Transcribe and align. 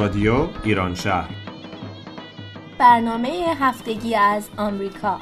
رادیو 0.00 0.48
ایران 0.64 0.94
شهر. 0.94 1.30
برنامه 2.78 3.28
هفتگی 3.60 4.14
از 4.14 4.48
آمریکا. 4.56 5.20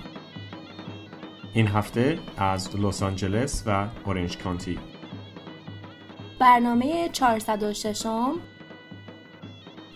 این 1.53 1.67
هفته 1.67 2.19
از 2.37 2.77
لس 2.77 3.03
آنجلس 3.03 3.63
و 3.67 3.87
اورنج 4.05 4.39
کانتی. 4.39 4.79
برنامه 6.39 7.09
406 7.09 8.07
م 8.07 8.33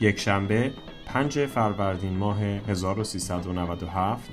یک 0.01 0.21
شنبه 0.21 0.73
5 1.07 1.47
فروردین 1.47 2.19
ماه 2.19 2.43
1397 2.43 4.31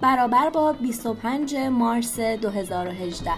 برابر 0.00 0.50
با 0.50 0.72
25 0.72 1.56
مارس 1.56 2.20
2018 2.20 3.30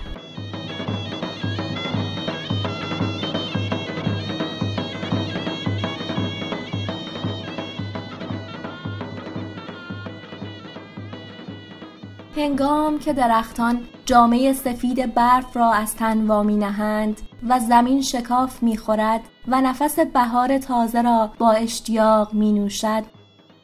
هنگام 12.38 12.98
که 12.98 13.12
درختان 13.12 13.80
جامعه 14.06 14.52
سفید 14.52 15.14
برف 15.14 15.56
را 15.56 15.72
از 15.72 15.96
تن 15.96 16.26
وامی 16.26 16.56
نهند 16.56 17.20
و 17.48 17.60
زمین 17.60 18.02
شکاف 18.02 18.62
می‌خورد 18.62 19.20
و 19.48 19.60
نفس 19.60 19.98
بهار 19.98 20.58
تازه 20.58 21.02
را 21.02 21.30
با 21.38 21.50
اشتیاق 21.50 22.32
می 22.32 22.52
نوشد 22.52 23.02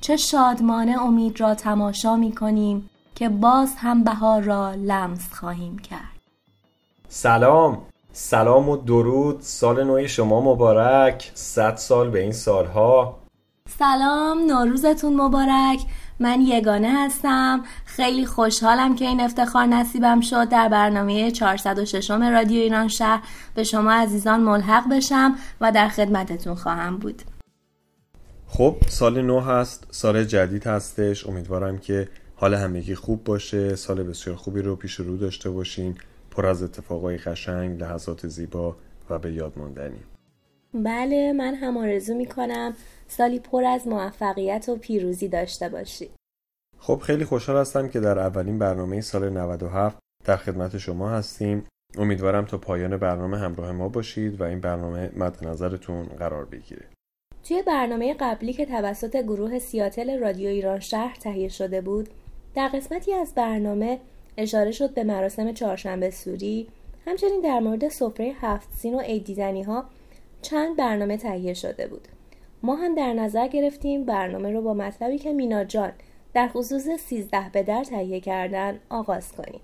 چه 0.01 0.17
شادمانه 0.17 1.03
امید 1.03 1.41
را 1.41 1.55
تماشا 1.55 2.17
می 2.17 2.33
کنیم 2.33 2.91
که 3.15 3.29
باز 3.29 3.75
هم 3.77 4.05
بهار 4.05 4.43
را 4.43 4.75
لمس 4.75 5.33
خواهیم 5.33 5.79
کرد. 5.79 6.21
سلام. 7.09 7.79
سلام 8.13 8.69
و 8.69 8.77
درود. 8.77 9.41
سال 9.41 9.85
نو 9.85 10.07
شما 10.07 10.41
مبارک. 10.41 11.31
صد 11.35 11.77
سال 11.77 12.11
به 12.11 12.21
این 12.21 12.33
سالها. 12.33 13.17
سلام. 13.79 14.39
نوروزتون 14.47 15.21
مبارک. 15.21 15.81
من 16.21 16.41
یگانه 16.41 17.05
هستم. 17.05 17.65
خیلی 17.97 18.27
خوشحالم 18.27 18.95
که 18.95 19.05
این 19.05 19.21
افتخار 19.21 19.67
نصیبم 19.67 20.21
شد. 20.21 20.49
در 20.49 20.69
برنامه 20.69 21.31
406 21.31 22.11
رادیو 22.11 22.61
ایران 22.61 22.89
شهر 22.89 23.23
به 23.55 23.65
شما 23.65 23.93
عزیزان 23.93 24.41
ملحق 24.41 24.89
بشم 24.91 25.35
و 25.61 25.73
در 25.73 25.89
خدمتتون 25.89 26.55
خواهم 26.55 26.99
بود. 26.99 27.23
خب 28.47 28.77
سال 28.89 29.23
نو 29.23 29.41
هست 29.41 29.87
سال 29.91 30.25
جدید 30.25 30.67
هستش. 30.67 31.27
امیدوارم 31.27 31.79
که 31.79 32.09
حال 32.37 32.55
همگی 32.55 32.95
خوب 32.95 33.25
باشه. 33.25 33.77
سال 33.77 34.03
بسیار 34.03 34.37
خوبی 34.37 34.63
رو 34.63 34.77
پیش 34.77 34.95
رو 34.95 35.17
داشته 35.17 35.51
باشین. 35.51 35.95
پر 36.31 36.47
از 36.47 36.63
اتفاقای 36.63 37.19
قشنگ 37.19 37.81
لحظات 37.81 38.27
زیبا 38.27 38.77
و 39.11 39.19
به 39.19 39.33
یاد 39.33 39.53
ماندنی. 39.57 40.01
بله 40.75 41.33
من 41.33 41.55
هم 41.55 41.77
آرزو 41.77 42.15
می 42.15 42.27
کنم 42.27 42.75
سالی 43.09 43.39
پر 43.39 43.65
از 43.65 43.87
موفقیت 43.89 44.69
و 44.69 44.77
پیروزی 44.77 45.29
داشته 45.29 45.69
باشی. 45.69 46.11
خب 46.87 46.99
خیلی 47.03 47.25
خوشحال 47.25 47.57
هستم 47.57 47.89
که 47.89 48.01
در 48.01 48.19
اولین 48.19 48.59
برنامه 48.59 49.01
سال 49.01 49.31
97 49.31 49.99
در 50.25 50.37
خدمت 50.37 50.79
شما 50.79 51.09
هستیم. 51.09 51.65
امیدوارم 51.99 52.45
تا 52.45 52.59
پایان 52.59 52.97
برنامه 52.97 53.39
همراه 53.39 53.73
ما 53.73 53.89
باشید 53.89 54.41
و 54.41 54.45
این 54.45 54.61
برنامه 54.61 55.11
مد 55.17 55.47
نظرتون 55.47 56.05
قرار 56.05 56.45
بگیره. 56.45 56.85
توی 57.49 57.63
برنامه 57.63 58.15
قبلی 58.15 58.53
که 58.53 58.67
توسط 58.67 59.17
گروه 59.17 59.59
سیاتل 59.59 60.19
رادیو 60.19 60.49
ایران 60.49 60.81
شهر 60.81 61.17
تهیه 61.21 61.49
شده 61.49 61.81
بود 61.81 62.09
در 62.55 62.69
قسمتی 62.69 63.13
از 63.13 63.35
برنامه 63.35 63.99
اشاره 64.37 64.71
شد 64.71 64.95
به 64.95 65.05
مراسم 65.05 65.53
چهارشنبه 65.53 66.11
سوری. 66.11 66.69
همچنین 67.07 67.41
در 67.41 67.61
مورد 67.61 67.89
سفره 67.89 68.33
هفت 68.41 68.69
سین 68.73 68.95
و 68.95 69.01
عید 69.01 69.25
دیدنی 69.25 69.63
ها 69.63 69.85
چند 70.43 70.77
برنامه 70.77 71.17
تهیه 71.17 71.55
شده 71.55 71.87
بود. 71.87 72.09
ما 72.63 72.77
هم 72.77 72.95
در 72.95 73.13
نظر 73.13 73.49
گرفتیم 73.49 74.05
برنامه 74.05 74.51
رو 74.53 74.63
با 74.63 74.75
مطلبی 74.75 75.19
که 75.19 75.33
مینا 75.33 75.65
جان 75.65 75.93
در 76.35 76.49
خصوص 76.49 76.89
سیزده 76.89 77.51
به 77.53 77.63
در 77.63 77.85
تهیه 77.85 78.21
کردن 78.21 78.81
آغاز 78.89 79.33
کنیم. 79.33 79.61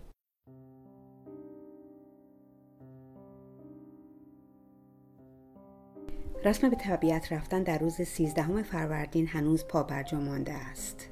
رسم 6.44 6.68
به 6.68 6.76
طبیعت 6.76 7.32
رفتن 7.32 7.62
در 7.62 7.78
روز 7.78 7.94
سیزدهم 8.02 8.62
فروردین 8.62 9.26
هنوز 9.26 9.64
پا 9.64 9.82
برجا 9.82 10.20
مانده 10.20 10.52
است. 10.52 11.08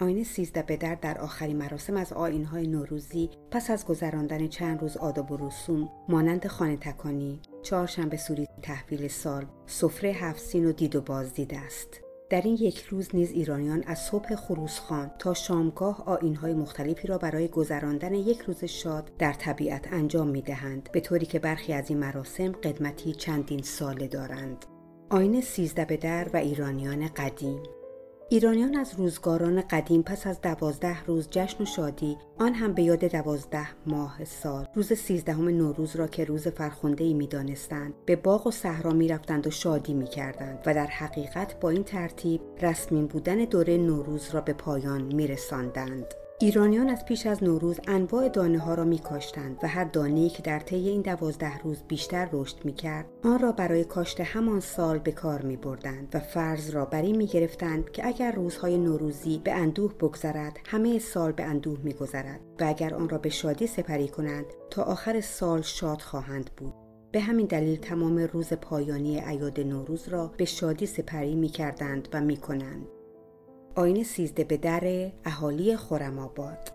آین 0.00 0.24
سیزده 0.24 0.62
به 0.62 0.76
در 0.76 0.94
در 0.94 1.18
آخرین 1.18 1.56
مراسم 1.56 1.96
از 1.96 2.12
آینهای 2.12 2.66
نوروزی 2.66 3.30
پس 3.50 3.70
از 3.70 3.86
گذراندن 3.86 4.48
چند 4.48 4.80
روز 4.80 4.96
آداب 4.96 5.30
و 5.30 5.36
رسوم 5.46 5.90
مانند 6.08 6.46
خانه 6.46 6.76
تکانی 6.76 7.40
چهارشنبه 7.62 8.16
سوری 8.16 8.48
تحویل 8.62 9.08
سال 9.08 9.46
سفره 9.66 10.10
هفت 10.10 10.40
سین 10.40 10.66
و 10.66 10.72
دید 10.72 10.96
و 10.96 11.00
بازدید 11.00 11.54
است. 11.54 12.05
در 12.30 12.40
این 12.40 12.54
یک 12.54 12.78
روز 12.78 13.08
نیز 13.14 13.30
ایرانیان 13.30 13.82
از 13.86 13.98
صبح 13.98 14.34
خروسخان 14.34 15.10
تا 15.18 15.34
شامگاه 15.34 16.04
آینهای 16.06 16.54
مختلفی 16.54 17.08
را 17.08 17.18
برای 17.18 17.48
گذراندن 17.48 18.14
یک 18.14 18.38
روز 18.40 18.64
شاد 18.64 19.10
در 19.18 19.32
طبیعت 19.32 19.92
انجام 19.92 20.28
می 20.28 20.42
دهند 20.42 20.88
به 20.92 21.00
طوری 21.00 21.26
که 21.26 21.38
برخی 21.38 21.72
از 21.72 21.90
این 21.90 21.98
مراسم 21.98 22.52
قدمتی 22.52 23.12
چندین 23.12 23.62
ساله 23.62 24.08
دارند. 24.08 24.64
آین 25.10 25.40
سیزده 25.40 25.84
به 25.84 25.96
در 25.96 26.28
و 26.34 26.36
ایرانیان 26.36 27.08
قدیم 27.08 27.62
ایرانیان 28.28 28.76
از 28.76 28.94
روزگاران 28.94 29.60
قدیم 29.70 30.02
پس 30.02 30.26
از 30.26 30.40
دوازده 30.40 31.04
روز 31.04 31.28
جشن 31.30 31.62
و 31.62 31.66
شادی 31.66 32.16
آن 32.38 32.54
هم 32.54 32.72
به 32.72 32.82
یاد 32.82 33.04
دوازده 33.04 33.68
ماه 33.86 34.24
سال 34.24 34.66
روز 34.74 34.92
سیزدهم 34.92 35.48
نوروز 35.48 35.96
را 35.96 36.06
که 36.06 36.24
روز 36.24 36.48
فرخنده 36.48 37.04
ای 37.04 37.14
می 37.14 37.26
دانستند 37.26 37.94
به 38.06 38.16
باغ 38.16 38.46
و 38.46 38.50
صحرا 38.50 38.92
می 38.92 39.08
رفتند 39.08 39.46
و 39.46 39.50
شادی 39.50 39.94
می 39.94 40.06
کردند 40.06 40.62
و 40.66 40.74
در 40.74 40.86
حقیقت 40.86 41.60
با 41.60 41.70
این 41.70 41.84
ترتیب 41.84 42.40
رسمین 42.62 43.06
بودن 43.06 43.36
دوره 43.36 43.76
نوروز 43.76 44.30
را 44.34 44.40
به 44.40 44.52
پایان 44.52 45.02
می 45.02 45.26
رساندند. 45.26 46.14
ایرانیان 46.40 46.88
از 46.88 47.04
پیش 47.04 47.26
از 47.26 47.44
نوروز 47.44 47.80
انواع 47.86 48.28
دانه 48.28 48.58
ها 48.58 48.74
را 48.74 48.84
می 48.84 48.98
کاشتند 48.98 49.58
و 49.62 49.68
هر 49.68 49.84
دانه 49.84 50.28
که 50.28 50.42
در 50.42 50.58
طی 50.58 50.88
این 50.88 51.02
دوازده 51.02 51.58
روز 51.58 51.82
بیشتر 51.88 52.28
رشد 52.32 52.56
می 52.64 52.72
کرد 52.72 53.06
آن 53.24 53.38
را 53.38 53.52
برای 53.52 53.84
کاشت 53.84 54.20
همان 54.20 54.60
سال 54.60 54.98
به 54.98 55.12
کار 55.12 55.42
می 55.42 55.56
بردند 55.56 56.08
و 56.14 56.20
فرض 56.20 56.70
را 56.70 56.84
بر 56.84 57.02
این 57.02 57.16
می 57.16 57.26
گرفتند 57.26 57.90
که 57.90 58.06
اگر 58.06 58.32
روزهای 58.32 58.78
نوروزی 58.78 59.40
به 59.44 59.52
اندوه 59.52 59.94
بگذرد 59.94 60.58
همه 60.66 60.98
سال 60.98 61.32
به 61.32 61.42
اندوه 61.44 61.78
می 61.82 61.92
گذرد 61.92 62.40
و 62.60 62.64
اگر 62.64 62.94
آن 62.94 63.08
را 63.08 63.18
به 63.18 63.28
شادی 63.28 63.66
سپری 63.66 64.08
کنند 64.08 64.46
تا 64.70 64.82
آخر 64.82 65.20
سال 65.20 65.62
شاد 65.62 66.00
خواهند 66.00 66.50
بود 66.56 66.74
به 67.12 67.20
همین 67.20 67.46
دلیل 67.46 67.76
تمام 67.76 68.18
روز 68.18 68.52
پایانی 68.52 69.20
ایاد 69.20 69.60
نوروز 69.60 70.08
را 70.08 70.32
به 70.36 70.44
شادی 70.44 70.86
سپری 70.86 71.34
می 71.34 71.48
کردند 71.48 72.08
و 72.12 72.20
می 72.20 72.36
کنند. 72.36 72.86
آین 73.76 74.04
سیزده 74.04 74.44
به 74.44 74.56
در 74.56 75.10
اهالی 75.24 75.76
خورم 75.76 76.18
آباد. 76.18 76.72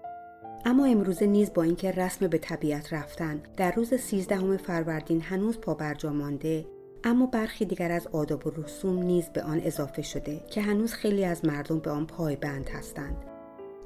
اما 0.66 0.86
امروزه 0.86 1.26
نیز 1.26 1.54
با 1.54 1.64
اینکه 1.64 1.92
رسم 1.92 2.28
به 2.28 2.38
طبیعت 2.38 2.94
رفتن 2.94 3.42
در 3.58 3.72
روز 3.72 3.94
سیزدهم 3.94 4.58
فروردین 4.58 5.22
هنوز 5.22 5.58
پا 5.58 5.74
برجا 5.74 6.14
مانده 6.14 6.66
اما 7.04 7.26
برخی 7.26 7.66
دیگر 7.66 7.92
از 7.92 8.08
آداب 8.08 8.48
و 8.48 8.50
رسوم 8.50 9.04
نیز 9.04 9.30
به 9.30 9.44
آن 9.44 9.62
اضافه 9.64 10.02
شده 10.02 10.40
که 10.50 10.62
هنوز 10.62 10.94
خیلی 10.94 11.26
از 11.26 11.46
مردم 11.46 11.80
به 11.80 11.92
آن 11.92 12.08
پایبند 12.08 12.70
هستند. 12.70 13.18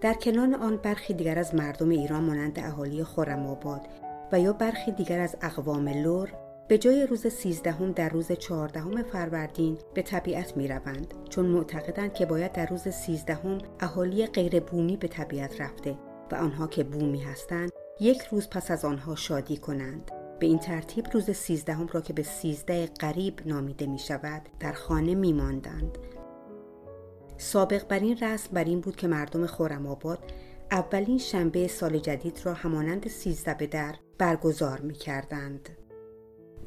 در 0.01 0.13
کنار 0.13 0.55
آن 0.55 0.77
برخی 0.77 1.13
دیگر 1.13 1.39
از 1.39 1.55
مردم 1.55 1.89
ایران 1.89 2.23
مانند 2.23 2.59
اهالی 2.59 3.03
خورم 3.03 3.47
آباد 3.47 3.81
و 4.31 4.39
یا 4.39 4.53
برخی 4.53 4.91
دیگر 4.91 5.19
از 5.19 5.35
اقوام 5.41 5.87
لور 5.87 6.33
به 6.67 6.77
جای 6.77 7.07
روز 7.07 7.27
سیزدهم 7.27 7.91
در 7.91 8.09
روز 8.09 8.31
چهاردهم 8.31 9.03
فروردین 9.03 9.77
به 9.93 10.01
طبیعت 10.01 10.57
می 10.57 10.67
روند 10.67 11.13
چون 11.29 11.45
معتقدند 11.45 12.13
که 12.13 12.25
باید 12.25 12.51
در 12.51 12.65
روز 12.65 12.87
سیزدهم 12.87 13.57
اهالی 13.79 14.27
غیر 14.27 14.59
بومی 14.59 14.97
به 14.97 15.07
طبیعت 15.07 15.61
رفته 15.61 15.97
و 16.31 16.35
آنها 16.35 16.67
که 16.67 16.83
بومی 16.83 17.23
هستند 17.23 17.71
یک 17.99 18.21
روز 18.21 18.49
پس 18.49 18.71
از 18.71 18.85
آنها 18.85 19.15
شادی 19.15 19.57
کنند 19.57 20.11
به 20.39 20.45
این 20.47 20.59
ترتیب 20.59 21.05
روز 21.13 21.31
سیزدهم 21.31 21.87
را 21.91 22.01
که 22.01 22.13
به 22.13 22.23
سیزده 22.23 22.85
قریب 22.99 23.41
نامیده 23.45 23.87
می 23.87 23.99
شود 23.99 24.41
در 24.59 24.73
خانه 24.73 25.15
می 25.15 25.33
ماندند. 25.33 25.97
سابق 27.37 27.87
بر 27.87 27.99
این 27.99 28.17
رسم 28.17 28.49
بر 28.53 28.63
این 28.63 28.81
بود 28.81 28.95
که 28.95 29.07
مردم 29.07 29.45
خورم 29.45 29.87
آباد 29.87 30.19
اولین 30.71 31.17
شنبه 31.17 31.67
سال 31.67 31.99
جدید 31.99 32.41
را 32.43 32.53
همانند 32.53 33.07
سیزده 33.07 33.53
به 33.53 33.67
در 33.67 33.95
برگزار 34.17 34.81
می 34.81 34.93
کردند. 34.93 35.69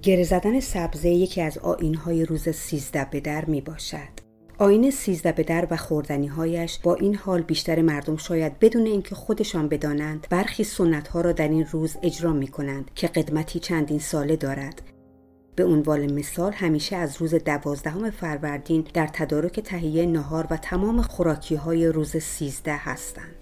گره 0.02 0.24
زدن 0.24 0.60
سبزه 0.60 1.08
یکی 1.08 1.42
از 1.42 1.58
آینهای 1.58 2.24
روز 2.24 2.48
سیزده 2.48 3.06
به 3.10 3.20
در 3.20 3.44
می 3.44 3.60
باشد. 3.60 4.28
آین 4.58 4.90
سیزده 4.90 5.32
به 5.32 5.42
در 5.42 5.68
و 5.70 5.76
خوردنیهایش 5.76 6.78
با 6.82 6.94
این 6.94 7.14
حال 7.14 7.42
بیشتر 7.42 7.82
مردم 7.82 8.16
شاید 8.16 8.58
بدون 8.58 8.86
اینکه 8.86 9.14
خودشان 9.14 9.68
بدانند 9.68 10.26
برخی 10.30 10.64
سنت 10.64 11.08
ها 11.08 11.20
را 11.20 11.32
در 11.32 11.48
این 11.48 11.66
روز 11.70 11.96
اجرا 12.02 12.32
می 12.32 12.48
کنند 12.48 12.90
که 12.94 13.06
قدمتی 13.06 13.60
چندین 13.60 13.98
ساله 13.98 14.36
دارد 14.36 14.82
به 15.56 15.64
عنوان 15.64 16.12
مثال 16.12 16.52
همیشه 16.52 16.96
از 16.96 17.16
روز 17.16 17.34
دوازدهم 17.34 18.10
فروردین 18.10 18.86
در 18.94 19.06
تدارک 19.06 19.60
تهیه 19.60 20.06
نهار 20.06 20.46
و 20.50 20.56
تمام 20.56 21.02
خوراکی 21.02 21.54
های 21.54 21.86
روز 21.86 22.16
سیزده 22.16 22.76
هستند. 22.76 23.37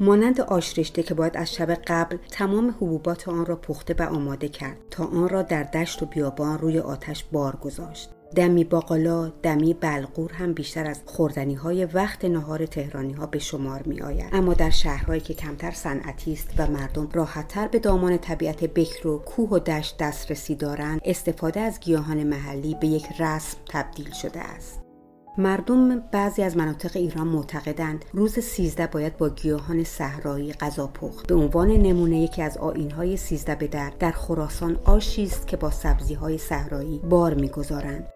مانند 0.00 0.40
آشرشته 0.40 1.02
که 1.02 1.14
باید 1.14 1.36
از 1.36 1.54
شب 1.54 1.70
قبل 1.70 2.16
تمام 2.30 2.70
حبوبات 2.70 3.28
آن 3.28 3.46
را 3.46 3.56
پخته 3.56 3.94
و 3.98 4.02
آماده 4.02 4.48
کرد 4.48 4.76
تا 4.90 5.04
آن 5.04 5.28
را 5.28 5.42
در 5.42 5.62
دشت 5.62 6.02
و 6.02 6.06
بیابان 6.06 6.58
روی 6.58 6.78
آتش 6.78 7.24
بار 7.32 7.56
گذاشت. 7.56 8.10
دمی 8.34 8.64
باقالا 8.64 9.32
دمی 9.42 9.74
بلغور 9.74 10.32
هم 10.32 10.52
بیشتر 10.52 10.86
از 10.86 11.00
خوردنی 11.06 11.54
های 11.54 11.84
وقت 11.84 12.24
نهار 12.24 12.66
تهرانی 12.66 13.12
ها 13.12 13.26
به 13.26 13.38
شمار 13.38 13.82
می 13.82 14.00
آید 14.00 14.28
اما 14.32 14.54
در 14.54 14.70
شهرهایی 14.70 15.20
که 15.20 15.34
کمتر 15.34 15.70
صنعتی 15.70 16.32
است 16.32 16.50
و 16.58 16.66
مردم 16.66 17.08
راحتتر 17.12 17.68
به 17.68 17.78
دامان 17.78 18.18
طبیعت 18.18 18.64
بکر 18.64 19.08
و 19.08 19.18
کوه 19.18 19.48
و 19.50 19.58
دشت 19.58 19.96
دسترسی 19.98 20.54
دارند 20.54 21.00
استفاده 21.04 21.60
از 21.60 21.80
گیاهان 21.80 22.24
محلی 22.24 22.76
به 22.80 22.86
یک 22.86 23.06
رسم 23.18 23.58
تبدیل 23.68 24.12
شده 24.12 24.40
است. 24.40 24.89
مردم 25.38 25.98
بعضی 25.98 26.42
از 26.42 26.56
مناطق 26.56 26.90
ایران 26.94 27.26
معتقدند 27.26 28.04
روز 28.12 28.38
سیزده 28.38 28.86
باید 28.86 29.16
با 29.16 29.28
گیاهان 29.28 29.84
صحرایی 29.84 30.52
غذا 30.52 30.86
پخت. 30.86 31.26
به 31.26 31.34
عنوان 31.34 31.68
نمونه 31.68 32.20
یکی 32.20 32.42
از 32.42 32.58
آینهای 32.58 33.16
سیزده 33.16 33.54
به 33.54 33.66
در 33.66 33.92
در 33.98 34.10
خراسان 34.10 34.78
آشی 34.84 35.22
است 35.24 35.46
که 35.46 35.56
با 35.56 35.70
سبزیهای 35.70 36.38
صحرایی 36.38 36.98
بار 36.98 37.34
می‌گذارند. 37.34 38.08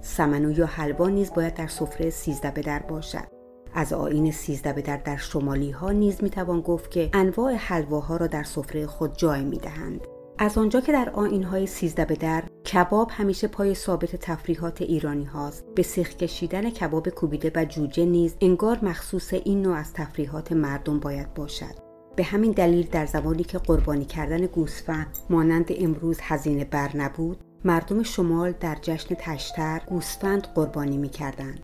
سمنو 0.00 0.50
یا 0.50 0.66
حلوا 0.66 1.08
نیز 1.08 1.32
باید 1.34 1.54
در 1.54 1.66
سفره 1.66 2.10
سیزده 2.10 2.50
به 2.50 2.62
در 2.62 2.78
باشد. 2.78 3.26
از 3.74 3.92
آین 3.92 4.32
سیزده 4.32 4.72
به 4.72 4.82
در 4.82 4.96
در 4.96 5.16
شمالی 5.16 5.70
ها 5.70 5.92
نیز 5.92 6.22
می 6.22 6.30
توان 6.30 6.60
گفت 6.60 6.90
که 6.90 7.10
انواع 7.12 7.54
حلواها 7.54 8.16
را 8.16 8.26
در 8.26 8.42
سفره 8.42 8.86
خود 8.86 9.16
جای 9.16 9.44
می 9.44 9.58
دهند. 9.58 10.00
از 10.38 10.58
آنجا 10.58 10.80
که 10.80 10.92
در 10.92 11.10
آین 11.10 11.42
های 11.42 11.66
سیزده 11.66 12.04
به 12.04 12.14
در 12.14 12.42
کباب 12.72 13.10
همیشه 13.12 13.48
پای 13.48 13.74
ثابت 13.74 14.16
تفریحات 14.16 14.82
ایرانی 14.82 15.24
هاست 15.24 15.64
به 15.74 15.82
سیخ 15.82 16.16
کشیدن 16.16 16.70
کباب 16.70 17.08
کوبیده 17.08 17.52
و 17.54 17.64
جوجه 17.64 18.04
نیز 18.04 18.36
انگار 18.40 18.78
مخصوص 18.82 19.32
این 19.32 19.62
نوع 19.62 19.76
از 19.76 19.92
تفریحات 19.92 20.52
مردم 20.52 21.00
باید 21.00 21.34
باشد 21.34 21.74
به 22.16 22.24
همین 22.24 22.52
دلیل 22.52 22.88
در 22.92 23.06
زمانی 23.06 23.44
که 23.44 23.58
قربانی 23.58 24.04
کردن 24.04 24.46
گوسفند 24.46 25.18
مانند 25.30 25.68
امروز 25.78 26.18
هزینه 26.22 26.64
بر 26.64 26.96
نبود 26.96 27.40
مردم 27.64 28.02
شمال 28.02 28.52
در 28.60 28.76
جشن 28.82 29.14
تشتر 29.18 29.80
گوسفند 29.86 30.46
قربانی 30.54 30.96
می 30.96 31.08
کردن. 31.08 31.54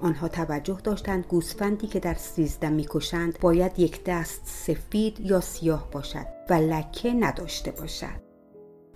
آنها 0.00 0.28
توجه 0.28 0.78
داشتند 0.84 1.26
گوسفندی 1.26 1.86
که 1.86 2.00
در 2.00 2.14
سیزده 2.14 2.68
می‌کشند 2.68 3.38
باید 3.40 3.78
یک 3.78 4.04
دست 4.04 4.40
سفید 4.44 5.20
یا 5.20 5.40
سیاه 5.40 5.90
باشد 5.90 6.26
و 6.50 6.54
لکه 6.54 7.12
نداشته 7.12 7.70
باشد. 7.70 8.26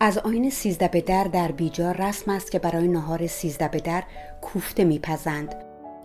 از 0.01 0.19
آین 0.19 0.51
سیزده 0.51 0.89
به 0.89 1.01
در 1.01 1.25
در 1.25 1.53
بیجار 1.53 1.97
رسم 1.97 2.31
است 2.31 2.51
که 2.51 2.59
برای 2.59 2.89
نهار 2.89 3.27
سیزده 3.27 3.69
به 3.69 3.81
در 3.81 4.03
کوفته 4.43 4.85
میپزند 4.85 5.55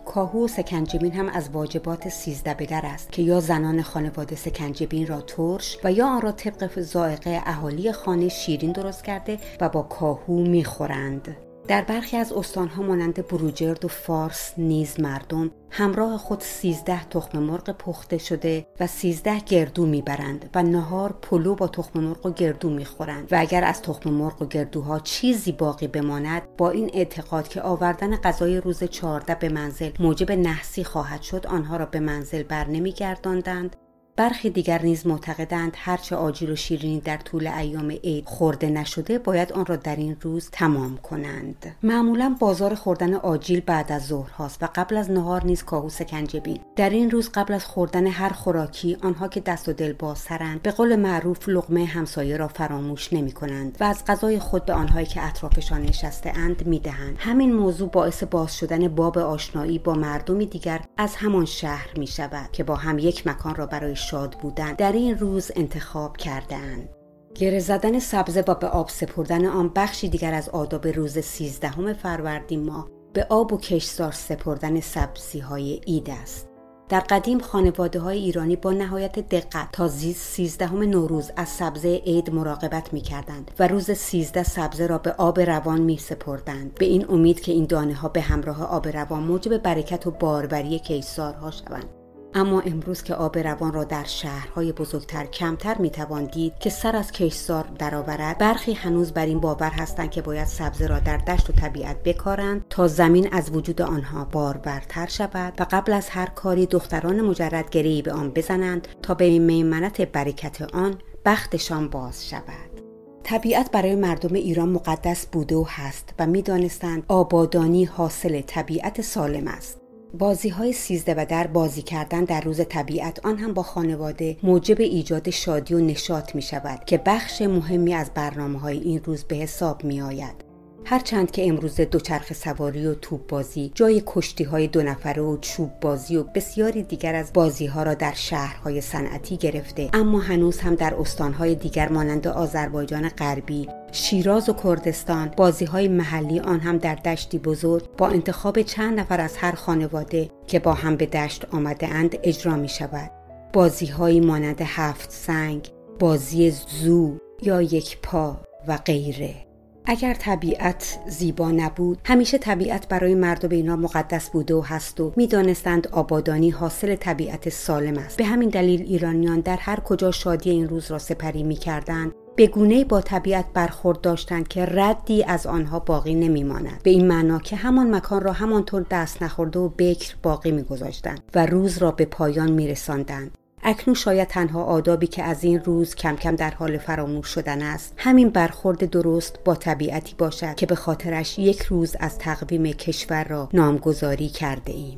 کاهو 0.06 0.44
و 0.44 0.48
سکنجبین 0.48 1.12
هم 1.12 1.28
از 1.28 1.50
واجبات 1.50 2.08
سیزده 2.08 2.54
بدر 2.54 2.86
است 2.86 3.12
که 3.12 3.22
یا 3.22 3.40
زنان 3.40 3.82
خانواده 3.82 4.36
سکنجبین 4.36 5.06
را 5.06 5.20
ترش 5.20 5.78
و 5.84 5.92
یا 5.92 6.06
آن 6.06 6.20
را 6.20 6.32
طبق 6.32 6.80
زائقه 6.80 7.42
اهالی 7.46 7.92
خانه 7.92 8.28
شیرین 8.28 8.72
درست 8.72 9.04
کرده 9.04 9.38
و 9.60 9.68
با 9.68 9.82
کاهو 9.82 10.42
می‌خورند 10.42 11.36
در 11.68 11.82
برخی 11.82 12.16
از 12.16 12.32
استانها 12.32 12.82
مانند 12.82 13.26
بروجرد 13.28 13.84
و 13.84 13.88
فارس 13.88 14.52
نیز 14.58 15.00
مردم 15.00 15.50
همراه 15.70 16.18
خود 16.18 16.40
سیزده 16.40 17.04
تخم 17.04 17.38
مرغ 17.38 17.70
پخته 17.70 18.18
شده 18.18 18.66
و 18.80 18.86
سیزده 18.86 19.40
گردو 19.40 19.86
می‌برند 19.86 20.50
و 20.54 20.62
نهار 20.62 21.12
پلو 21.22 21.54
با 21.54 21.68
تخم 21.68 22.00
مرغ 22.00 22.26
و 22.26 22.30
گردو 22.30 22.70
می‌خورند. 22.70 23.32
و 23.32 23.36
اگر 23.38 23.64
از 23.64 23.82
تخم 23.82 24.10
مرغ 24.10 24.42
و 24.42 24.46
گردوها 24.46 25.00
چیزی 25.00 25.52
باقی 25.52 25.88
بماند 25.88 26.42
با 26.56 26.70
این 26.70 26.90
اعتقاد 26.94 27.48
که 27.48 27.62
آوردن 27.62 28.16
غذای 28.16 28.60
روز 28.60 28.84
چهارده 28.84 29.34
به 29.34 29.48
منزل 29.48 29.90
موجب 30.00 30.32
نحسی 30.32 30.84
خواهد 30.84 31.22
شد 31.22 31.46
آنها 31.46 31.76
را 31.76 31.86
به 31.86 32.00
منزل 32.00 32.42
بر 32.42 32.66
نمیگرداندند 32.66 33.76
برخی 34.16 34.50
دیگر 34.50 34.82
نیز 34.82 35.06
معتقدند 35.06 35.72
هرچه 35.76 36.16
آجیل 36.16 36.50
و 36.50 36.56
شیرینی 36.56 37.00
در 37.00 37.16
طول 37.16 37.46
ایام 37.46 37.90
عید 37.90 38.24
خورده 38.26 38.70
نشده 38.70 39.18
باید 39.18 39.52
آن 39.52 39.66
را 39.66 39.76
در 39.76 39.96
این 39.96 40.16
روز 40.20 40.48
تمام 40.52 40.96
کنند 40.96 41.76
معمولا 41.82 42.36
بازار 42.40 42.74
خوردن 42.74 43.14
آجیل 43.14 43.60
بعد 43.60 43.92
از 43.92 44.06
ظهر 44.06 44.30
هاست 44.30 44.62
و 44.62 44.68
قبل 44.74 44.96
از 44.96 45.10
نهار 45.10 45.44
نیز 45.44 45.64
کاهو 45.64 45.88
سکنجبین 45.88 46.60
در 46.76 46.90
این 46.90 47.10
روز 47.10 47.30
قبل 47.34 47.54
از 47.54 47.64
خوردن 47.64 48.06
هر 48.06 48.28
خوراکی 48.28 48.96
آنها 49.02 49.28
که 49.28 49.40
دست 49.40 49.68
و 49.68 49.72
دل 49.72 49.92
بازترند 49.92 50.62
به 50.62 50.70
قول 50.70 50.96
معروف 50.96 51.48
لقمه 51.48 51.84
همسایه 51.84 52.36
را 52.36 52.48
فراموش 52.48 53.12
نمی 53.12 53.32
کنند 53.32 53.76
و 53.80 53.84
از 53.84 54.04
غذای 54.04 54.38
خود 54.38 54.64
به 54.64 54.72
آنهایی 54.72 55.06
که 55.06 55.26
اطرافشان 55.26 55.82
نشسته 55.82 56.32
اند 56.36 56.66
می 56.66 56.78
دهند. 56.78 57.16
همین 57.18 57.54
موضوع 57.54 57.88
باعث 57.88 58.24
باز 58.24 58.56
شدن 58.56 58.88
باب 58.88 59.18
آشنایی 59.18 59.78
با 59.78 59.94
مردمی 59.94 60.46
دیگر 60.46 60.80
از 60.96 61.16
همان 61.16 61.44
شهر 61.44 61.98
می 61.98 62.06
شود 62.06 62.52
که 62.52 62.64
با 62.64 62.74
هم 62.74 62.98
یک 62.98 63.26
مکان 63.26 63.54
را 63.54 63.66
برای 63.66 63.96
شاد 64.10 64.36
بودن 64.42 64.72
در 64.72 64.92
این 64.92 65.18
روز 65.18 65.50
انتخاب 65.56 66.16
کردهاند. 66.16 66.88
گره 67.34 67.58
زدن 67.58 67.98
سبزه 67.98 68.44
و 68.48 68.54
به 68.54 68.66
آب 68.66 68.88
سپردن 68.88 69.46
آن 69.46 69.72
بخشی 69.76 70.08
دیگر 70.08 70.34
از 70.34 70.48
آداب 70.48 70.86
روز 70.86 71.18
سیزدهم 71.18 71.92
فروردین 71.92 72.64
ماه 72.64 72.88
به 73.12 73.26
آب 73.30 73.52
و 73.52 73.58
کشزار 73.58 74.12
سپردن 74.12 74.80
سبزی 74.80 75.38
های 75.38 75.80
اید 75.86 76.10
است. 76.10 76.48
در 76.88 77.00
قدیم 77.00 77.38
خانواده 77.38 78.00
های 78.00 78.18
ایرانی 78.18 78.56
با 78.56 78.72
نهایت 78.72 79.28
دقت 79.28 79.68
تا 79.72 79.88
سیزدهم 79.88 80.82
نوروز 80.82 81.30
از 81.36 81.48
سبزه 81.48 82.02
عید 82.06 82.30
مراقبت 82.30 82.92
می 82.92 83.00
کردند 83.00 83.50
و 83.58 83.68
روز 83.68 83.90
سیزده 83.90 84.42
سبزه 84.42 84.86
را 84.86 84.98
به 84.98 85.12
آب 85.12 85.40
روان 85.40 85.80
می 85.80 85.96
سپردند 85.96 86.74
به 86.74 86.86
این 86.86 87.10
امید 87.10 87.40
که 87.40 87.52
این 87.52 87.64
دانه 87.64 87.94
ها 87.94 88.08
به 88.08 88.20
همراه 88.20 88.64
آب 88.64 88.88
روان 88.88 89.22
موجب 89.22 89.58
برکت 89.58 90.06
و 90.06 90.10
باروری 90.10 90.78
کیسارها 90.78 91.50
شوند 91.50 91.95
اما 92.36 92.60
امروز 92.60 93.02
که 93.02 93.14
آب 93.14 93.38
روان 93.38 93.72
را 93.72 93.84
در 93.84 94.04
شهرهای 94.04 94.72
بزرگتر 94.72 95.26
کمتر 95.26 95.78
می‌توان 95.78 96.24
دید 96.24 96.58
که 96.58 96.70
سر 96.70 96.96
از 96.96 97.12
کشزار 97.12 97.64
درآورد 97.78 98.38
برخی 98.38 98.72
هنوز 98.72 99.12
بر 99.12 99.26
این 99.26 99.40
باور 99.40 99.70
هستند 99.70 100.10
که 100.10 100.22
باید 100.22 100.46
سبزه 100.46 100.86
را 100.86 100.98
در 100.98 101.16
دشت 101.16 101.50
و 101.50 101.52
طبیعت 101.52 102.02
بکارند 102.02 102.64
تا 102.70 102.88
زمین 102.88 103.28
از 103.32 103.50
وجود 103.56 103.82
آنها 103.82 104.24
بارورتر 104.24 105.06
شود 105.06 105.52
و 105.60 105.66
قبل 105.70 105.92
از 105.92 106.08
هر 106.08 106.26
کاری 106.26 106.66
دختران 106.66 107.20
مجرد 107.20 107.70
گریی 107.70 108.02
به 108.02 108.12
آن 108.12 108.30
بزنند 108.30 108.88
تا 109.02 109.14
به 109.14 109.38
میمنت 109.38 110.00
برکت 110.00 110.62
آن 110.62 110.94
بختشان 111.24 111.88
باز 111.88 112.28
شود. 112.28 112.80
طبیعت 113.22 113.70
برای 113.70 113.94
مردم 113.94 114.34
ایران 114.34 114.68
مقدس 114.68 115.26
بوده 115.26 115.56
و 115.56 115.64
هست 115.68 116.14
و 116.18 116.26
می‌دانستند 116.26 117.04
آبادانی 117.08 117.84
حاصل 117.84 118.40
طبیعت 118.40 119.00
سالم 119.00 119.48
است. 119.48 119.85
بازی 120.18 120.48
های 120.48 120.72
سیزده 120.72 121.14
و 121.14 121.26
در 121.28 121.46
بازی 121.46 121.82
کردن 121.82 122.24
در 122.24 122.40
روز 122.40 122.60
طبیعت 122.68 123.26
آن 123.26 123.38
هم 123.38 123.54
با 123.54 123.62
خانواده 123.62 124.36
موجب 124.42 124.80
ایجاد 124.80 125.30
شادی 125.30 125.74
و 125.74 125.78
نشاط 125.78 126.34
می 126.34 126.42
شود 126.42 126.84
که 126.84 126.98
بخش 126.98 127.42
مهمی 127.42 127.94
از 127.94 128.10
برنامه 128.14 128.58
های 128.58 128.78
این 128.78 129.00
روز 129.04 129.24
به 129.24 129.36
حساب 129.36 129.84
می 129.84 130.00
آید. 130.00 130.45
هرچند 130.88 131.30
که 131.30 131.48
امروز 131.48 131.80
دوچرخه 131.80 132.34
سواری 132.34 132.86
و 132.86 132.94
توپ 132.94 133.26
بازی 133.26 133.72
جای 133.74 134.02
کشتی 134.06 134.44
های 134.44 134.66
دو 134.66 134.82
نفره 134.82 135.22
و 135.22 135.36
چوب 135.40 135.70
بازی 135.80 136.16
و 136.16 136.22
بسیاری 136.22 136.82
دیگر 136.82 137.14
از 137.14 137.32
بازی 137.32 137.66
ها 137.66 137.82
را 137.82 137.94
در 137.94 138.12
شهرهای 138.14 138.80
صنعتی 138.80 139.36
گرفته. 139.36 139.90
اما 139.92 140.20
هنوز 140.20 140.58
هم 140.58 140.74
در 140.74 140.94
استانهای 140.94 141.54
دیگر 141.54 141.88
مانند 141.88 142.28
آذربایجان 142.28 143.08
غربی 143.08 143.68
شیراز 143.92 144.48
و 144.48 144.52
کردستان 144.52 145.32
بازی 145.36 145.64
های 145.64 145.88
محلی 145.88 146.40
آن 146.40 146.60
هم 146.60 146.78
در 146.78 146.94
دشتی 146.94 147.38
بزرگ 147.38 147.96
با 147.98 148.08
انتخاب 148.08 148.62
چند 148.62 149.00
نفر 149.00 149.20
از 149.20 149.36
هر 149.36 149.52
خانواده 149.52 150.30
که 150.46 150.58
با 150.58 150.72
هم 150.72 150.96
به 150.96 151.06
دشت 151.06 151.44
آمده 151.54 151.88
اند 151.88 152.18
اجرا 152.22 152.56
می 152.56 152.68
شود 152.68 153.10
بازی 153.52 153.86
های 153.86 154.20
مانند 154.20 154.60
هفت 154.60 155.10
سنگ 155.10 155.68
بازی 155.98 156.50
زو 156.50 157.18
یا 157.42 157.62
یک 157.62 157.98
پا 158.02 158.36
و 158.68 158.76
غیره. 158.76 159.45
اگر 159.88 160.14
طبیعت 160.14 160.98
زیبا 161.08 161.50
نبود 161.50 161.98
همیشه 162.04 162.38
طبیعت 162.38 162.88
برای 162.88 163.14
مردم 163.14 163.50
اینا 163.50 163.76
مقدس 163.76 164.30
بوده 164.30 164.54
و 164.54 164.60
هست 164.60 165.00
و 165.00 165.12
می‌دانستند 165.16 165.88
آبادانی 165.92 166.50
حاصل 166.50 166.96
طبیعت 166.96 167.48
سالم 167.48 167.98
است. 167.98 168.16
به 168.16 168.24
همین 168.24 168.48
دلیل 168.48 168.82
ایرانیان 168.82 169.40
در 169.40 169.56
هر 169.56 169.80
کجا 169.80 170.10
شادی 170.10 170.50
این 170.50 170.68
روز 170.68 170.90
را 170.90 170.98
سپری 170.98 171.42
می‌کردند 171.42 172.12
به 172.36 172.46
گونه 172.46 172.84
با 172.84 173.00
طبیعت 173.00 173.44
برخورد 173.54 174.00
داشتند 174.00 174.48
که 174.48 174.66
ردی 174.66 175.24
از 175.24 175.46
آنها 175.46 175.78
باقی 175.78 176.14
نمیماند. 176.14 176.80
به 176.82 176.90
این 176.90 177.08
معنا 177.08 177.38
که 177.38 177.56
همان 177.56 177.94
مکان 177.94 178.22
را 178.22 178.32
همانطور 178.32 178.86
دست 178.90 179.22
نخورده 179.22 179.58
و 179.58 179.68
بکر 179.68 180.14
باقی 180.22 180.50
میگذاشتند 180.50 181.20
و 181.34 181.46
روز 181.46 181.78
را 181.78 181.90
به 181.90 182.04
پایان 182.04 182.50
میرساندند. 182.50 183.30
اکنون 183.68 183.94
شاید 183.94 184.28
تنها 184.28 184.62
آدابی 184.62 185.06
که 185.06 185.22
از 185.22 185.44
این 185.44 185.60
روز 185.60 185.94
کم 185.94 186.16
کم 186.16 186.36
در 186.36 186.50
حال 186.50 186.78
فراموش 186.78 187.26
شدن 187.28 187.62
است 187.62 187.94
همین 187.96 188.28
برخورد 188.28 188.90
درست 188.90 189.38
با 189.44 189.54
طبیعتی 189.54 190.14
باشد 190.18 190.54
که 190.54 190.66
به 190.66 190.74
خاطرش 190.74 191.38
یک 191.38 191.62
روز 191.62 191.96
از 192.00 192.18
تقویم 192.18 192.72
کشور 192.72 193.24
را 193.24 193.48
نامگذاری 193.52 194.28
کرده 194.28 194.72
ایم. 194.72 194.96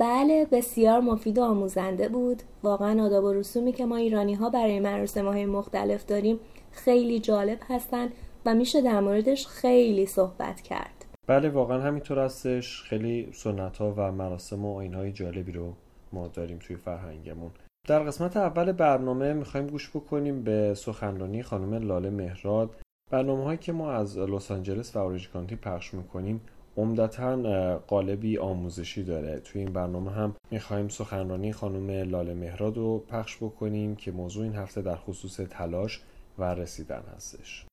بله 0.00 0.46
بسیار 0.52 1.00
مفید 1.00 1.38
و 1.38 1.42
آموزنده 1.42 2.08
بود. 2.08 2.42
واقعا 2.62 3.04
آداب 3.04 3.24
و 3.24 3.32
رسومی 3.32 3.72
که 3.72 3.86
ما 3.86 3.96
ایرانی 3.96 4.34
ها 4.34 4.50
برای 4.50 4.80
مراسم 4.80 5.26
های 5.26 5.46
مختلف 5.46 6.06
داریم 6.06 6.40
خیلی 6.72 7.20
جالب 7.20 7.58
هستند 7.68 8.12
و 8.46 8.54
میشه 8.54 8.80
در 8.80 9.00
موردش 9.00 9.46
خیلی 9.46 10.06
صحبت 10.06 10.60
کرد. 10.60 11.04
بله 11.26 11.48
واقعا 11.48 11.80
همینطور 11.80 12.18
هستش. 12.18 12.82
خیلی 12.82 13.30
سنت 13.32 13.78
ها 13.78 13.94
و 13.96 14.12
مراسم 14.12 14.64
و 14.64 14.80
های 14.94 15.12
جالبی 15.12 15.52
رو 15.52 15.72
ما 16.12 16.28
داریم 16.28 16.58
توی 16.58 16.76
فرهنگمون. 16.76 17.50
در 17.88 18.02
قسمت 18.02 18.36
اول 18.36 18.72
برنامه 18.72 19.32
می‌خوایم 19.32 19.66
گوش 19.66 19.90
بکنیم 19.90 20.42
به 20.44 20.74
سخنرانی 20.74 21.42
خانم 21.42 21.74
لاله 21.74 22.10
مهراد. 22.10 22.70
برنامه 23.10 23.44
هایی 23.44 23.58
که 23.58 23.72
ما 23.72 23.92
از 23.92 24.18
لس 24.18 24.50
آنجلس 24.50 24.96
و 24.96 24.98
اوریج 24.98 25.28
کانتی 25.28 25.56
پخش 25.56 25.94
می‌کنیم 25.94 26.40
عمدتا 26.76 27.78
قالبی 27.78 28.38
آموزشی 28.38 29.02
داره. 29.02 29.40
توی 29.40 29.60
این 29.60 29.72
برنامه 29.72 30.10
هم 30.10 30.36
می‌خوایم 30.50 30.88
سخنرانی 30.88 31.52
خانم 31.52 31.90
لاله 31.90 32.34
مهراد 32.34 32.76
رو 32.76 32.98
پخش 32.98 33.36
بکنیم 33.36 33.96
که 33.96 34.12
موضوع 34.12 34.44
این 34.44 34.54
هفته 34.54 34.82
در 34.82 34.96
خصوص 34.96 35.36
تلاش 35.36 36.00
و 36.38 36.54
رسیدن 36.54 37.02
هستش. 37.16 37.66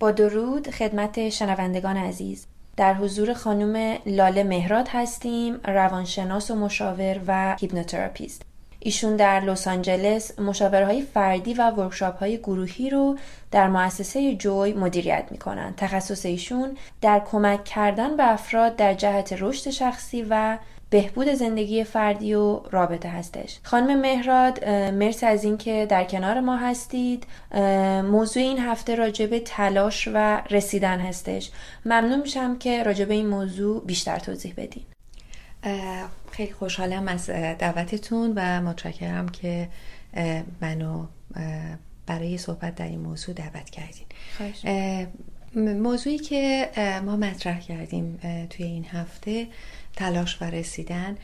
با 0.00 0.10
درود 0.10 0.70
خدمت 0.70 1.28
شنوندگان 1.28 1.96
عزیز. 1.96 2.46
در 2.76 2.94
حضور 2.94 3.34
خانم 3.34 3.98
لاله 4.06 4.44
مهراد 4.44 4.86
هستیم 4.88 5.54
روانشناس 5.64 6.50
و 6.50 6.54
مشاور 6.54 7.20
و 7.26 7.56
hypnotherapist. 7.60 8.42
ایشون 8.80 9.16
در 9.16 9.40
لس 9.40 9.68
آنجلس 9.68 10.40
مشاورهای 10.40 11.02
فردی 11.02 11.54
و 11.54 11.70
workshop 11.70 12.18
های 12.18 12.38
گروهی 12.38 12.90
رو 12.90 13.18
در 13.50 13.68
مؤسسه 13.68 14.34
جوی 14.34 14.72
مدیریت 14.72 15.24
می‌کنن. 15.30 15.74
تخصص 15.76 16.26
ایشون 16.26 16.76
در 17.00 17.22
کمک 17.30 17.64
کردن 17.64 18.16
به 18.16 18.32
افراد 18.32 18.76
در 18.76 18.94
جهت 18.94 19.34
رشد 19.38 19.70
شخصی 19.70 20.26
و 20.30 20.58
بهبود 20.90 21.28
زندگی 21.28 21.84
فردی 21.84 22.34
و 22.34 22.60
رابطه 22.70 23.08
هستش. 23.08 23.58
خانم 23.62 24.00
مهراد 24.00 24.68
مرسی 24.68 25.26
از 25.26 25.44
اینکه 25.44 25.86
در 25.88 26.04
کنار 26.04 26.40
ما 26.40 26.56
هستید. 26.56 27.26
موضوع 28.04 28.42
این 28.42 28.58
هفته 28.58 28.94
راجب 28.94 29.38
تلاش 29.38 30.08
و 30.14 30.42
رسیدن 30.50 30.98
هستش. 30.98 31.50
ممنون 31.86 32.20
میشم 32.20 32.58
که 32.58 32.82
راجب 32.82 33.10
این 33.10 33.26
موضوع 33.26 33.84
بیشتر 33.84 34.18
توضیح 34.18 34.54
بدین. 34.56 34.82
خیلی 36.32 36.52
خوشحالم 36.52 37.08
از 37.08 37.30
دعوتتون 37.30 38.32
و 38.36 38.60
متشکرم 38.60 39.28
که 39.28 39.68
منو 40.60 41.06
برای 42.06 42.38
صحبت 42.38 42.74
در 42.74 42.86
این 42.86 43.00
موضوع 43.00 43.34
دعوت 43.34 43.70
کردین. 43.70 44.06
موضوعی 45.54 46.18
که 46.18 46.70
ما 47.04 47.16
مطرح 47.16 47.60
کردیم 47.60 48.18
توی 48.50 48.66
این 48.66 48.84
هفته 48.84 49.46
تلاش 49.96 50.42
و 50.42 50.44
رسیدن 50.44 51.16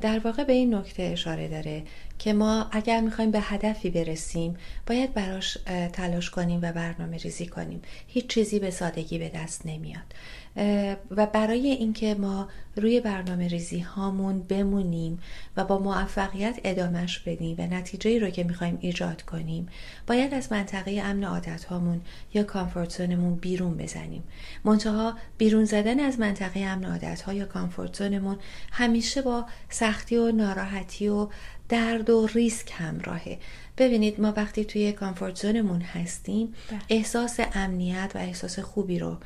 در 0.00 0.18
واقع 0.18 0.44
به 0.44 0.52
این 0.52 0.74
نکته 0.74 1.02
اشاره 1.02 1.48
داره 1.48 1.82
که 2.18 2.32
ما 2.32 2.66
اگر 2.72 3.00
می‌خوایم 3.00 3.30
به 3.30 3.40
هدفی 3.40 3.90
برسیم 3.90 4.56
باید 4.86 5.14
براش 5.14 5.58
تلاش 5.92 6.30
کنیم 6.30 6.60
و 6.62 6.72
برنامه 6.72 7.16
ریزی 7.16 7.46
کنیم. 7.46 7.82
هیچ 8.06 8.26
چیزی 8.26 8.58
به 8.58 8.70
سادگی 8.70 9.18
به 9.18 9.28
دست 9.28 9.66
نمیاد. 9.66 10.14
و 11.10 11.26
برای 11.26 11.66
اینکه 11.68 12.14
ما 12.14 12.48
روی 12.76 13.00
برنامه 13.00 13.48
ریزی 13.48 13.78
هامون 13.78 14.42
بمونیم 14.42 15.18
و 15.56 15.64
با 15.64 15.78
موفقیت 15.78 16.60
ادامش 16.64 17.18
بدیم 17.18 17.56
و 17.58 17.66
نتیجه 17.66 18.18
رو 18.18 18.30
که 18.30 18.44
می‌خوایم 18.44 18.78
ایجاد 18.80 19.22
کنیم 19.22 19.68
باید 20.06 20.34
از 20.34 20.52
منطقه 20.52 21.00
امن 21.04 21.24
عادت 21.24 21.64
هامون 21.64 22.00
یا 22.34 22.42
کامفورت 22.42 23.00
بیرون 23.40 23.76
بزنیم 23.76 24.22
منتها 24.64 25.16
بیرون 25.38 25.64
زدن 25.64 26.00
از 26.00 26.20
منطقه 26.20 26.60
امن 26.60 26.84
عادت 26.84 27.22
ها 27.22 27.32
یا 27.32 27.44
کامفورت 27.44 28.02
همیشه 28.72 29.22
با 29.22 29.46
سختی 29.68 30.16
و 30.16 30.32
ناراحتی 30.32 31.08
و 31.08 31.28
درد 31.68 32.10
و 32.10 32.26
ریسک 32.26 32.72
همراهه 32.74 33.38
ببینید 33.78 34.20
ما 34.20 34.32
وقتی 34.36 34.64
توی 34.64 34.92
کامفورت 34.92 35.36
زونمون 35.36 35.80
هستیم 35.80 36.54
بله. 36.70 36.80
احساس 36.88 37.40
امنیت 37.54 38.12
و 38.14 38.18
احساس 38.18 38.58
خوبی 38.58 38.98
رو 38.98 39.16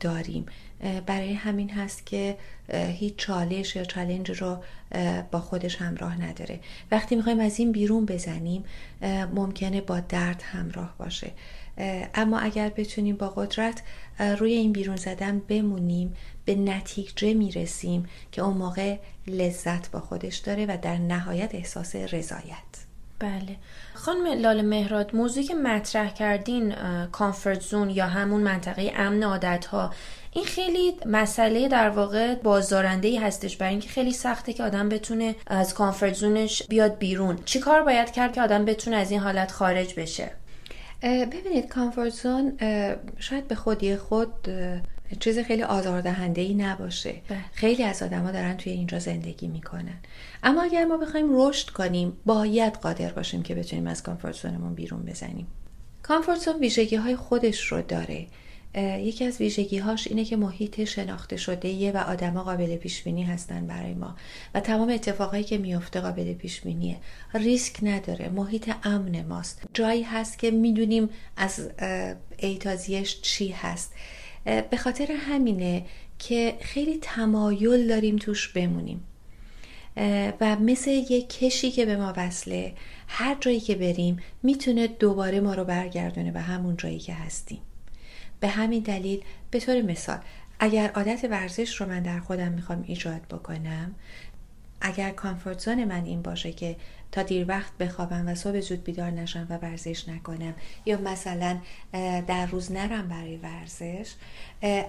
داریم. 0.00 0.46
برای 1.06 1.32
همین 1.32 1.70
هست 1.70 2.06
که 2.06 2.36
هیچ 2.72 3.16
چالش 3.16 3.76
یا 3.76 3.84
چالنج 3.84 4.30
رو 4.30 4.62
با 5.30 5.40
خودش 5.40 5.76
همراه 5.76 6.22
نداره. 6.22 6.60
وقتی 6.90 7.16
می‌خوایم 7.16 7.40
از 7.40 7.58
این 7.58 7.72
بیرون 7.72 8.06
بزنیم 8.06 8.64
ممکنه 9.34 9.80
با 9.80 10.00
درد 10.00 10.42
همراه 10.42 10.94
باشه. 10.98 11.30
اما 12.14 12.38
اگر 12.38 12.68
بتونیم 12.68 13.16
با 13.16 13.28
قدرت 13.28 13.82
روی 14.38 14.52
این 14.52 14.72
بیرون 14.72 14.96
زدن 14.96 15.38
بمونیم 15.38 16.14
به 16.44 16.54
نتیجه 16.54 17.34
می‌رسیم 17.34 18.06
که 18.32 18.42
اون 18.42 18.56
موقع 18.56 18.98
لذت 19.26 19.90
با 19.90 20.00
خودش 20.00 20.36
داره 20.36 20.66
و 20.66 20.78
در 20.82 20.98
نهایت 20.98 21.54
احساس 21.54 21.96
رضایت. 21.96 22.89
بله. 23.20 23.56
خانم 23.94 24.26
لال 24.26 24.62
مهراد 24.62 25.16
موضوعی 25.16 25.46
که 25.46 25.54
مطرح 25.54 26.12
کردین 26.12 26.74
کامفورت 27.12 27.60
زون 27.60 27.90
یا 27.90 28.06
همون 28.06 28.40
منطقه 28.40 28.92
امن 28.96 29.22
عادت 29.22 29.66
ها 29.66 29.90
این 30.32 30.44
خیلی 30.44 30.96
مسئله 31.06 31.68
در 31.68 31.90
واقع 31.90 32.34
بازدارنده 32.34 33.08
ای 33.08 33.16
هستش 33.16 33.56
برای 33.56 33.72
اینکه 33.72 33.88
خیلی 33.88 34.12
سخته 34.12 34.52
که 34.52 34.62
آدم 34.62 34.88
بتونه 34.88 35.34
از 35.46 35.74
کامفورت 35.74 36.14
زونش 36.14 36.62
بیاد 36.62 36.98
بیرون. 36.98 37.38
چی 37.44 37.58
کار 37.60 37.82
باید 37.82 38.10
کرد 38.10 38.32
که 38.32 38.42
آدم 38.42 38.64
بتونه 38.64 38.96
از 38.96 39.10
این 39.10 39.20
حالت 39.20 39.52
خارج 39.52 39.94
بشه؟ 39.94 40.30
ببینید 41.02 41.68
کامفورت 41.68 42.12
زون 42.12 42.56
شاید 43.18 43.48
به 43.48 43.54
خودی 43.54 43.96
خود 43.96 44.48
چیز 45.18 45.38
خیلی 45.38 45.62
آزاردهنده 45.62 46.40
ای 46.40 46.54
نباشه. 46.54 47.14
بله. 47.28 47.38
خیلی 47.52 47.82
از 47.82 48.02
آدما 48.02 48.30
دارن 48.30 48.56
توی 48.56 48.72
اینجا 48.72 48.98
زندگی 48.98 49.48
می‌کنن. 49.48 49.98
اما 50.42 50.62
اگر 50.62 50.84
ما 50.84 50.96
بخوایم 50.96 51.26
رشد 51.30 51.70
کنیم 51.70 52.12
باید 52.26 52.74
قادر 52.74 53.12
باشیم 53.12 53.42
که 53.42 53.54
بتونیم 53.54 53.86
از 53.86 54.02
کامفورت 54.02 54.34
زونمون 54.34 54.74
بیرون 54.74 55.02
بزنیم. 55.02 55.46
کامفورت 56.02 56.38
زون 56.38 56.60
ویژگی 56.60 56.96
های 56.96 57.16
خودش 57.16 57.66
رو 57.66 57.82
داره. 57.82 58.26
یکی 58.74 59.24
از 59.24 59.40
ویژگی 59.40 59.78
هاش 59.78 60.06
اینه 60.06 60.24
که 60.24 60.36
محیط 60.36 60.84
شناخته 60.84 61.36
شده 61.36 61.68
یه 61.68 61.92
و 61.92 61.96
آدما 61.96 62.42
قابل 62.44 62.76
پیش 62.76 63.02
بینی 63.02 63.22
هستن 63.22 63.66
برای 63.66 63.94
ما. 63.94 64.16
و 64.54 64.60
تمام 64.60 64.88
اتفاقایی 64.88 65.44
که 65.44 65.58
میفته 65.58 66.00
قابل 66.00 66.32
پیش 66.34 66.60
بینیه 66.60 66.96
ریسک 67.34 67.76
نداره. 67.82 68.28
محیط 68.28 68.70
امن 68.84 69.26
ماست. 69.26 69.62
جایی 69.74 70.02
هست 70.02 70.38
که 70.38 70.50
می‌دونیم 70.50 71.08
از 71.36 71.70
ایتازیش 72.38 73.20
چی 73.20 73.48
هست. 73.48 73.92
به 74.44 74.76
خاطر 74.76 75.12
همینه 75.12 75.86
که 76.18 76.58
خیلی 76.60 76.98
تمایل 77.02 77.88
داریم 77.88 78.16
توش 78.16 78.48
بمونیم. 78.48 79.04
و 80.40 80.56
مثل 80.56 80.90
یه 80.90 81.22
کشی 81.22 81.70
که 81.70 81.86
به 81.86 81.96
ما 81.96 82.12
وصله 82.16 82.74
هر 83.08 83.36
جایی 83.40 83.60
که 83.60 83.74
بریم 83.74 84.18
می‌تونه 84.42 84.86
دوباره 84.86 85.40
ما 85.40 85.54
رو 85.54 85.64
برگردونه 85.64 86.32
به 86.32 86.40
همون 86.40 86.76
جایی 86.76 86.98
که 86.98 87.14
هستیم. 87.14 87.60
به 88.40 88.48
همین 88.48 88.82
دلیل 88.82 89.22
به 89.50 89.60
طور 89.60 89.82
مثال 89.82 90.18
اگر 90.60 90.90
عادت 90.90 91.24
ورزش 91.30 91.80
رو 91.80 91.86
من 91.86 92.02
در 92.02 92.20
خودم 92.20 92.52
می‌خوام 92.52 92.84
ایجاد 92.86 93.20
بکنم 93.22 93.94
اگر 94.80 95.10
کامفورت 95.10 95.58
زون 95.60 95.84
من 95.84 96.04
این 96.04 96.22
باشه 96.22 96.52
که 96.52 96.76
تا 97.12 97.22
دیر 97.22 97.44
وقت 97.48 97.72
بخوابم 97.78 98.28
و 98.28 98.34
صبح 98.34 98.60
زود 98.60 98.84
بیدار 98.84 99.10
نشم 99.10 99.46
و 99.50 99.56
ورزش 99.56 100.08
نکنم. 100.08 100.54
یا 100.86 100.98
مثلا 101.00 101.58
در 102.26 102.46
روز 102.46 102.72
نرم 102.72 103.08
برای 103.08 103.36
ورزش. 103.36 104.14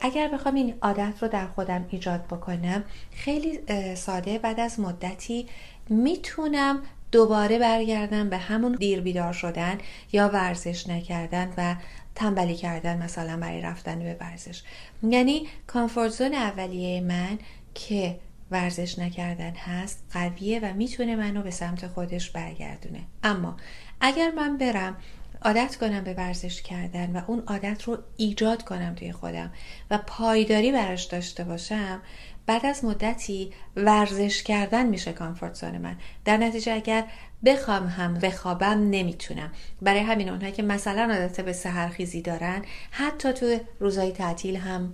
اگر 0.01 0.27
بخوام 0.27 0.55
این 0.55 0.73
عادت 0.81 1.13
رو 1.21 1.27
در 1.27 1.47
خودم 1.47 1.85
ایجاد 1.89 2.25
بکنم 2.25 2.83
خیلی 3.11 3.59
ساده 3.95 4.39
بعد 4.39 4.59
از 4.59 4.79
مدتی 4.79 5.47
می‌تونم 5.89 6.83
دوباره 7.11 7.59
برگردم 7.59 8.29
به 8.29 8.37
همون 8.37 8.71
دیر 8.71 9.01
بیدار 9.01 9.33
شدن 9.33 9.77
یا 10.11 10.29
ورزش 10.29 10.89
نکردن 10.89 11.53
و 11.57 11.75
تنبلی 12.15 12.55
کردن 12.55 13.03
مثلا 13.03 13.37
برای 13.37 13.61
رفتن 13.61 13.99
به 13.99 14.17
ورزش. 14.19 14.63
یعنی 15.03 15.47
کامفورت 15.67 16.11
زون 16.11 16.33
اولیه 16.33 17.01
من 17.01 17.39
که 17.73 18.19
ورزش 18.51 18.99
نکردن 18.99 19.53
هست 19.55 20.03
قویه 20.13 20.59
و 20.59 20.73
می‌تونه 20.73 21.15
منو 21.15 21.41
به 21.41 21.51
سمت 21.51 21.87
خودش 21.87 22.29
برگردونه. 22.29 22.99
اما 23.23 23.57
اگر 24.01 24.31
من 24.31 24.57
برم 24.57 24.97
عادت 25.41 25.75
کنم 25.75 26.03
به 26.03 26.13
ورزش 26.13 26.61
کردن 26.61 27.11
و 27.11 27.21
اون 27.27 27.43
عادت 27.47 27.83
رو 27.83 27.97
ایجاد 28.17 28.63
کنم 28.63 28.95
توی 28.95 29.11
خودم 29.11 29.51
و 29.91 29.97
پایداری 29.97 30.71
براش 30.71 31.03
داشته 31.03 31.43
باشم 31.43 32.01
بعد 32.45 32.65
از 32.65 32.85
مدتی 32.85 33.51
ورزش 33.75 34.43
کردن 34.43 34.85
میشه 34.85 35.13
کامفورت 35.13 35.53
زون 35.53 35.77
من. 35.77 35.97
در 36.25 36.37
نتیجه 36.37 36.73
اگر 36.73 37.03
بخوام 37.45 37.87
هم 37.87 38.13
بخوابم 38.13 38.89
نمی‌تونم. 38.89 39.51
برای 39.81 39.99
همین 39.99 40.29
اونهایی 40.29 40.53
که 40.53 40.63
مثلا 40.63 41.13
عادت 41.13 41.41
به 41.41 41.53
سهرخیزی 41.53 42.21
دارن 42.21 42.61
حتی 42.91 43.33
تو 43.33 43.57
روزهای 43.79 44.11
تعطیل 44.11 44.55
هم 44.55 44.93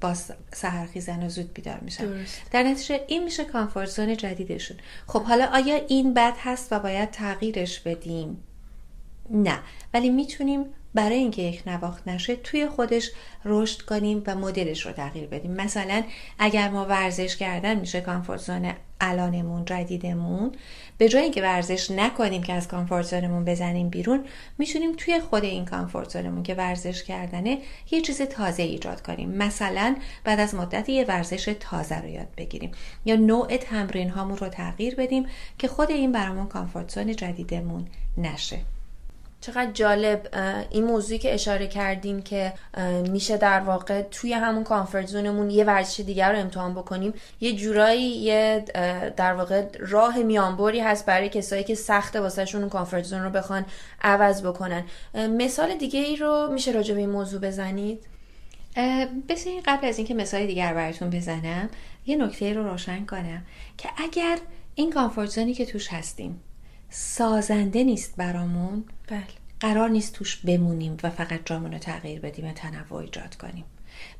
با 0.00 0.14
سهرخیزن 0.52 1.22
و 1.22 1.28
زود 1.28 1.54
بیدار 1.54 1.78
میشن. 1.80 2.24
در 2.50 2.62
نتیجه 2.62 3.04
این 3.08 3.24
میشه 3.24 3.44
کامفورت 3.44 3.88
زون 3.88 4.16
جدیدشون. 4.16 4.76
خب 5.06 5.22
حالا 5.22 5.46
آیا 5.46 5.74
این 5.74 6.14
بد 6.14 6.34
هست 6.38 6.72
و 6.72 6.78
باید 6.78 7.10
تغییرش 7.10 7.80
بدیم؟ 7.80 8.44
نه. 9.30 9.58
ولی 9.94 10.10
می‌تونیم 10.10 10.64
برای 10.94 11.16
اینکه 11.16 11.42
یک 11.42 11.62
نواخت 11.66 12.08
نشه 12.08 12.36
توی 12.36 12.68
خودش 12.68 13.10
رشد 13.44 13.82
کنیم 13.82 14.22
و 14.26 14.34
مدلش 14.34 14.86
رو 14.86 14.92
تغییر 14.92 15.26
بدیم. 15.26 15.50
مثلا 15.50 16.02
اگر 16.38 16.68
ما 16.68 16.84
ورزش 16.84 17.36
کردن 17.36 17.74
میشه 17.74 18.00
کامفورت 18.00 18.40
زون 18.40 18.72
الانمون 19.00 19.64
جدیدمون 19.64 20.52
به 20.98 21.08
جای 21.08 21.22
اینکه 21.22 21.42
ورزش 21.42 21.90
نکنیم 21.90 22.42
که 22.42 22.52
از 22.52 22.68
کامفورت 22.68 23.06
زونمون 23.06 23.44
بزنیم 23.44 23.88
بیرون 23.88 24.24
می‌تونیم 24.58 24.92
توی 24.96 25.20
خود 25.20 25.44
این 25.44 25.64
کامفورت 25.64 26.10
زونمون 26.10 26.42
که 26.42 26.54
ورزش 26.54 27.02
کردنه 27.02 27.58
یه 27.90 28.00
چیز 28.00 28.22
تازه 28.22 28.62
ایجاد 28.62 29.02
کنیم. 29.02 29.30
مثلا 29.30 29.96
بعد 30.24 30.40
از 30.40 30.54
مدت 30.54 30.88
یه 30.88 31.04
ورزش 31.04 31.56
تازه 31.60 32.00
رو 32.00 32.08
یاد 32.08 32.28
بگیریم. 32.36 32.70
یا 33.04 33.16
نوع 33.16 33.56
تمرین 33.56 34.10
هامون 34.10 34.36
رو 34.36 34.48
تغییر 34.48 34.94
بدیم 34.94 35.26
که 35.58 35.68
خود 35.68 35.90
این 35.90 36.12
برامون 36.12 36.46
کامفورت 36.46 36.90
زون 36.90 37.16
جدیدمون 37.16 37.86
نشه. 38.16 38.58
چقدر 39.40 39.70
جالب 39.72 40.28
این 40.70 40.84
موضوعی 40.84 41.18
که 41.18 41.34
اشاره 41.34 41.66
کردیم 41.66 42.22
که 42.22 42.52
میشه 43.10 43.36
در 43.36 43.60
واقع 43.60 44.02
توی 44.02 44.32
همون 44.32 44.64
کانفرت 44.64 45.06
زونمون 45.06 45.50
یه 45.50 45.64
ورزش 45.64 46.00
دیگر 46.00 46.32
رو 46.32 46.38
امتحان 46.38 46.74
بکنیم. 46.74 47.14
یه 47.40 47.56
جورایی 47.56 48.02
یه 48.02 48.64
در 49.16 49.34
واقع 49.34 49.66
راه 49.78 50.18
میانبری 50.18 50.80
هست 50.80 51.06
برای 51.06 51.28
کسایی 51.28 51.64
که 51.64 51.74
سخت 51.74 52.16
واسهشون 52.16 52.60
اون 52.60 52.70
کانفرت 52.70 53.04
زون 53.04 53.22
رو 53.22 53.30
بخوان 53.30 53.66
عوض 54.02 54.42
بکنن. 54.42 54.84
مثال 55.14 55.74
دیگه 55.74 56.00
ای 56.00 56.16
رو 56.16 56.48
میشه 56.52 56.72
راجع 56.72 56.94
به 56.94 57.00
این 57.00 57.10
موضوع 57.10 57.40
بزنید؟ 57.40 58.06
بسیاری 59.28 59.60
قبل 59.60 59.86
از 59.88 59.98
اینکه 59.98 60.14
مثال 60.14 60.46
دیگر 60.46 60.74
براتون 60.74 61.10
بزنم 61.10 61.68
یه 62.06 62.16
نکته 62.16 62.52
رو 62.52 62.68
روشن 62.70 63.06
کنم 63.06 63.42
که 63.78 63.88
اگر 63.96 64.38
این 64.74 64.92
کانفرت 64.92 65.28
زونی 65.28 65.54
که 65.54 65.66
توش 65.66 65.88
هستیم 65.92 66.40
سازنده 66.90 67.84
نیست 67.84 68.16
برامون. 68.16 68.84
بله. 69.08 69.24
قرار 69.60 69.88
نیست 69.88 70.12
توش 70.12 70.36
بمونیم 70.36 70.96
و 71.02 71.10
فقط 71.10 71.40
جامون 71.44 71.72
رو 71.72 71.78
تغییر 71.78 72.20
بدیم 72.20 72.48
و 72.48 72.52
تنوع 72.52 73.00
ایجاد 73.00 73.34
کنیم. 73.34 73.64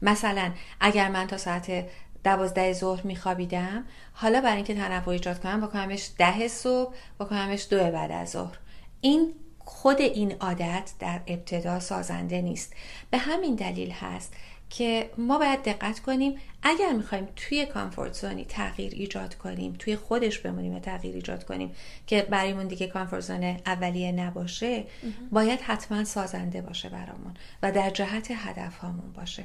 مثلا 0.03 0.53
اگر 0.81 1.09
من 1.09 1.27
تا 1.27 1.37
ساعت 1.39 1.87
دوازده 2.25 2.73
ظهر 2.73 3.07
میخوابیدم 3.07 3.85
حالا 4.13 4.41
برای 4.41 4.57
اینکه 4.57 4.75
تنوع 4.75 5.09
ایجاد 5.09 5.41
کنم 5.41 5.61
بکنمش 5.61 6.11
ده 6.19 6.49
صبح 6.49 6.95
بکنمش 7.21 7.67
دو 7.71 7.91
بعد 7.91 8.13
از 8.13 8.31
ظهر. 8.31 8.59
این 9.01 9.35
خود 9.59 10.01
این 10.01 10.33
عادت 10.41 10.93
در 10.99 11.21
ابتدا 11.27 11.81
سازنده 11.81 12.43
نیست. 12.43 12.73
به 13.11 13.19
همین 13.19 13.55
دلیل 13.55 13.91
هست 13.91 14.35
که 14.71 15.11
ما 15.19 15.39
باید 15.39 15.63
دقت 15.63 16.01
کنیم 16.01 16.39
اگر 16.63 16.93
می‌خوایم 16.93 17.29
توی 17.37 17.67
کامفورت 17.67 18.13
زونی 18.13 18.45
تغییر 18.45 18.93
ایجاد 18.95 19.35
کنیم 19.35 19.73
توی 19.79 19.97
خودش 19.97 20.39
بمونیم 20.39 20.75
و 20.75 20.81
تغییر 20.81 21.15
ایجاد 21.15 21.45
کنیم 21.45 21.75
که 22.07 22.23
برایمون 22.23 22.67
دیگه 22.67 22.87
کامفورت 22.87 23.23
زون 23.23 23.45
اولیه 23.67 24.13
نباشه 24.13 24.85
باید 25.33 25.61
حتما 25.61 26.05
سازنده 26.05 26.63
باشه 26.63 26.89
برامون 26.89 27.35
و 27.63 27.73
در 27.73 27.91
جهت 27.91 28.31
هدف 28.31 28.77
هامون 28.77 29.13
باشه. 29.13 29.45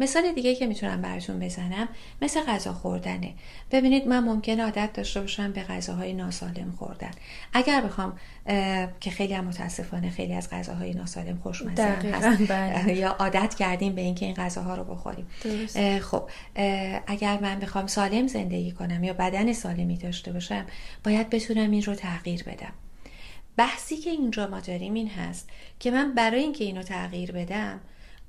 مثال 0.00 0.32
دیگه 0.32 0.54
که 0.54 0.66
می‌تونم 0.66 1.02
براتون 1.02 1.38
بزنم 1.38 1.88
مثل 2.22 2.40
غذا 2.40 2.72
خوردنه. 2.72 3.34
ببینید 3.70 4.06
من 4.06 4.24
ممکنه 4.24 4.64
عادت 4.64 4.92
داشته 4.92 5.20
باشم 5.20 5.52
به 5.52 5.62
غذاهای 5.62 6.12
ناسالم 6.12 6.74
خوردن. 6.78 7.10
اگر 7.52 7.80
بخوام 7.80 8.18
که 9.00 9.10
خیلی 9.10 9.34
هم 9.34 9.44
متاسفانه 9.44 10.10
خیلی 10.10 10.34
از 10.34 10.50
غذاهای 10.50 10.92
ناسالم 10.94 11.38
خوشمزه 11.38 11.82
هست. 11.82 12.42
بله. 12.52 12.94
یا 13.02 13.10
عادت 13.10 13.54
کردیم 13.54 13.94
به 13.94 14.00
اینکه 14.00 14.26
این 14.26 14.34
غذاها 14.34 14.74
رو 14.74 14.84
بخوریم. 14.84 15.26
خب 16.00 16.30
اگر 17.06 17.38
من 17.40 17.58
بخوام 17.58 17.86
سالم 17.86 18.26
زندگی 18.26 18.72
کنم 18.72 19.04
یا 19.04 19.12
بدن 19.12 19.52
سالمی 19.52 19.96
داشته 19.96 20.32
باشم 20.32 20.66
باید 21.04 21.30
بتونم 21.30 21.70
این 21.70 21.82
رو 21.82 21.94
تغییر 21.94 22.42
بدم. 22.42 22.72
بحثی 23.56 23.96
که 23.96 24.10
اینجا 24.10 24.46
ما 24.46 24.60
داریم 24.60 24.94
این 24.94 25.08
هست 25.08 25.48
که 25.78 25.90
من 25.90 26.14
برای 26.14 26.40
اینکه 26.40 26.64
اینو 26.64 26.82
تغییر 26.82 27.32
بدم 27.32 27.80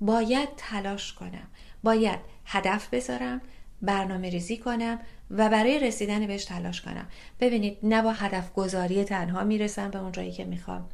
باید 0.01 0.49
تلاش 0.57 1.13
کنم. 1.13 1.47
باید 1.83 2.19
هدف 2.45 2.89
بذارم 2.91 3.41
برنامه 3.81 4.29
ریزی 4.29 4.57
کنم 4.57 4.99
و 5.31 5.49
برای 5.49 5.79
رسیدن 5.79 6.27
بهش 6.27 6.45
تلاش 6.45 6.81
کنم. 6.81 7.07
ببینید 7.39 7.77
نه 7.83 8.01
با 8.01 8.11
هدف 8.11 8.53
گذاری 8.53 9.03
تنها 9.03 9.43
می‌رسم 9.43 9.89
به 9.89 9.99
اونجایی 9.99 10.31
که 10.31 10.45
می‌خوام 10.45 10.89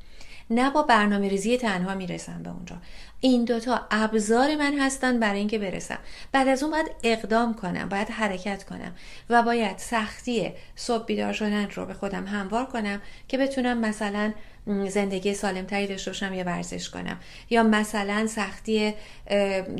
نه 0.49 0.69
با 0.69 0.83
برنامه 0.83 1.29
ریزی 1.29 1.57
تنها 1.57 1.95
می‌رسم 1.95 2.43
به 2.43 2.49
اونجا. 2.49 2.75
این 3.19 3.45
دوتا 3.45 3.81
ابزار 3.91 4.55
من 4.55 4.79
هستن 4.79 5.19
برای 5.19 5.39
اینکه 5.39 5.59
برسم. 5.59 5.97
بعد 6.31 6.47
از 6.47 6.63
اون 6.63 6.71
باید 6.71 6.91
اقدام 7.03 7.53
کنم 7.53 7.89
باید 7.89 8.09
حرکت 8.09 8.63
کنم 8.63 8.95
و 9.29 9.43
باید 9.43 9.77
سختی 9.77 10.51
صبح 10.75 11.05
بیدار 11.05 11.33
شدن 11.33 11.69
رو 11.69 11.85
به 11.85 11.93
خودم 11.93 12.27
هموار 12.27 12.65
کنم 12.65 13.01
که 13.27 13.37
بتونم 13.37 13.77
مثلا 13.77 14.33
زندگی 14.87 15.33
سالمتری 15.33 15.87
داشته 15.87 16.11
باشم 16.11 16.33
یا 16.33 16.43
ورزش 16.43 16.89
کنم. 16.89 17.19
یا 17.49 17.63
مثلا 17.63 18.27
سختی 18.27 18.93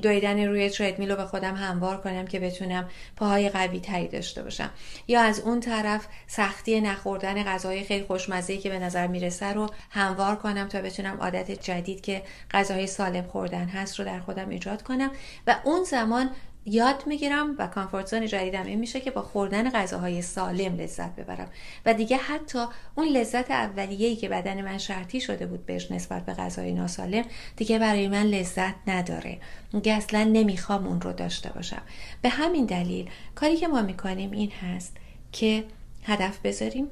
دویدن 0.02 0.48
روی 0.48 0.70
تریدمیل 0.70 1.12
رو 1.12 1.16
به 1.16 1.26
خودم 1.26 1.56
هموار 1.56 2.02
کنم 2.02 2.28
که 2.28 2.40
بتونم 2.40 2.90
پاهای 3.16 3.50
قوی 3.50 3.80
تری 3.80 4.08
داشته 4.08 4.44
باشم. 4.44 4.70
یا 5.08 5.22
از 5.22 5.40
اون 5.40 5.60
طرف 5.60 6.08
سختی 6.28 6.82
نخوردن 6.82 7.44
غذاهای 7.44 7.84
خیلی 7.84 8.06
خوشمزه 8.06 8.58
که 8.58 8.70
به 8.70 8.80
نظر 8.80 9.08
می‌رسه 9.08 9.54
رو 9.54 9.70
هموار 9.90 10.36
کنم 10.36 10.68
تا 10.68 10.82
بتونم 10.82 11.18
عادت 11.22 11.52
جدید 11.52 12.02
که 12.02 12.22
غذاهای 12.52 12.88
سالم 12.88 13.24
خوردن 13.24 13.66
هست 13.66 14.00
رو 14.00 14.06
در 14.06 14.20
خودم 14.20 14.50
ایجاد 14.50 14.84
کنم. 14.84 15.12
و 15.48 15.56
اون 15.64 15.84
زمان 15.84 16.30
یاد 16.66 17.04
می‌گیرم 17.08 17.56
و 17.58 17.68
کامفورت 17.68 18.08
زون 18.08 18.26
جدیدم 18.26 18.66
این 18.66 18.80
میشه 18.80 19.00
که 19.02 19.12
با 19.12 19.22
خوردن 19.22 19.70
غذاهای 19.70 20.22
سالم 20.22 20.76
لذت 20.76 21.16
ببرم. 21.16 21.48
و 21.86 21.94
دیگه 21.94 22.18
حتی 22.18 22.60
اون 22.96 23.08
لذت 23.08 23.52
اولیه‌ای 23.52 24.16
که 24.16 24.30
بدن 24.30 24.62
من 24.62 24.78
شرطی 24.78 25.22
شده 25.22 25.46
بود 25.46 25.66
بهش 25.66 25.92
نسبت 25.92 26.26
به 26.26 26.34
غذای 26.34 26.74
ناسالم 26.74 27.26
دیگه 27.56 27.80
برای 27.80 28.08
من 28.08 28.24
لذت 28.24 28.76
نداره. 28.88 29.38
دیگه 29.72 29.94
اصلا 29.94 30.24
نمی‌خوام 30.24 30.88
اون 30.88 31.02
رو 31.02 31.14
داشته 31.14 31.50
باشم. 31.50 31.82
به 32.22 32.30
همین 32.30 32.66
دلیل 32.66 33.10
کاری 33.36 33.58
که 33.58 33.68
ما 33.68 33.82
می‌کنیم 33.82 34.32
این 34.32 34.52
هست 34.52 34.98
که 35.32 35.64
هدف 36.04 36.40
بذاریم 36.44 36.88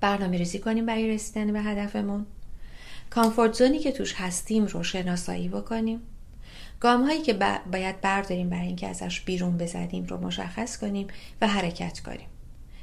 برنامه 0.00 0.38
ریزی 0.38 0.58
کنیم 0.58 0.86
برای 0.86 1.08
رسیدن 1.08 1.52
به 1.52 1.60
هدفمون. 1.60 2.26
کامفورت 3.10 3.52
زونی 3.52 3.78
که 3.78 3.92
توش 3.92 4.14
هستیم 4.14 4.66
رو 4.66 4.82
شناسایی 4.82 5.48
بکنیم. 5.48 6.02
گام 6.80 7.04
هایی 7.04 7.22
که 7.22 7.32
باید 7.72 8.00
برداریم 8.00 8.50
برای 8.50 8.66
اینکه 8.66 8.88
ازش 8.88 9.20
بیرون 9.20 9.58
بزدیم 9.58 10.04
رو 10.04 10.20
مشخص 10.20 10.78
کنیم 10.78 11.06
و 11.40 11.48
حرکت 11.48 12.00
کنیم 12.00 12.28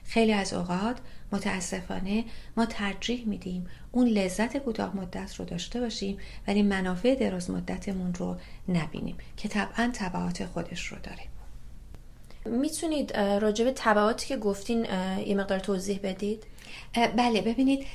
خیلی 0.05 0.33
از 0.33 0.53
اوقات 0.53 0.97
متاسفانه 1.31 2.23
ما 2.57 2.65
ترجیح 2.65 3.25
میدیم 3.27 3.67
اون 3.91 4.07
لذت 4.07 4.57
کوتاه 4.57 4.97
مدت 4.97 5.35
رو 5.35 5.45
داشته 5.45 5.79
باشیم 5.79 6.17
ولی 6.47 6.61
منافع 6.61 7.15
دراز 7.15 7.49
مدتمون 7.49 8.13
رو 8.13 8.37
نبینیم 8.69 9.17
که 9.37 9.49
طبعا 9.49 9.91
تبعات 9.93 10.45
خودش 10.45 10.87
رو 10.87 10.97
داره 11.03 11.23
می‌تونید 12.45 13.17
راجع 13.17 13.65
به 13.65 13.71
تبعاتی 13.75 14.27
که 14.27 14.37
گفتین 14.37 14.85
یه 15.25 15.35
مقدار 15.35 15.59
توضیح 15.59 15.99
بدید؟ 16.03 16.43
بله 17.17 17.41
ببینید 17.41 17.85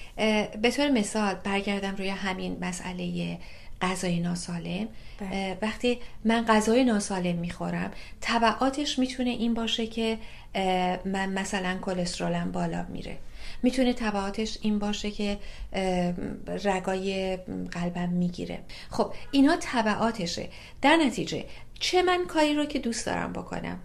به 0.63 0.71
طور 0.71 0.91
مثال 0.91 1.35
برگردم 1.35 1.97
روی 1.97 2.09
همین 2.09 2.57
مسئله 2.61 3.39
غذای 3.83 4.21
ناسالم. 4.21 4.89
بله. 5.19 5.59
وقتی 5.63 5.99
من 6.25 6.45
غذای 6.45 6.85
ناسالم 6.85 7.37
می‌خورم 7.37 7.91
طبعاتش 8.21 8.99
می‌تونه 8.99 9.31
این 9.31 9.55
باشه 9.55 9.87
که 9.87 10.19
من 11.05 11.33
مثلا 11.33 11.79
کلسترولم 11.83 12.53
بالا 12.53 12.87
میره. 12.89 13.19
می‌تونه 13.63 13.93
طبعاتش 13.93 14.59
این 14.63 14.79
باشه 14.79 15.11
که 15.11 15.39
رگای 16.65 17.37
قلبم 17.73 18.09
می‌گیره. 18.09 18.59
خب 18.91 19.13
اینا 19.31 19.57
طبعاتشه. 19.57 20.49
در 20.83 20.97
نتیجه 20.97 21.45
چه 21.81 22.03
من 22.03 22.27
کاری 22.27 22.55
رو 22.55 22.65
که 22.65 22.79
دوست 22.79 23.07
دارم 23.07 23.33
بکنم؟ 23.33 23.79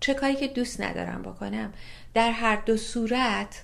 چه 0.00 0.14
کاری 0.14 0.34
که 0.34 0.48
دوست 0.48 0.80
ندارم 0.80 1.22
بکنم؟ 1.22 1.72
در 2.14 2.30
هر 2.30 2.56
دو 2.56 2.76
صورت 2.76 3.62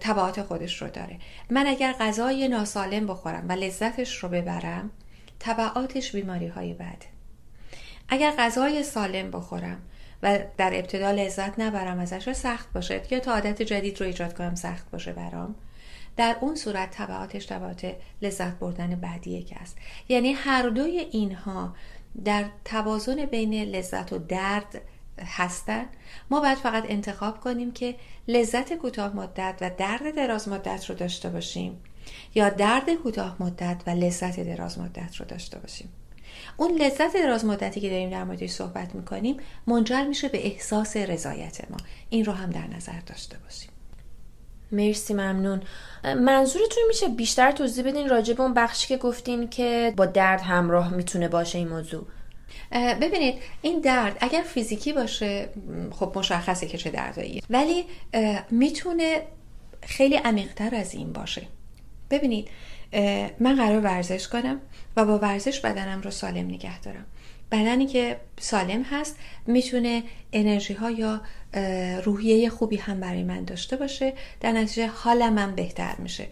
تبعات 0.00 0.42
خودش 0.42 0.82
رو 0.82 0.88
داره. 0.88 1.18
من 1.50 1.66
اگر 1.66 1.92
غذای 1.92 2.48
ناسالم 2.48 3.06
بخورم 3.06 3.48
و 3.48 3.52
لذتش 3.52 4.16
رو 4.16 4.28
ببرم 4.28 4.90
تبعاتش 5.40 6.12
بیماری 6.12 6.46
های 6.46 6.74
بد 6.74 7.04
اگر 8.08 8.34
غذای 8.38 8.82
سالم 8.82 9.30
بخورم 9.30 9.82
و 10.22 10.38
در 10.56 10.70
ابتدا 10.74 11.10
لذت 11.10 11.60
نبرم 11.60 11.98
ازش 11.98 12.32
سخت 12.32 12.72
باشه؟ 12.72 13.02
یا 13.10 13.20
تا 13.20 13.32
عادت 13.32 13.62
جدید 13.62 14.00
رو 14.00 14.06
ایجاد 14.06 14.34
کنم 14.34 14.54
سخت 14.54 14.90
باشه 14.90 15.12
برام؟ 15.12 15.54
در 16.16 16.36
اون 16.40 16.54
صورت 16.54 16.90
تبعاتش 16.90 17.46
تبعات 17.46 17.96
لذت 18.22 18.58
بردن 18.58 18.94
بعدیه 18.94 19.42
که 19.42 19.56
است. 19.60 19.78
یعنی 20.08 20.32
هر 20.32 20.68
دوی 20.68 20.98
اینها 20.98 21.74
در 22.24 22.44
توازن 22.64 23.26
بین 23.26 23.54
لذت 23.54 24.12
و 24.12 24.18
درد 24.18 24.80
هستن. 25.24 25.84
ما 26.30 26.40
باید 26.40 26.58
فقط 26.58 26.84
انتخاب 26.88 27.40
کنیم 27.40 27.72
که 27.72 27.94
لذت 28.28 28.72
کوتاه 28.72 29.16
مدت 29.16 29.54
و 29.60 29.70
درد 29.78 30.14
دراز 30.16 30.48
مدت 30.48 30.90
رو 30.90 30.94
داشته 30.94 31.28
باشیم 31.28 31.80
یا 32.34 32.48
درد 32.48 32.94
کوتاه 32.94 33.36
مدت 33.40 33.82
و 33.86 33.90
لذت 33.90 34.40
دراز 34.40 34.78
مدت 34.78 35.16
رو 35.16 35.26
داشته 35.26 35.58
باشیم. 35.58 35.88
اون 36.56 36.72
لذت 36.72 37.12
دراز 37.14 37.44
مدتی 37.44 37.80
که 37.80 37.90
داریم 37.90 38.10
در 38.10 38.24
موردش 38.24 38.50
صحبت 38.50 38.94
می‌کنیم 38.94 39.36
منجر 39.66 40.04
میشه 40.04 40.28
به 40.28 40.46
احساس 40.46 40.96
رضایت 40.96 41.70
ما. 41.70 41.76
این 42.10 42.24
رو 42.24 42.32
هم 42.32 42.50
در 42.50 42.66
نظر 42.76 43.00
داشته 43.06 43.38
باشیم. 43.38 43.70
مرسی 44.72 45.14
ممنون. 45.14 45.62
منظورتون 46.04 46.82
میشه 46.88 47.08
بیشتر 47.08 47.52
توضیح 47.52 47.84
بدین 47.84 48.08
راجع 48.08 48.34
به 48.34 48.42
اون 48.42 48.54
بخشی 48.54 48.88
که 48.88 48.96
گفتین 48.96 49.48
که 49.48 49.94
با 49.96 50.06
درد 50.06 50.40
همراه 50.40 50.94
می‌تونه 50.94 51.28
باشه 51.28 51.58
این 51.58 51.68
موضوع. 51.68 52.06
ببینید 52.72 53.34
این 53.62 53.80
درد 53.80 54.16
اگر 54.20 54.42
فیزیکی 54.42 54.92
باشه 54.92 55.48
خب 55.90 56.12
مشخصه 56.16 56.66
که 56.66 56.78
چه 56.78 56.90
درداییه. 56.90 57.42
ولی 57.50 57.84
می‌تونه 58.50 59.22
خیلی 59.82 60.16
عمیقتر 60.16 60.74
از 60.74 60.94
این 60.94 61.12
باشه. 61.12 61.42
ببینید 62.10 62.48
من 63.40 63.56
قرار 63.56 63.80
ورزش 63.80 64.28
کنم 64.28 64.60
و 64.96 65.04
با 65.04 65.18
ورزش 65.18 65.60
بدنم 65.60 66.00
رو 66.00 66.10
سالم 66.10 66.46
نگه 66.46 66.80
دارم. 66.80 67.06
بدنی 67.52 67.86
که 67.86 68.16
سالم 68.40 68.82
هست 68.82 69.16
می‌تونه 69.46 70.02
انرژی 70.32 70.74
ها 70.74 70.90
یا 70.90 71.20
روحیه 72.04 72.50
خوبی 72.50 72.76
هم 72.76 73.00
برای 73.00 73.22
من 73.22 73.44
داشته 73.44 73.76
باشه. 73.76 74.12
در 74.40 74.52
نتیجه 74.52 74.86
حالم 74.86 75.32
من 75.32 75.54
بهتر 75.54 75.94
میشه. 75.98 76.26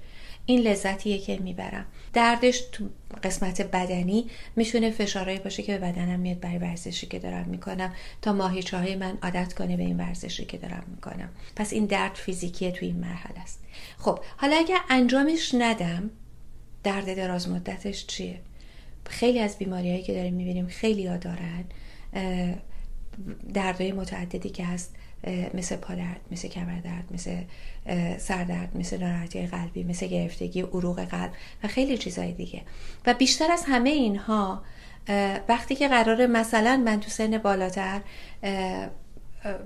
این 0.49 0.61
لذتیه 0.61 1.19
که 1.19 1.39
می‌برم. 1.39 1.87
دردش 2.13 2.61
تو 2.73 2.89
قسمت 3.23 3.63
بدنی 3.63 4.27
می‌تونه 4.57 4.91
فشارهایی 4.91 5.39
باشه 5.39 5.63
که 5.63 5.79
به 5.79 5.93
بدنم 5.93 6.21
میاد 6.21 6.41
برای 6.41 6.59
ورزشی 6.59 7.07
که 7.07 7.19
دارم 7.19 7.49
می‌کنم. 7.49 7.95
تا 8.23 8.33
ماهیچه 8.33 8.79
های 8.79 8.97
من 8.97 9.19
عادت 9.23 9.55
کنه 9.55 9.77
به 9.77 9.83
این 9.83 9.97
ورزشی 9.97 10.45
که 10.45 10.59
دارم 10.59 10.85
می‌کنم. 10.91 11.29
پس 11.57 11.73
این 11.73 11.87
درد 11.87 12.15
فیزیکی 12.15 12.73
تو 12.73 12.87
این 12.87 12.97
مرحله 12.97 13.41
است. 13.41 13.65
خب 13.99 14.19
حالا 14.37 14.57
اگر 14.57 14.79
انجامش 14.91 15.55
ندم 15.59 16.11
درد 16.85 17.17
دراز 17.17 17.49
مدتش 17.49 18.07
چیه؟ 18.07 18.41
خیلی 19.07 19.39
از 19.39 19.59
بیماریهایی 19.59 20.03
که 20.03 20.15
داریم 20.15 20.35
می‌بینیم 20.35 20.67
خیلی 20.67 21.07
ها 21.07 21.17
دارن 21.17 21.65
دردهای 23.55 23.93
متعددی 23.93 24.51
که 24.51 24.65
هست 24.65 24.95
مثل 25.55 25.77
پادرد 25.77 26.21
مثل 26.31 26.49
کمردرد 26.49 27.05
مثل 27.11 27.37
سردرد 28.19 28.77
مثل 28.77 28.99
ناراحتی 29.01 29.47
قلبی 29.47 29.85
مثل 29.85 30.07
گرفتگی 30.07 30.61
عروق 30.61 31.01
قلب 31.01 31.33
و 31.65 31.69
خیلی 31.69 31.99
چیزهای 31.99 32.33
دیگه. 32.33 32.63
و 33.07 33.15
بیشتر 33.15 33.53
از 33.53 33.65
همه 33.67 33.91
اینها 33.91 34.63
وقتی 35.49 35.75
که 35.75 35.89
قرار 35.89 36.27
مثلا 36.27 36.83
من 36.85 37.01
تو 37.01 37.11
سن 37.11 37.39
بالاتر 37.39 38.01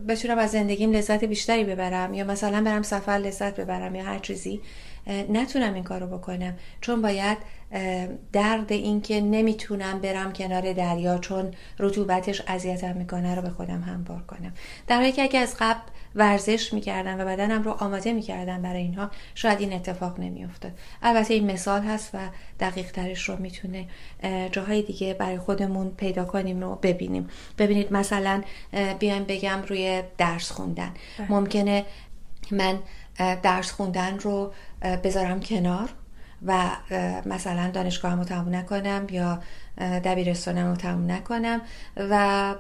بتونم 0.09 0.39
از 0.39 0.51
زندگیم 0.51 0.93
لذت 0.93 1.25
بیشتری 1.25 1.65
ببرم 1.65 2.15
یا 2.15 2.25
مثلا 2.25 2.65
برم 2.65 2.83
سفر 2.83 3.13
لذت 3.13 3.61
ببرم 3.61 3.95
یا 3.95 4.05
هر 4.05 4.19
چیزی 4.19 4.61
نتونم 5.07 5.75
این 5.75 5.85
کارو 5.85 6.07
بکنم. 6.07 6.55
چون 6.81 7.03
باید 7.03 7.39
درد 8.33 8.73
اینکه 8.73 9.21
نمی‌تونم 9.21 9.99
برم 9.99 10.33
کنار 10.33 10.73
دریا 10.73 11.19
چون 11.19 11.55
رطوبتش 11.79 12.43
اذیتم 12.47 12.97
می‌کنه 12.97 13.35
رو 13.35 13.43
به 13.43 13.51
خودم 13.51 13.81
هموار 13.81 14.23
کنم. 14.23 14.55
در 14.87 14.97
حالی 14.97 15.13
که 15.13 15.23
اگه 15.23 15.39
از 15.39 15.57
قبل 15.61 15.81
ورزش 16.15 16.73
می‌کردم 16.73 17.21
و 17.21 17.25
بدنم 17.25 17.63
رو 17.63 17.71
آماده 17.71 18.13
می‌کردم 18.13 18.63
برای 18.63 18.83
اینها 18.83 19.11
شاید 19.35 19.61
این 19.61 19.73
اتفاق 19.73 20.21
نمیافتاد. 20.21 20.73
البته 21.03 21.35
این 21.35 21.53
مثال 21.53 21.83
هست 21.83 22.11
و 22.15 22.19
دقیق 22.61 22.91
ترش 22.91 23.29
رو 23.29 23.37
می‌تونه 23.37 23.87
جاهای 24.53 24.83
دیگه 24.83 25.15
برای 25.15 25.39
خودمون 25.39 25.91
پیدا 25.91 26.25
کنیم 26.25 26.63
و 26.63 26.77
ببینیم. 26.77 27.29
ببینید 27.59 27.93
مثلا 27.93 28.43
بیایم 28.99 29.25
بگم 29.25 29.63
روی 29.69 30.03
درس 30.19 30.51
خوندن. 30.51 30.95
بله. 31.19 31.33
ممکنه 31.33 31.85
من 32.51 32.79
درس 33.43 33.71
خوندن 33.71 34.19
رو 34.19 34.53
بذارم 34.83 35.41
کنار 35.41 35.89
و 36.47 36.71
مثلا 37.27 37.71
دانشگاه 37.71 38.15
رو 38.15 38.25
تموم 38.25 38.55
نکنم 38.55 39.07
یا 39.11 39.43
دبیرستانم 39.79 40.71
رو 40.71 40.77
تموم 40.77 41.11
نکنم 41.11 41.61
و 41.97 42.55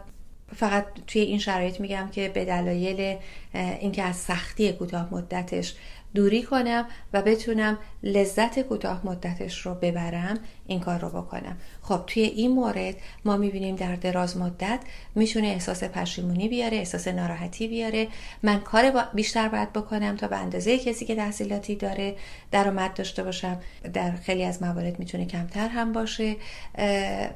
فقط 0.56 0.86
توی 1.06 1.20
این 1.20 1.38
شرایط 1.38 1.80
میگم 1.80 2.08
که 2.12 2.28
به 2.28 2.44
دلایل 2.44 3.16
اینکه 3.54 4.02
از 4.02 4.16
سختی 4.16 4.72
کوتاه 4.72 5.14
مدتش 5.14 5.74
دوری 6.14 6.42
کنم 6.42 6.86
و 7.12 7.22
بتونم 7.22 7.78
لذت 8.02 8.60
کوتاه 8.60 9.06
مدتش 9.06 9.66
رو 9.66 9.74
ببرم 9.74 10.38
این 10.66 10.80
کار 10.80 10.98
رو 10.98 11.08
بکنم. 11.08 11.56
خب 11.82 12.00
توی 12.06 12.22
این 12.22 12.50
مورد 12.50 12.94
ما 13.24 13.36
می‌بینیم 13.36 13.76
در 13.76 13.96
دراز 13.96 14.36
مدت 14.36 14.80
می‌تونه 15.14 15.46
احساس 15.46 15.84
پشیمونی 15.84 16.48
بیاره 16.48 16.76
احساس 16.76 17.08
ناراحتی 17.08 17.68
بیاره. 17.68 18.08
من 18.42 18.60
کار 18.60 19.04
بیشتر 19.14 19.48
باید 19.48 19.72
بکنم 19.72 20.16
تا 20.16 20.28
به 20.28 20.36
اندازه 20.36 20.78
کسی 20.78 21.04
که 21.04 21.16
تحصیلاتی 21.16 21.76
داره 21.76 22.16
درآمد 22.50 22.94
داشته 22.94 23.22
باشم. 23.22 23.60
در 23.92 24.10
خیلی 24.10 24.44
از 24.44 24.62
موارد 24.62 24.98
می‌تونه 24.98 25.26
کمتر 25.26 25.68
هم 25.68 25.92
باشه 25.92 26.36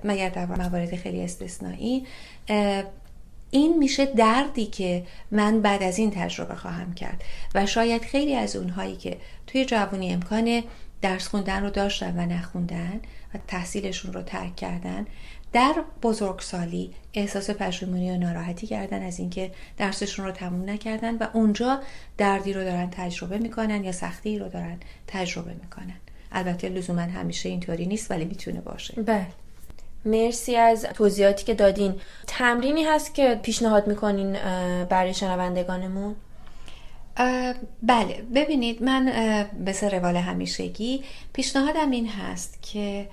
مگر 0.05 0.29
در 0.29 0.47
موارد 0.47 0.97
خیلی 0.97 1.23
استثنایی. 1.23 2.07
این 3.51 3.79
میشه 3.79 4.07
دردی 4.07 4.67
که 4.67 5.05
من 5.31 5.63
بعد 5.63 5.83
از 5.83 5.99
این 5.99 6.11
تجربه 6.11 6.55
خواهم 6.55 6.95
کرد. 6.95 7.25
و 7.55 7.67
شاید 7.67 8.03
خیلی 8.03 8.35
از 8.35 8.57
اونهایی 8.57 8.97
که 8.97 9.17
توی 9.47 9.65
جوانی 9.65 10.13
امکان 10.13 10.63
درس 11.03 11.29
خوندن 11.29 11.63
رو 11.63 11.71
داشتن 11.71 12.19
و 12.19 12.27
نخوندن 12.27 13.01
و 13.35 13.39
تحصیلشون 13.49 14.13
رو 14.13 14.23
ترک 14.23 14.57
کردن 14.57 15.07
در 15.53 15.75
بزرگسالی 16.03 16.95
احساس 17.15 17.51
پشیمونی 17.51 18.11
و 18.11 18.17
ناراحتی 18.17 18.67
کردن 18.67 19.03
از 19.03 19.19
اینکه 19.19 19.51
درسشون 19.77 20.25
رو 20.25 20.33
تموم 20.33 20.71
نکردن 20.71 21.17
و 21.17 21.27
اونجا 21.33 21.81
دردی 22.19 22.53
رو 22.53 22.65
دارن 22.65 22.91
تجربه 22.91 23.39
می‌کنن 23.39 23.85
یا 23.85 23.93
سختی 23.93 24.39
رو 24.39 24.49
دارن 24.49 24.81
تجربه 25.07 25.53
می‌کنن. 25.53 26.01
البته 26.33 26.69
لزوما 26.69 27.01
همیشه 27.01 27.49
اینطوری 27.49 27.87
نیست 27.87 28.11
ولی 28.11 28.25
می‌تونه 28.25 28.61
باشه. 28.61 29.03
بله. 29.03 29.27
مرسی 30.07 30.57
از 30.57 30.83
توضیحاتی 30.95 31.45
که 31.45 31.55
دادین. 31.55 31.95
تمرینی 32.27 32.85
هست 32.85 33.15
که 33.15 33.41
پیشنهاد 33.43 33.87
می‌کنین 33.87 34.33
برای 34.89 35.15
شنوندگانمون؟ 35.15 36.15
بله. 37.83 38.23
ببینید 38.35 38.83
من 38.83 39.05
به 39.65 39.89
روال 39.89 40.17
همیشگی 40.17 41.05
پیشنهادم 41.33 41.91
این 41.91 42.09
هست 42.09 42.59
که 42.63 43.09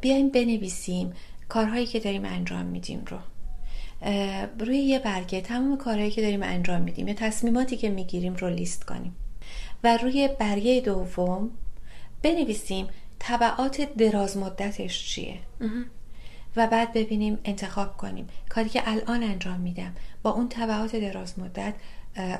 بیایم 0.00 0.28
بنویسیم 0.28 1.12
کارهایی 1.48 1.86
که 1.86 2.00
داریم 2.00 2.24
انجام 2.24 2.64
میدیم 2.64 3.04
رو. 3.06 3.18
روی 4.58 4.78
یه 4.78 4.98
برگه 4.98 5.40
تمام 5.40 5.78
کارهایی 5.78 6.10
که 6.10 6.22
داریم 6.22 6.42
انجام 6.42 6.80
میدیم 6.80 7.08
یا 7.08 7.14
تصمیماتی 7.14 7.76
که 7.76 7.88
می‌گیریم 7.88 8.34
رو 8.34 8.50
لیست 8.50 8.84
کنیم. 8.84 9.16
و 9.84 9.96
روی 9.96 10.28
برگه 10.38 10.80
دوم 10.80 11.50
بنویسیم 12.22 12.86
طبعات 13.18 13.80
دراز 13.80 14.36
مدتش 14.36 15.08
چیه. 15.08 15.38
و 16.56 16.66
بعد 16.66 16.92
ببینیم 16.92 17.38
انتخاب 17.44 17.96
کنیم. 17.96 18.28
کاری 18.48 18.68
که 18.68 18.88
الان 18.88 19.22
انجام 19.22 19.60
میدم. 19.60 19.94
با 20.22 20.30
اون 20.30 20.48
طبعات 20.48 20.96
دراز 20.96 21.38
مدت 21.38 21.74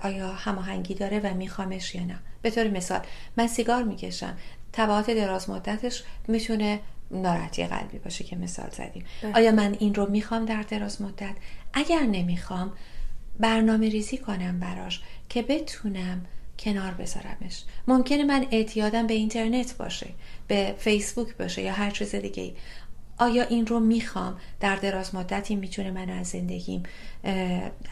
آیا 0.03 0.33
هماهنگی 0.33 0.95
داره 0.95 1.21
و 1.21 1.35
میخوامش 1.35 1.95
یا 1.95 2.05
نه؟ 2.05 2.19
به 2.43 2.51
طور 2.51 2.69
مثال 2.69 3.01
من 3.37 3.47
سیگار 3.47 3.83
می‌کشم. 3.83 4.37
طبعات 4.73 5.11
دراز 5.11 5.51
مدتش 5.51 6.03
می‌تونه 6.29 6.81
ناراحتی 7.11 7.67
قلبی 7.67 7.99
باشه 7.99 8.25
که 8.25 8.37
مثال 8.37 8.71
زدیم. 8.71 9.05
بله. 9.23 9.33
آیا 9.35 9.53
من 9.53 9.77
این 9.79 9.95
رو 9.95 10.11
می‌خوام 10.11 10.45
در 10.45 10.63
دراز 10.63 11.03
مدت؟ 11.03 11.35
اگر 11.73 12.01
نمی‌خوام 12.01 12.73
برنامه 13.41 13.89
ریزی 13.89 14.19
کنم 14.19 14.61
براش 14.61 15.01
که 15.29 15.43
بتونم 15.43 16.27
کنار 16.59 16.95
بذارمش. 16.95 17.65
ممکنه 17.89 18.25
من 18.25 18.47
اعتیادم 18.51 19.07
به 19.07 19.15
اینترنت 19.15 19.77
باشه 19.77 20.07
به 20.49 20.75
فیسبوک 20.79 21.37
باشه 21.37 21.63
یا 21.63 21.73
هر 21.73 21.91
چیز 21.91 22.15
دیگه 22.15 22.43
ای 22.43 22.53
آیا 23.21 23.43
این 23.43 23.67
رو 23.67 23.81
می‌خوام؟ 23.81 24.37
در 24.61 24.77
دراز 24.77 25.15
مدتی 25.15 25.57
می‌تونه 25.57 25.91
منو 25.91 26.13
از 26.13 26.27
زندگیم 26.27 26.83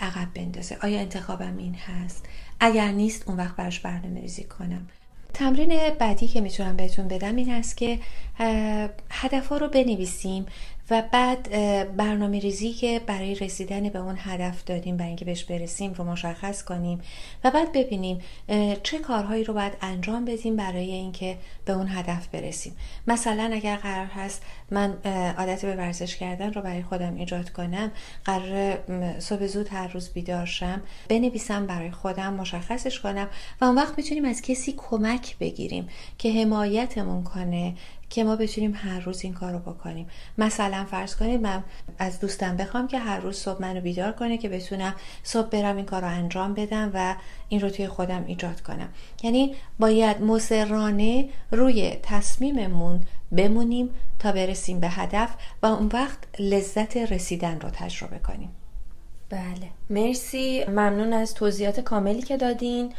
عقب 0.01 0.29
بندازه. 0.35 0.79
آیا 0.83 1.01
انتخابم 1.01 1.57
این 1.57 1.75
هست؟ 1.75 2.27
اگر 2.61 2.89
نیست 2.89 3.29
اون 3.29 3.37
وقت 3.37 3.57
براش 3.57 3.81
برنامه 3.81 4.21
ریزی 4.21 4.45
کنم. 4.45 4.89
تمرین 5.35 5.91
بعدی 5.99 6.29
که 6.29 6.41
می‌تونم 6.41 6.77
بهتون 6.77 7.09
بدم 7.09 7.37
این 7.37 7.51
هست 7.51 7.77
که 7.77 7.99
هدفها 9.11 9.57
رو 9.57 9.69
بنویسیم. 9.69 10.47
و 10.91 11.03
بعد 11.13 11.51
برنامه 11.97 12.39
ریزی 12.39 12.73
که 12.73 13.01
برای 13.07 13.35
رسیدن 13.35 13.89
به 13.89 13.99
اون 13.99 14.15
هدف 14.19 14.65
دادیم 14.65 14.97
برای 14.97 15.09
اینکه 15.09 15.25
بهش 15.25 15.45
برسیم 15.45 15.93
رو 15.93 16.05
مشخص 16.05 16.63
کنیم 16.63 17.01
و 17.45 17.51
بعد 17.51 17.73
ببینیم 17.73 18.19
چه 18.83 18.99
کارهایی 18.99 19.45
رو 19.45 19.55
باید 19.55 19.73
انجام 19.81 20.25
بدیم 20.25 20.57
برای 20.57 20.91
اینکه 20.91 21.37
به 21.65 21.73
اون 21.73 21.89
هدف 21.89 22.29
برسیم. 22.29 22.77
مثلا 23.07 23.51
اگر 23.53 23.77
قرار 23.77 24.07
هست 24.07 24.43
من 24.71 24.97
عادت 25.39 25.65
به 25.65 25.77
ورزش 25.77 26.17
کردن 26.17 26.53
رو 26.53 26.63
برای 26.63 26.83
خودم 26.83 27.15
ایجاد 27.15 27.51
کنم 27.51 27.93
قرار 28.25 28.79
صبح 29.21 29.47
زود 29.47 29.69
هر 29.69 29.89
روز 29.89 30.13
بیدار 30.13 30.47
شم 30.47 30.83
بنویسم 31.09 31.67
برای 31.67 31.91
خودم 31.91 32.35
مشخصش 32.35 33.01
کنم 33.01 33.29
و 33.61 33.65
اون 33.65 33.75
وقت 33.75 33.99
می‌تونیم 33.99 34.25
از 34.25 34.43
کسی 34.43 34.75
کمک 34.77 35.39
بگیریم 35.39 35.89
که 36.19 36.33
حمایتمون 36.33 37.25
کنه 37.25 37.75
که 38.11 38.25
ما 38.25 38.37
بتونیم 38.37 38.75
هر 38.75 39.01
روز 39.01 39.25
این 39.25 39.35
کار 39.35 39.53
رو 39.53 39.59
بکنیم. 39.59 40.09
مثلا 40.39 40.85
فرض 40.91 41.17
کنید 41.17 41.41
من 41.41 41.65
از 41.99 42.21
دوستم 42.21 42.57
بخوام 42.57 42.89
که 42.89 42.99
هر 42.99 43.21
روز 43.21 43.37
صبح 43.37 43.63
منو 43.63 43.81
بیدار 43.81 44.13
کنه 44.13 44.39
که 44.39 44.49
بتونم 44.49 44.95
صبح 45.23 45.49
برم 45.49 45.77
این 45.77 45.85
کار 45.85 46.03
رو 46.03 46.09
انجام 46.09 46.55
بدم 46.55 46.91
و 46.95 47.17
این 47.49 47.61
رو 47.61 47.71
توی 47.71 47.89
خودم 47.89 48.25
ایجاد 48.27 48.61
کنم. 48.61 48.89
یعنی 49.23 49.55
باید 49.79 50.23
مصرانه 50.23 51.29
روی 51.51 51.97
تصمیممون 52.03 53.01
بمونیم 53.37 53.91
تا 54.19 54.33
برسیم 54.33 54.81
به 54.81 54.89
هدف 54.89 55.31
و 55.63 55.67
اون 55.67 55.91
وقت 55.93 56.19
لذت 56.39 56.97
رسیدن 56.97 57.61
رو 57.61 57.71
تجربه 57.71 58.19
کنیم. 58.19 58.51
بله. 59.31 59.71
مرسی. 59.91 60.65
ممنون 60.65 61.13
از 61.13 61.35
توضیحات 61.35 61.81
کاملی 61.81 62.23
که 62.23 62.37
دادین. 62.37 62.93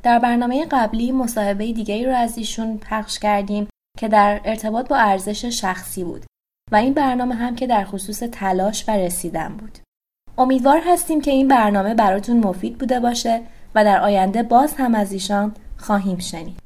در 0.06 0.18
برنامه 0.18 0.66
قبلی 0.70 1.12
مصاحبه 1.12 1.72
دیگری 1.72 2.04
رو 2.04 2.14
از 2.14 2.38
ایشون 2.38 2.78
پخش 2.78 3.18
کردیم 3.18 3.68
که 3.98 4.08
در 4.08 4.40
ارتباط 4.44 4.88
با 4.88 4.96
ارزش 4.96 5.44
شخصی 5.44 6.04
بود 6.04 6.24
و 6.72 6.76
این 6.76 6.94
برنامه 6.94 7.34
هم 7.34 7.56
که 7.56 7.66
در 7.66 7.84
خصوص 7.84 8.18
تلاش 8.18 8.88
و 8.88 8.92
رسیدن 8.92 9.56
بود. 9.56 9.78
امیدوار 10.38 10.80
هستیم 10.84 11.20
که 11.20 11.30
این 11.30 11.48
برنامه 11.48 11.94
براتون 11.94 12.40
مفید 12.40 12.78
بوده 12.78 13.00
باشه 13.00 13.42
و 13.74 13.84
در 13.84 14.00
آینده 14.00 14.42
باز 14.42 14.74
هم 14.74 14.94
از 14.94 15.12
ایشان 15.12 15.54
خواهیم 15.76 16.18
شنید. 16.18 16.58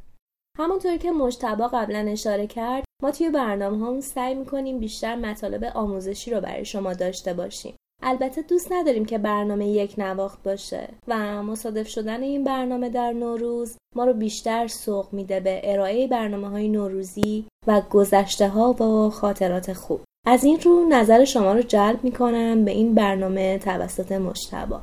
همونطوری 0.59 0.99
که 0.99 1.11
مجتبا 1.11 1.69
قبلا 1.69 1.99
اشاره 1.99 2.47
کرد 2.47 2.85
ما 3.03 3.11
توی 3.11 3.31
برنامه 3.31 3.87
هم 3.87 4.01
سعی 4.01 4.35
می‌کنیم 4.35 4.79
بیشتر 4.79 5.17
مطالب 5.17 5.65
آموزشی 5.65 6.31
رو 6.31 6.41
برای 6.41 6.65
شما 6.65 6.93
داشته 6.93 7.35
باشیم. 7.35 7.75
البته 8.03 8.43
دوست 8.43 8.73
نداریم 8.73 9.05
که 9.05 9.19
برنامه 9.19 9.67
یک 9.67 9.95
نواخت 9.99 10.43
باشه 10.43 10.89
و 11.09 11.43
مصادف 11.43 11.89
شدن 11.89 12.23
این 12.23 12.45
برنامه 12.45 12.89
در 12.89 13.13
نوروز 13.13 13.77
ما 13.97 14.05
رو 14.05 14.13
بیشتر 14.13 14.67
سوق 14.67 15.13
میده 15.13 15.41
به 15.41 15.61
ارائه 15.65 16.07
برنامه 16.07 16.49
های 16.49 16.69
نوروزی 16.69 17.47
و 17.67 17.83
گذشته 17.91 18.49
ها 18.49 18.73
و 18.73 19.11
خاطرات 19.11 19.73
خوب. 19.73 20.01
از 20.27 20.45
این 20.45 20.61
رو 20.61 20.89
نظر 20.89 21.25
شما 21.25 21.53
رو 21.53 21.63
جلب 21.63 22.05
می‌کنم 22.05 22.65
به 22.65 22.71
این 22.71 22.95
برنامه 22.95 23.59
توسط 23.59 24.13
مشتبا. 24.13 24.81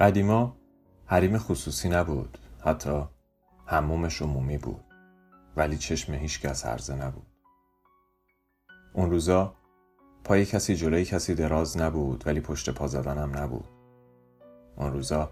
قدیما 0.00 0.56
حریم 1.06 1.38
خصوصی 1.38 1.88
نبود 1.88 2.38
حتی 2.64 3.02
همومش 3.66 4.22
عمومی 4.22 4.58
بود. 4.58 4.84
ولی 5.56 5.76
چشم 5.76 6.14
هیچ 6.14 6.40
کس 6.40 6.66
هرزه 6.66 6.94
نبود. 6.94 7.26
اون 8.92 9.10
روزا 9.10 9.54
پای 10.24 10.46
کسی 10.46 10.76
جلوی 10.76 11.04
کسی 11.04 11.34
دراز 11.34 11.76
نبود 11.76 12.26
ولی 12.26 12.40
پشت 12.40 12.70
پا 12.70 12.86
زدنم 12.86 13.36
نبود. 13.36 13.68
اون 14.76 14.92
روزا 14.92 15.30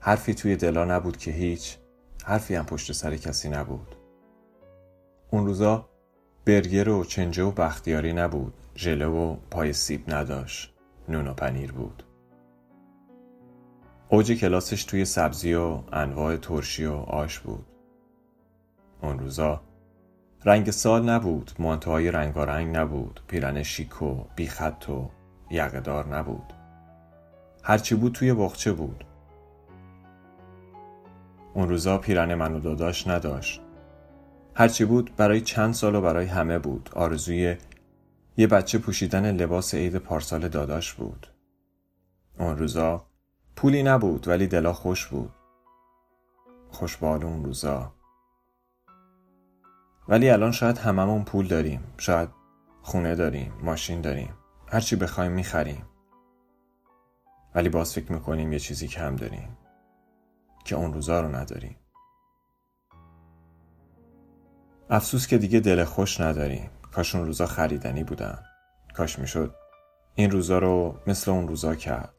حرفی 0.00 0.34
توی 0.34 0.56
دلا 0.56 0.84
نبود 0.84 1.16
که 1.16 1.30
هیچ 1.30 1.78
حرفی 2.24 2.54
هم 2.54 2.66
پشت 2.66 2.92
سر 2.92 3.16
کسی 3.16 3.48
نبود. 3.48 3.96
اون 5.30 5.46
روزا 5.46 5.88
برگر 6.44 6.88
و 6.88 7.04
چنجه 7.04 7.42
و 7.44 7.50
بختیاری 7.50 8.12
نبود 8.12 8.54
ژله 8.76 9.06
و 9.06 9.36
پای 9.50 9.72
سیب 9.72 10.14
نداشت 10.14 10.74
نون 11.08 11.28
و 11.28 11.34
پنیر 11.34 11.72
بود. 11.72 12.05
اوج 14.08 14.32
کلاسش 14.32 14.84
توی 14.84 15.04
سبزی 15.04 15.54
و 15.54 15.82
انواع 15.92 16.36
ترشی 16.36 16.84
و 16.84 16.92
آش 16.92 17.38
بود. 17.38 17.66
اون 19.02 19.18
روزا 19.18 19.60
رنگ 20.44 20.70
سال 20.70 21.08
نبود، 21.08 21.50
مانتوهای 21.58 22.10
رنگارنگ 22.10 22.76
نبود، 22.76 23.20
پیرن 23.28 23.62
شیک 23.62 24.02
و 24.02 24.24
بیخط 24.36 24.88
و 24.88 25.10
یقدار 25.50 26.16
نبود. 26.16 26.52
هرچی 27.62 27.94
بود 27.94 28.12
توی 28.12 28.34
بخچه 28.34 28.72
بود. 28.72 29.04
اون 31.54 31.68
روزا 31.68 31.98
پیرن 31.98 32.34
من 32.34 32.54
و 32.54 32.60
داداش 32.60 33.06
نداشت. 33.06 33.60
هرچی 34.54 34.84
بود 34.84 35.16
برای 35.16 35.40
چند 35.40 35.74
سال 35.74 35.94
و 35.94 36.00
برای 36.00 36.26
همه 36.26 36.58
بود. 36.58 36.90
آرزوی 36.92 37.56
یه 38.36 38.46
بچه 38.46 38.78
پوشیدن 38.78 39.36
لباس 39.36 39.74
عید 39.74 39.96
پارسال 39.96 40.48
داداش 40.48 40.92
بود. 40.92 41.26
اون 42.38 42.58
روزا 42.58 43.06
پولی 43.56 43.82
نبود 43.82 44.28
ولی 44.28 44.46
دلا 44.46 44.72
خوش 44.72 45.06
بود. 45.06 45.30
خوشبال 46.70 47.24
اون 47.24 47.44
روزا. 47.44 47.92
ولی 50.08 50.30
الان 50.30 50.52
شاید 50.52 50.78
هممون 50.78 51.24
پول 51.24 51.46
داریم. 51.46 51.94
شاید 51.98 52.28
خونه 52.82 53.14
داریم 53.14 53.52
ماشین 53.62 54.00
داریم. 54.00 54.34
هرچی 54.68 54.96
بخوایم 54.96 55.32
می‌خریم. 55.32 55.86
ولی 57.54 57.68
باز 57.68 57.94
فکر 57.94 58.12
می‌کنیم 58.12 58.52
یه 58.52 58.58
چیزی 58.58 58.88
کم 58.88 59.16
داریم. 59.16 59.58
که 60.64 60.76
اون 60.76 60.92
روزا 60.92 61.20
رو 61.20 61.36
نداریم. 61.36 61.76
افسوس 64.90 65.26
که 65.26 65.38
دیگه 65.38 65.60
دل 65.60 65.84
خوش 65.84 66.20
نداریم. 66.20 66.70
کاش 66.92 67.14
اون 67.14 67.26
روزا 67.26 67.46
خریدنی 67.46 68.04
بودن. 68.04 68.42
کاش 68.94 69.18
می‌شد 69.18 69.54
این 70.14 70.30
روزا 70.30 70.58
رو 70.58 71.00
مثل 71.06 71.30
اون 71.30 71.48
روزا 71.48 71.74
کرد. 71.74 72.15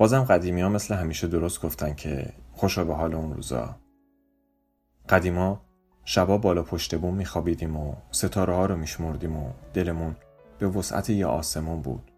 بازم 0.00 0.24
قدیمی 0.24 0.60
ها 0.60 0.68
مثل 0.68 0.94
همیشه 0.94 1.26
درست 1.26 1.62
گفتن 1.62 1.94
که 1.94 2.32
خوشا 2.52 2.84
به 2.84 2.94
حال 2.94 3.14
اون 3.14 3.34
روزا. 3.34 3.76
قدیما 5.08 5.60
شبا 6.04 6.38
بالا 6.38 6.62
پشت 6.62 6.94
بوم 6.94 7.14
میخوابیدیم 7.14 7.76
و 7.76 7.94
ستاره 8.10 8.54
ها 8.54 8.66
رو 8.66 8.76
میشمردیم 8.76 9.36
و 9.36 9.52
دلمون 9.74 10.16
به 10.58 10.68
وسعت 10.68 11.10
یه 11.10 11.26
آسمون 11.26 11.82
بود. 11.82 12.10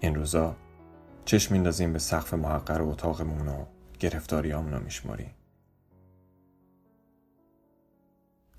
این 0.00 0.14
روزا 0.14 0.56
چشم 1.24 1.54
میندازیم 1.54 1.92
به 1.92 1.98
سقف 1.98 2.34
محقر 2.34 2.82
اتاقمون 2.82 3.48
و 3.48 3.64
گرفتاریامون 3.98 4.72
رو 4.72 4.80
میشماریم 4.80 5.34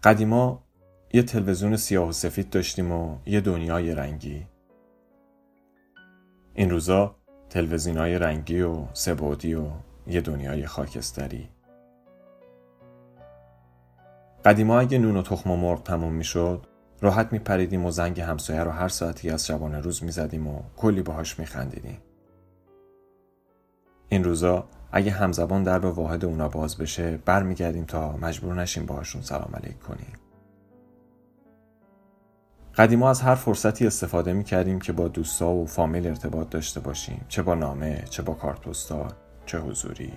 قدیما 0.04 0.64
یه 1.14 1.24
تلویزیون 1.24 1.76
سیاه 1.76 2.10
و 2.10 2.12
سفید 2.12 2.50
داشتیم 2.50 2.92
و 2.92 3.18
یه 3.26 3.42
دنیای 3.42 3.96
رنگی. 3.96 4.48
این 6.54 6.70
روزا 6.70 7.21
های 7.56 8.20
رنگی 8.20 8.62
و 8.62 8.86
سبودی 8.94 9.54
و 9.54 9.68
یه 10.08 10.22
دنیای 10.22 10.66
خاکستری. 10.66 11.50
قدیما 14.46 14.80
اگه 14.80 14.98
نون 14.98 15.18
و 15.18 15.22
تخم 15.22 15.52
و 15.52 15.56
مرغ 15.56 15.84
تموم 15.84 16.14
می‌شد 16.14 16.66
راحت 17.02 17.34
میپریدیم 17.34 17.86
و 17.86 17.92
زنگ 17.92 18.22
همسایه 18.22 18.64
رو 18.64 18.72
هر 18.72 18.88
ساعتی 18.88 19.30
از 19.30 19.48
شبانه 19.48 19.80
روز 19.80 20.04
می‌زدیم 20.04 20.48
و 20.48 20.62
کلی 20.78 21.02
باهاش 21.02 21.40
میخندیدیم. 21.40 21.98
این 24.10 24.24
روزا 24.24 24.68
اگه 24.92 25.12
همزبان 25.12 25.64
درب 25.64 25.86
واحد 25.86 26.26
اونا 26.26 26.48
باز 26.48 26.78
بشه 26.78 27.18
برمیگردیم 27.18 27.86
تا 27.86 28.18
مجبور 28.18 28.56
نشیم 28.56 28.86
باهاشون 28.86 29.22
سلام 29.22 29.52
علیک 29.54 29.80
کنیم. 29.80 30.21
قدیما 32.78 33.10
از 33.10 33.22
هر 33.22 33.36
فرصتی 33.36 33.88
استفاده 33.88 34.34
می 34.34 34.44
کردیم 34.44 34.80
که 34.80 34.94
با 34.94 35.08
دوستا 35.08 35.50
و 35.50 35.66
فامیل 35.66 36.08
ارتباط 36.08 36.50
داشته 36.50 36.80
باشیم. 36.80 37.26
چه 37.28 37.42
با 37.42 37.56
نامه 37.56 38.04
چه 38.10 38.24
با 38.24 38.34
کارت 38.34 38.62
پستال 38.62 39.14
چه 39.46 39.60
حضوری. 39.60 40.14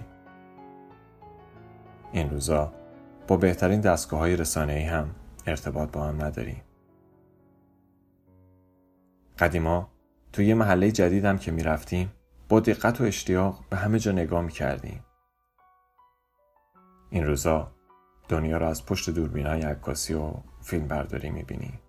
این 2.12 2.30
روزا 2.30 2.72
با 3.28 3.36
بهترین 3.36 3.80
دستگاه 3.80 4.20
های 4.20 4.36
رسانه 4.36 4.88
هم 4.90 5.14
ارتباط 5.46 5.90
با 5.90 6.04
هم 6.04 6.22
نداریم. 6.22 6.62
قدیما 9.38 9.88
تو 10.32 10.42
یه 10.42 10.54
محله 10.54 10.92
جدید 10.92 11.24
هم 11.24 11.38
که 11.38 11.50
می 11.50 11.62
رفتیم 11.62 12.12
با 12.48 12.60
دقت 12.60 13.00
و 13.00 13.04
اشتیاق 13.04 13.64
به 13.70 13.76
همه 13.76 13.98
جا 13.98 14.12
نگاه 14.12 14.42
می 14.42 14.52
کردیم 14.52 15.04
این 17.10 17.26
روزا 17.26 17.72
دنیا 18.28 18.56
را 18.56 18.68
از 18.68 18.86
پشت 18.86 19.10
دوربینای 19.10 19.62
عکاسی 19.62 20.14
و 20.14 20.32
فیلم 20.62 20.88
برداری 20.88 21.30
می 21.30 21.42
بینیم 21.42 21.80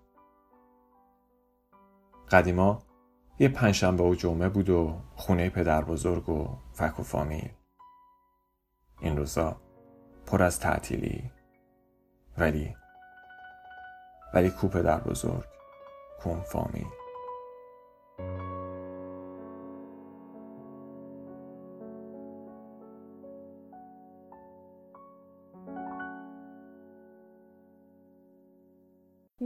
قدیما 2.30 2.82
یه 3.38 3.48
پنجشنبه 3.48 4.04
و 4.04 4.14
جمعه 4.14 4.48
بود 4.48 4.70
و 4.70 5.00
خونه 5.16 5.50
پدر 5.50 5.84
بزرگ 5.84 6.28
و 6.28 6.48
فک 6.72 7.00
و 7.00 7.02
فامیل. 7.02 7.50
این 9.00 9.16
روزا 9.16 9.56
پر 10.26 10.42
از 10.42 10.60
تعطیلی. 10.60 11.30
ولی 12.38 12.76
ولی 14.34 14.50
کو 14.50 14.68
پدر 14.68 15.00
بزرگ 15.00 15.44
کون 16.22 16.40
فامیل. 16.40 16.95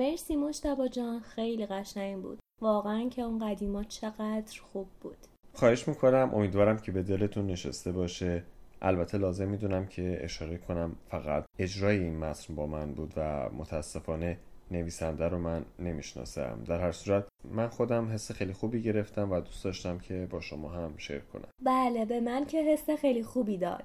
مرسی 0.01 0.37
مشتبا 0.37 0.89
جان 0.89 1.21
خیلی 1.21 1.67
قشنگ 1.67 2.23
بود. 2.23 2.39
واقعا 2.63 3.09
که 3.09 3.23
اون 3.23 3.39
قدیما 3.39 3.85
چقدر 3.85 4.61
خوب 4.61 4.87
بود. 5.01 5.17
خواهش 5.53 5.89
می‌کنم 5.89 6.31
امیدوارم 6.35 6.79
که 6.79 6.93
به 6.93 7.03
دلتون 7.03 7.47
نشسته 7.47 7.93
باشه. 7.93 8.43
البته 8.83 9.19
لازم 9.19 9.49
می‌دونم 9.49 9.87
که 9.87 10.19
اشاره 10.21 10.59
کنم 10.59 10.97
فقط 11.11 11.45
اجرای 11.59 11.99
این 11.99 12.19
متن 12.19 12.55
با 12.55 12.67
من 12.67 12.93
بود 12.93 13.13
و 13.17 13.51
متاسفانه 13.51 14.39
نویسنده 14.71 15.29
رو 15.29 15.39
من 15.39 15.65
نمی‌شناسم. 15.79 16.65
در 16.67 16.81
هر 16.81 16.93
صورت 16.93 17.25
من 17.45 17.69
خودم 17.69 18.09
حس 18.13 18.33
خیلی 18.33 18.53
خوبی 18.53 18.83
گرفتم 18.83 19.33
و 19.33 19.41
دوست 19.41 19.65
داشتم 19.65 19.99
که 19.99 20.29
با 20.31 20.41
شما 20.41 20.69
هم 20.69 20.97
شیر 20.97 21.19
کنم. 21.19 21.49
بله 21.63 22.05
به 22.05 22.21
من 22.21 22.45
که 22.45 22.63
حس 22.63 22.91
خیلی 22.91 23.23
خوبی 23.23 23.57
داد. 23.57 23.85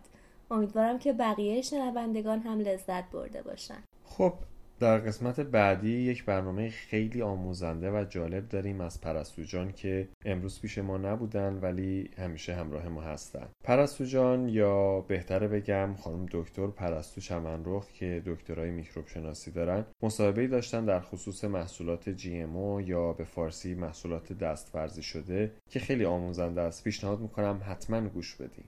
امیدوارم 0.52 1.00
که 1.00 1.14
بقیه 1.14 1.62
شنوندگان 1.62 2.40
هم 2.40 2.60
لذت 2.60 3.12
برده 3.12 3.42
باشن. 3.42 3.84
خب 4.06 4.34
در 4.80 4.98
قسمت 4.98 5.40
بعدی 5.40 5.92
یک 5.92 6.26
برنامه 6.26 6.70
خیلی 6.70 7.22
آموزنده 7.22 7.92
و 7.92 8.06
جالب 8.10 8.50
داریم 8.50 8.82
از 8.82 9.02
پرستو 9.02 9.44
جان 9.44 9.72
که 9.72 10.08
امروز 10.26 10.62
پیش 10.62 10.78
ما 10.78 10.98
نبودن 10.98 11.60
ولی 11.62 12.10
همیشه 12.18 12.56
همراه 12.56 12.88
ما 12.88 13.02
هستن. 13.02 13.48
پرستو 13.64 14.06
جان 14.06 14.50
یا 14.50 15.02
بهتره 15.02 15.48
بگم 15.48 15.94
خانم 15.94 16.26
دکتر 16.32 16.68
پرستو 16.68 17.22
چمنرخ 17.22 17.92
که 17.92 18.22
دکترای 18.26 18.72
میکروب 18.72 19.08
شناسی 19.08 19.52
دارن 19.52 19.86
مصاحبه 20.04 20.48
داشتن 20.48 20.86
در 20.86 21.00
خصوص 21.00 21.44
محصولات 21.44 22.10
جی 22.10 22.46
یا 22.86 23.14
به 23.14 23.24
فارسی 23.24 23.76
محصولات 23.76 24.34
دستورزی 24.34 25.04
شده 25.04 25.52
که 25.70 25.80
خیلی 25.80 26.06
آموزنده 26.06 26.62
است. 26.62 26.84
پیشنهاد 26.84 27.20
می‌کنم 27.20 27.62
حتما 27.66 28.02
گوش 28.02 28.36
بدین. 28.36 28.66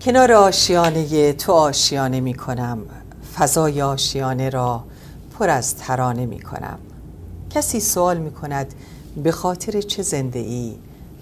کنار 0.00 0.32
آشیانه 0.32 1.32
تو 1.32 1.52
آشیانه 1.52 2.20
می 2.20 2.34
کنم. 2.34 2.78
فضای 3.34 3.82
آشیانه 3.82 4.50
را 4.50 4.84
پر 5.38 5.50
از 5.50 5.76
ترانه 5.76 6.26
می 6.26 6.40
کنم. 6.40 6.78
کسی 7.50 7.80
سوال 7.80 8.18
می 8.18 8.30
کند 8.30 8.74
به 9.16 9.32
خاطر 9.32 9.80
چه 9.80 10.02
زنده 10.02 10.38
ای 10.38 10.74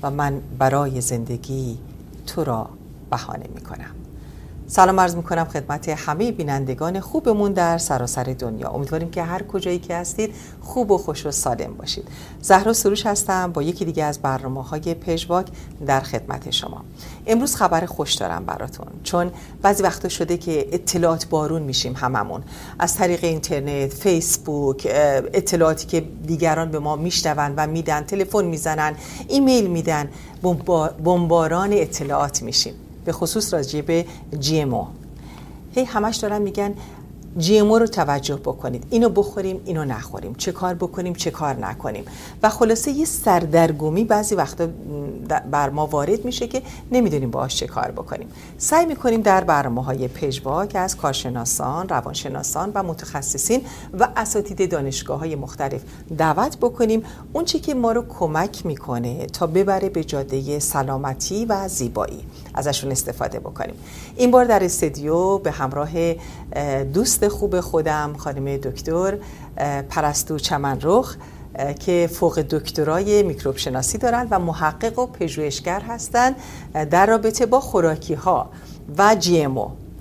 و 0.03 0.11
من 0.11 0.41
برای 0.59 1.01
زندگی 1.01 1.79
تو 2.27 2.45
را 2.45 2.69
بهانه 3.11 3.47
می 3.55 3.61
کنم. 3.61 3.95
سلام 4.71 5.01
عرض 5.01 5.17
می 5.17 5.23
کنم 5.23 5.45
خدمت 5.45 5.89
همه 5.89 6.33
بینندگان 6.33 7.01
خوبمون 7.01 7.53
در 7.53 7.79
سراسر 7.79 8.25
دنیا. 8.25 8.69
امیدواریم 8.69 9.11
که 9.11 9.23
هر 9.23 9.43
کجایی 9.43 9.79
که 9.79 9.97
هستید 9.97 10.35
خوب 10.63 10.91
و 10.91 10.99
خوش 10.99 11.27
و 11.27 11.31
سالم 11.31 11.75
باشید. 11.75 12.09
زهرا 12.41 12.73
سروش 12.73 13.07
هستم 13.07 13.53
با 13.53 13.63
یکی 13.63 13.85
دیگه 13.85 14.05
از 14.05 14.19
برنامه 14.19 14.63
های 14.63 14.95
پژواک 14.95 15.47
در 15.87 16.01
خدمت 16.01 16.51
شما. 16.51 16.85
امروز 17.27 17.57
خبر 17.57 17.87
خوش 17.87 18.15
دارم 18.15 18.45
براتون 18.45 18.87
چون 19.03 19.31
بعضی 19.63 19.83
وقتا 19.83 20.09
شده 20.09 20.37
که 20.37 20.69
اطلاعات 20.73 21.27
بارون 21.27 21.63
میشیم 21.63 21.95
هممون. 21.97 22.43
از 22.79 22.95
طریق 22.95 23.25
اینترنت 23.25 23.95
فیسبوک 23.95 24.89
اطلاعاتی 25.33 25.87
که 25.87 26.01
دیگران 26.01 26.71
به 26.71 26.79
ما 26.79 26.97
میشنون 26.97 27.55
و 27.57 27.67
میدن 27.67 28.01
تلفن 28.01 28.45
می‌زنن 28.45 28.95
ایمیل 29.29 29.67
میدن 29.67 30.09
بمباران 31.05 31.73
اطلاعات 31.73 32.43
میشیم. 32.43 32.75
به 33.09 33.13
خصوص 33.13 33.55
راجع 33.55 33.81
به 33.81 34.05
جی 34.41 34.61
ام 34.61 34.87
هی 35.75 35.85
همش 35.85 36.17
دارن 36.17 36.43
میگن 36.43 36.75
جی 37.39 37.59
رو 37.61 37.87
توجه 37.87 38.37
بکنید. 38.37 38.85
اینو 38.91 39.09
بخوریم 39.09 39.61
اینو 39.65 39.85
نخوریم. 39.85 40.35
چه 40.35 40.53
کار 40.53 40.75
بکنیم 40.75 41.15
چه 41.15 41.31
کار 41.31 41.55
نکنیم. 41.55 42.05
و 42.43 42.49
خلاصه 42.49 42.91
یه 42.91 43.05
سردرگمی 43.05 44.05
بعضی 44.05 44.35
وقتا 44.35 44.69
بر 45.51 45.71
ما 45.71 45.87
وارد 45.87 46.25
میشه 46.25 46.47
که 46.47 46.63
نمی‌دونیم 46.93 47.31
باهاش 47.31 47.57
چه 47.57 47.67
کار 47.67 47.91
بکنیم. 47.91 48.29
سعی 48.59 48.87
می‌کنیم 48.87 49.21
در 49.23 49.45
برنامه 49.45 49.85
های 49.85 50.09
پژوا 50.09 50.67
که 50.67 50.79
از 50.79 50.97
کارشناسان 50.97 51.89
روانشناسان 51.89 52.73
و 52.75 52.83
متخصصین 52.83 53.61
و 53.99 54.09
اساتید 54.17 54.71
دانشگاه 54.71 55.19
های 55.19 55.37
مختلف 55.37 55.83
دعوت 56.19 56.57
بکنیم. 56.57 57.03
اون 57.33 57.45
چی 57.45 57.59
که 57.61 57.75
ما 57.75 57.93
رو 57.93 58.05
کمک 58.09 58.67
می‌کنه 58.67 59.27
تا 59.27 59.47
ببره 59.47 59.89
به 59.89 60.05
جاده 60.05 60.59
سلامتی 60.59 61.45
و 61.45 61.69
زیبایی. 61.69 62.21
ازشون 62.59 62.93
استفاده 62.93 63.39
بکنیم. 63.39 63.75
این 64.17 64.31
بار 64.31 64.45
در 64.45 64.65
استودیو 64.65 65.39
به 65.39 65.51
همراه 65.51 65.91
دوست 66.93 67.29
خوب 67.29 67.61
خودم 67.61 68.15
خانم 68.19 68.57
دکتر 68.57 69.19
پرستو 69.91 70.39
چمنرخ 70.39 71.17
که 71.79 72.11
فوق 72.13 72.41
دکترای 72.41 73.23
میکروب 73.23 73.57
شناسی 73.57 73.99
دارند 73.99 74.29
و 74.31 74.39
محقق 74.39 74.99
و 74.99 75.07
پژوهشگر 75.07 75.81
هستند 75.81 76.37
در 76.91 77.07
رابطه 77.07 77.47
با 77.47 77.61
خوراکی 77.61 78.15
ها 78.15 78.51
و 78.99 79.15
جی 79.15 79.47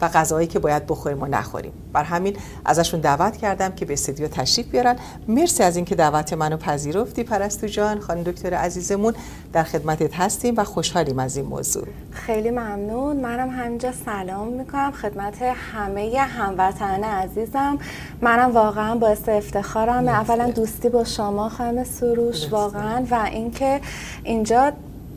و 0.01 0.07
غذایی 0.07 0.47
که 0.47 0.59
باید 0.59 0.87
بخوریم 0.87 1.23
و 1.23 1.25
نخوریم. 1.25 1.71
بر 1.93 2.03
همین 2.03 2.37
ازشون 2.65 2.99
دعوت 2.99 3.37
کردم 3.37 3.71
که 3.71 3.85
به 3.85 3.93
استودیو 3.93 4.27
تشریف 4.27 4.67
بیارن. 4.67 4.95
مرسی 5.27 5.63
از 5.63 5.75
اینکه 5.75 5.95
دعوت 5.95 6.33
منو 6.33 6.57
پذیرفتی 6.57 7.23
پرستو 7.23 7.67
جان 7.67 7.99
خانم 7.99 8.23
دکتر 8.23 8.53
عزیزمون. 8.53 9.13
در 9.53 9.63
خدمتت 9.63 10.15
هستیم 10.15 10.53
و 10.57 10.63
خوشحالیم 10.63 11.19
از 11.19 11.37
این 11.37 11.45
موضوع. 11.45 11.87
خیلی 12.11 12.51
ممنون. 12.51 13.15
منم 13.15 13.49
همینجا 13.49 13.91
سلام 14.05 14.47
می‌کنم. 14.47 14.91
خدمت 14.91 15.41
همه 15.41 16.19
هموطن 16.19 17.03
عزیزم. 17.03 17.77
منم 18.21 18.53
واقعا 18.53 18.95
باعث 18.95 19.29
افتخارم 19.29 20.07
اولا 20.07 20.51
دوستی 20.51 20.89
با 20.89 21.03
شما 21.03 21.49
خانم 21.49 21.83
سروش. 21.83 22.49
واقعا. 22.51 23.05
و 23.11 23.15
اینکه 23.31 23.81
اینجا 24.23 24.71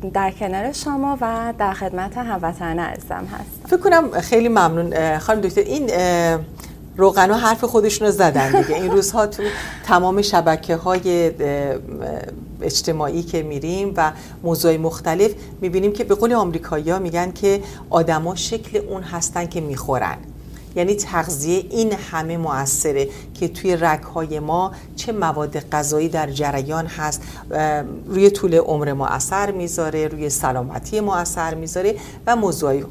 در 0.09 0.31
کنار 0.31 0.73
شما 0.73 1.19
و 1.21 1.55
در 1.59 1.73
خدمت 1.73 2.19
هموطن 2.19 2.79
عزیزم 2.79 3.25
هستم. 3.33 3.69
فکر 3.69 3.77
کنم 3.77 4.21
خیلی 4.21 4.49
ممنون 4.49 5.19
خانم 5.19 5.41
دکتر. 5.41 5.61
این 5.61 5.91
روغنا 6.97 7.35
حرف 7.35 7.65
خودشون 7.65 8.07
رو 8.07 8.13
زدن 8.13 8.63
دیگه. 8.63 8.75
این 8.75 8.91
روزها 8.91 9.27
تو 9.27 9.43
تمام 9.85 10.23
شبکه 10.23 10.77
های 10.77 11.33
اجتماعی 12.63 13.23
که 13.23 13.43
میریم 13.43 13.95
و 13.97 14.13
موضوع 14.43 14.77
مختلف 14.77 15.31
می‌بینیم 15.61 15.93
که 15.93 16.05
به 16.05 16.15
قول 16.15 16.33
آمریکایی 16.33 16.91
ها 16.91 16.99
میگن 16.99 17.33
که 17.33 17.63
آدما 17.91 18.35
شکل 18.35 18.79
اون 18.89 19.03
هستن 19.03 19.47
که 19.47 19.61
می‌خورن. 19.61 20.17
یعنی 20.77 20.95
تغذیه 20.95 21.65
این 21.71 21.93
همه 21.93 22.37
موثره 22.37 23.09
که 23.35 23.49
توی 23.49 23.77
رگهای 23.77 24.39
ما 24.41 24.73
چه 24.97 25.13
مواد 25.13 25.71
غذایی 25.71 26.09
در 26.09 26.31
جریان 26.31 26.87
هست 26.87 27.23
روی 28.07 28.31
طول 28.31 28.55
عمر 28.55 28.93
ما 28.93 29.07
اثر 29.07 29.51
می‌ذاره 29.51 30.09
روی 30.09 30.31
سلامتی 30.31 31.01
ما 31.01 31.17
اثر 31.17 31.55
می‌ذاره 31.55 31.97
و 32.27 32.37
موضوعی 32.37 32.85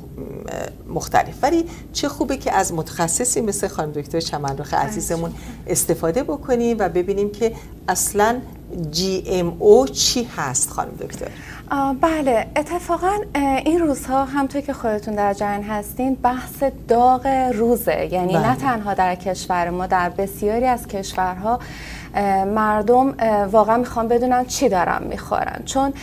مختلف. 0.90 1.34
ولی 1.42 1.66
چه 1.94 2.10
خوبه 2.10 2.38
که 2.38 2.52
از 2.52 2.74
متخصصی 2.74 3.42
مثل 3.42 3.68
خانم 3.68 3.92
دکتر 3.92 4.20
چمنرخ 4.20 4.74
عزیزمون 4.74 5.34
استفاده 5.68 6.24
بکنیم 6.24 6.78
و 6.80 6.90
ببینیم 6.90 7.32
که 7.32 7.56
اصلا 7.88 8.42
جی 8.92 9.24
ام 9.28 9.56
او 9.60 9.88
چی 9.88 10.24
هست 10.24 10.70
خانم 10.70 10.92
دکتر؟ 10.92 11.28
بله 12.02 12.48
اتفاقا 12.56 13.12
این 13.66 13.80
روزها 13.80 14.26
همطور 14.26 14.62
که 14.62 14.74
خودتون 14.74 15.16
در 15.16 15.34
جریان 15.34 15.64
هستین 15.64 16.16
بحث 16.16 16.64
داغ 16.88 17.28
روزه. 17.54 18.10
یعنی 18.12 18.34
بله. 18.34 18.50
نه 18.50 18.56
تنها 18.56 18.94
در 18.94 19.16
کشور 19.16 19.70
ما 19.70 19.88
در 19.88 20.10
بسیاری 20.10 20.66
از 20.66 20.88
کشورها 20.88 21.60
مردم 22.46 23.14
واقعا 23.52 23.78
می‌خوان 23.78 24.08
بدونن 24.08 24.46
چی 24.46 24.70
دارن 24.70 25.04
می‌خورن. 25.04 25.62
چون 25.66 25.94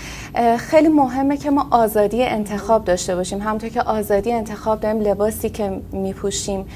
خیلی 0.58 0.88
مهمه 0.88 1.36
که 1.36 1.50
ما 1.50 1.66
آزادی 1.70 2.24
انتخاب 2.24 2.84
داشته 2.84 3.16
باشیم. 3.16 3.42
همطور 3.42 3.70
که 3.70 3.82
آزادی 3.82 4.32
انتخاب 4.32 4.80
داریم 4.80 5.00
لباسی 5.00 5.48
که 5.48 5.82
میپوشیم 5.92 6.66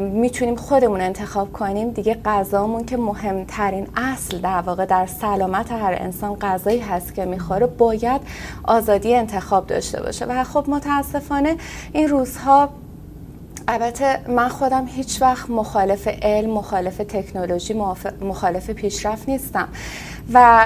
می‌تونیم 0.00 0.56
خودمون 0.56 1.00
انتخاب 1.00 1.52
کنیم 1.52 1.90
دیگه 1.90 2.14
غذامون 2.24 2.84
که 2.84 2.96
مهمترین 2.96 3.86
اصل 3.96 4.38
در 4.38 4.60
واقع 4.60 4.86
در 4.86 5.06
سلامت 5.06 5.72
هر 5.72 5.96
انسان 5.98 6.34
غذایی 6.34 6.80
هست 6.80 7.14
که 7.14 7.24
می‌خوره 7.24 7.66
باید 7.66 8.20
آزادی 8.64 9.14
انتخاب 9.14 9.66
داشته 9.66 10.02
باشه. 10.02 10.24
و 10.24 10.44
خب 10.44 10.64
متاسفانه 10.68 11.56
این 11.92 12.08
روزها 12.08 12.68
البته 13.68 14.30
من 14.30 14.48
خودم 14.48 14.86
هیچ 14.86 15.22
وقت 15.22 15.50
مخالف 15.50 16.08
علم 16.22 16.50
مخالف 16.50 16.96
تکنولوژی 16.96 17.74
مخالف 18.20 18.70
پیشرفت 18.70 19.28
نیستم. 19.28 19.68
و 20.32 20.64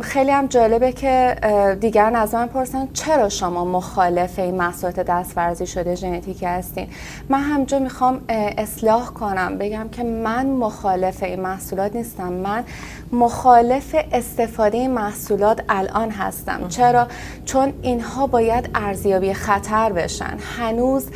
خیلی 0.00 0.30
هم 0.30 0.46
جالبه 0.46 0.92
که 0.92 1.36
دیگران 1.80 2.16
از 2.16 2.34
من 2.34 2.46
پرسن 2.46 2.88
چرا 2.92 3.28
شما 3.28 3.64
مخالف 3.64 4.38
این 4.38 4.54
محصولات 4.54 5.00
دستورزی 5.00 5.66
شده 5.66 5.94
ژنتیکی 5.94 6.46
هستین؟ 6.46 6.88
من 7.28 7.40
همجا 7.40 7.78
می‌خوام 7.78 8.20
اصلاح 8.58 9.06
کنم 9.06 9.58
بگم 9.58 9.88
که 9.92 10.02
من 10.02 10.46
مخالف 10.46 11.22
این 11.22 11.40
محصولات 11.40 11.96
نیستم. 11.96 12.32
من 12.32 12.64
مخالف 13.12 13.96
استفاده 14.12 14.78
این 14.78 14.90
محصولات 14.90 15.60
الان 15.68 16.10
هستم. 16.10 16.68
چرا؟ 16.68 17.06
چون 17.44 17.72
اینها 17.82 18.26
باید 18.26 18.70
ارزیابی 18.74 19.34
خطر 19.34 19.92
بشن. 19.92 20.38
هنوز 20.58 21.06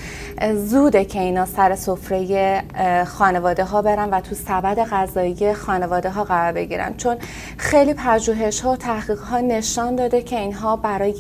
زوده 0.55 1.05
که 1.05 1.21
که 1.21 1.25
اینا 1.25 1.47
سر 1.47 1.75
سفره 1.75 2.63
خانواده 3.05 3.65
ها 3.65 3.83
برن 3.83 4.11
و 4.11 4.21
تو 4.21 4.35
سبد 4.35 4.79
غذایی 4.79 5.55
خانواده 5.55 6.11
ها 6.11 6.25
قرار 6.25 6.53
بگیرن. 6.53 6.95
چون 6.97 7.17
خیلی 7.57 7.80
پژوهش 7.89 8.61
ها 8.61 8.73
و 8.73 8.77
تحقیق 8.77 9.19
ها 9.19 9.41
نشان 9.41 9.97
داده 9.97 10.23
که 10.23 10.39
اینها 10.39 10.77
برای 10.77 11.15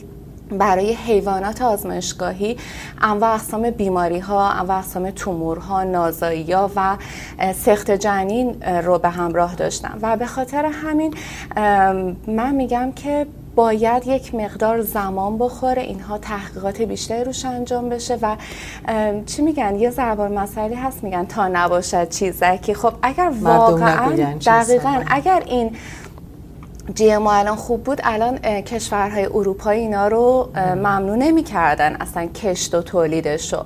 برای 0.58 0.92
حیوانات 0.92 1.62
آزمایشگاهی 1.62 2.56
انواع 3.02 3.34
اقسام 3.34 3.70
بیماری 3.70 4.18
ها 4.18 4.50
انواع 4.50 4.78
اقسام 4.78 5.10
تومورها 5.10 5.84
نازایی 5.84 6.52
ها 6.52 6.70
و 6.76 6.96
سخت 7.52 7.90
جنین 7.90 8.62
رو 8.62 8.98
به 8.98 9.08
همراه 9.08 9.54
داشتن. 9.54 9.98
و 10.02 10.16
به 10.16 10.26
خاطر 10.26 10.64
همین 10.64 11.14
من 12.26 12.54
میگم 12.54 12.92
که 12.92 13.26
باید 13.54 14.06
یک 14.06 14.34
مقدار 14.34 14.82
زمان 14.82 15.38
بخوره 15.38 15.82
اینها 15.82 16.18
تحقیقات 16.18 16.82
بیشتری 16.82 17.24
روش 17.24 17.44
انجام 17.44 17.88
بشه 17.88 18.18
و 18.22 18.36
چی 19.26 19.42
میگن؟ 19.42 19.76
یه 19.76 19.90
زبان 19.90 20.38
مسئله 20.38 20.76
هست 20.76 21.04
میگن 21.04 21.26
تا 21.26 21.48
نباشد 21.48 22.08
چیزکی. 22.08 22.74
خب 22.74 22.92
اگر 23.02 23.32
واقعا 23.40 24.36
دقیقا 24.46 25.02
اگر 25.10 25.42
این 25.46 25.76
جی 26.94 27.16
ما 27.16 27.32
الان 27.32 27.56
خوب 27.56 27.82
بود. 27.84 28.00
الان 28.04 28.38
کشورهای 28.38 29.26
اروپایی 29.26 29.80
اینا 29.80 30.08
رو 30.08 30.48
ممنوع 30.56 31.16
نمی‌کردن 31.16 31.96
اصلا 31.96 32.26
کشت 32.26 32.74
و 32.74 32.82
تولیدشو 32.82 33.64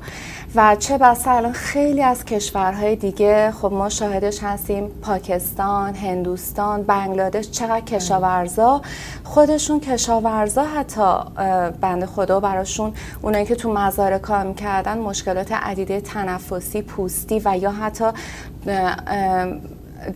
و 0.54 0.76
چه 0.78 0.98
بسا 0.98 1.30
الان 1.30 1.52
خیلی 1.52 2.02
از 2.02 2.24
کشورهای 2.24 2.96
دیگه 2.96 3.50
خب 3.50 3.72
ما 3.72 3.88
شاهدش 3.88 4.42
هستیم 4.42 4.88
پاکستان، 5.02 5.94
هندوستان، 5.94 6.82
بنگلادش 6.82 7.50
چقدر 7.50 7.80
کشاورزا. 7.80 8.82
خودشون 9.24 9.80
کشاورزا 9.80 10.64
حتی 10.64 11.16
بند 11.80 12.04
خدا 12.04 12.40
براشون 12.40 12.92
اونایی 13.22 13.44
که 13.44 13.54
تو 13.54 13.72
مزارع 13.72 14.18
کار 14.18 14.42
می‌کردن 14.42 14.98
مشکلات 14.98 15.52
عدیده 15.52 16.00
تنفسی، 16.00 16.82
پوستی 16.82 17.42
و 17.44 17.56
یا 17.58 17.70
حتی 17.70 18.04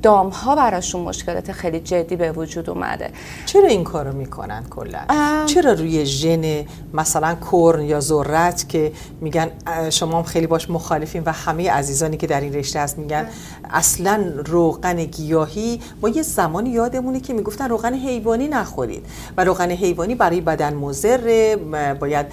دام 0.03 0.29
ها 0.29 0.57
براشون 0.57 1.01
مشکلات 1.01 1.53
خیلی 1.53 1.81
جدی 1.81 2.17
به 2.17 2.33
وجود 2.33 2.71
اومده. 2.71 3.11
چرا 3.47 3.69
این 3.69 3.85
کارو 3.85 4.13
می‌کنن 4.13 4.65
کلا؟ 4.71 4.99
چرا 5.47 5.73
روی 5.73 6.07
ژن 6.07 6.65
مثلا 6.95 7.37
کرن 7.53 7.85
یا 7.85 8.01
ذرت 8.01 8.69
که 8.69 8.93
میگن 9.21 9.51
شما 9.91 10.17
هم 10.17 10.23
خیلی 10.23 10.47
باش 10.47 10.71
مخالفین 10.71 11.23
و 11.27 11.33
همه 11.33 11.71
عزیزانی 11.71 12.17
که 12.17 12.27
در 12.27 12.41
این 12.41 12.53
رشته 12.53 12.81
هست 12.81 12.99
میگن 12.99 13.27
اصلا 13.71 14.25
روغن 14.47 15.05
گیاهی 15.05 15.81
ما 16.03 16.09
یه 16.09 16.23
زمانی 16.23 16.71
یادمونه 16.71 17.21
که 17.21 17.33
می‌گفتن 17.33 17.69
روغن 17.69 17.95
حیوانی 17.95 18.49
نخورید 18.49 19.07
و 19.37 19.45
روغن 19.45 19.71
حیوانی 19.71 20.15
برای 20.15 20.41
بدن 20.41 20.75
مضر 20.75 21.57
باید 22.01 22.27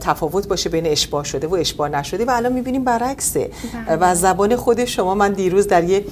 تفاوت 0.00 0.48
باشه 0.48 0.70
بین 0.70 0.86
اشباع 0.86 1.24
شده 1.24 1.46
و 1.46 1.54
اشباع 1.54 1.88
نشده 1.88 2.24
و 2.24 2.30
الان 2.30 2.52
می‌بینیم 2.52 2.84
برعکسه. 2.84 3.50
بله. 3.86 3.96
و 4.00 4.14
زبان 4.14 4.56
خود 4.56 4.84
شما 4.84 5.14
من 5.14 5.32
دیروز 5.32 5.66
در 5.66 5.84
یه 5.84 6.04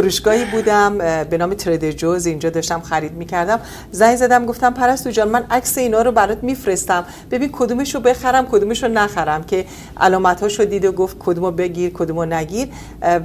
فروشگاهی 0.00 0.44
بودم 0.44 0.98
به 1.24 1.38
نام 1.38 1.54
تریدر 1.54 1.92
جوز 1.92 2.26
اینجا 2.26 2.50
داشتم 2.50 2.80
خرید 2.80 3.12
می‌کردم. 3.12 3.60
زنگ 3.90 4.16
زدم 4.16 4.46
گفتم 4.46 4.74
پرستو 4.74 5.10
جان 5.10 5.28
من 5.28 5.44
عکس 5.50 5.78
اینا 5.78 6.02
رو 6.02 6.12
برات 6.12 6.42
میفرستم. 6.42 7.04
ببین 7.30 7.48
کدومش 7.52 7.94
رو 7.94 8.00
بخرم 8.00 8.46
کدومش 8.46 8.82
رو 8.82 8.88
نخرم 8.88 9.42
که 9.44 9.64
علامت 10.00 10.42
رو 10.42 10.64
دید 10.64 10.84
و 10.84 10.92
گفت 10.92 11.16
کدومو 11.18 11.50
بگیر 11.50 11.90
کدومو 11.90 12.24
نگیر. 12.24 12.68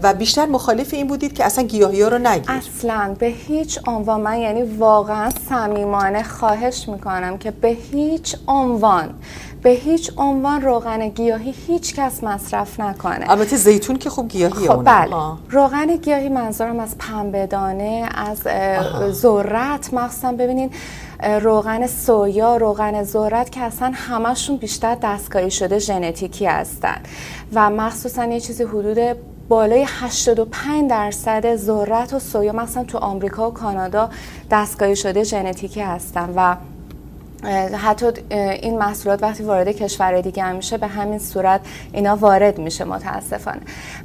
و 0.03 0.13
بیشتر 0.13 0.45
مخالف 0.45 0.93
این 0.93 1.07
بودید 1.07 1.33
که 1.33 1.45
اصلا 1.45 1.63
گیاهی 1.63 2.01
ها 2.01 2.07
رو 2.07 2.17
نگیر. 2.17 2.51
اصلا 2.51 3.15
به 3.19 3.25
هیچ 3.25 3.79
عنوان 3.87 4.21
من 4.21 4.37
یعنی 4.37 4.63
واقعا 4.63 5.29
صمیمانه 5.49 6.23
خواهش 6.23 6.89
می‌کنم 6.89 7.37
که 7.37 7.51
به 7.51 7.77
هیچ 7.91 8.35
عنوان 8.47 9.09
به 9.65 9.71
هیچ 9.71 10.11
عنوان 10.17 10.61
روغن 10.61 11.09
گیاهی 11.09 11.53
هیچ 11.67 11.95
کس 11.95 12.23
مصرف 12.23 12.79
نکنه. 12.79 13.31
البته 13.31 13.55
زیتون 13.55 13.97
که 13.97 14.09
خوب 14.09 14.27
گیاهی 14.27 14.67
خب 14.67 14.83
بله. 14.83 15.15
روغن 15.49 15.95
گیاهی 15.95 16.29
منظورم 16.29 16.79
از 16.79 16.97
پنبهدانه 16.97 18.09
از 18.15 18.37
ذرت. 19.11 19.93
مخصوصا 19.93 20.31
ببینین 20.31 20.69
روغن 21.41 21.87
سویا 21.87 22.57
روغن 22.57 23.03
ذرت 23.03 23.51
که 23.51 23.61
اصلا 23.61 23.91
همشون 23.95 24.57
بیشتر 24.57 24.95
دستکاری 24.95 25.51
شده 25.51 25.79
ژنتیکی 25.79 26.45
هستن. 26.45 26.97
و 27.53 27.69
مخصوصا 27.69 28.25
یه 28.25 28.39
چیزی 28.39 28.63
حدود 28.63 29.17
بالای 29.49 29.85
85 29.87 30.89
درصد 30.89 31.55
ذرت 31.55 32.13
و 32.13 32.19
سویا 32.19 32.53
مثلا 32.53 32.83
تو 32.83 32.97
آمریکا 32.97 33.49
و 33.49 33.53
کانادا 33.53 34.09
دستکاری 34.51 34.95
شده 34.95 35.23
ژنتیکی 35.23 35.81
هستن. 35.81 36.33
و 36.35 36.55
حتی 37.77 38.05
این 38.29 38.77
محصولات 38.77 39.23
وقتی 39.23 39.43
وارد 39.43 39.67
کشور 39.67 40.21
دیگه 40.21 40.43
هم 40.43 40.55
میشه 40.55 40.77
به 40.77 40.87
همین 40.87 41.19
صورت 41.19 41.61
اینا 41.93 42.15
وارد 42.15 42.57
میشه 42.57 42.83
متاسفانه. 42.83 43.61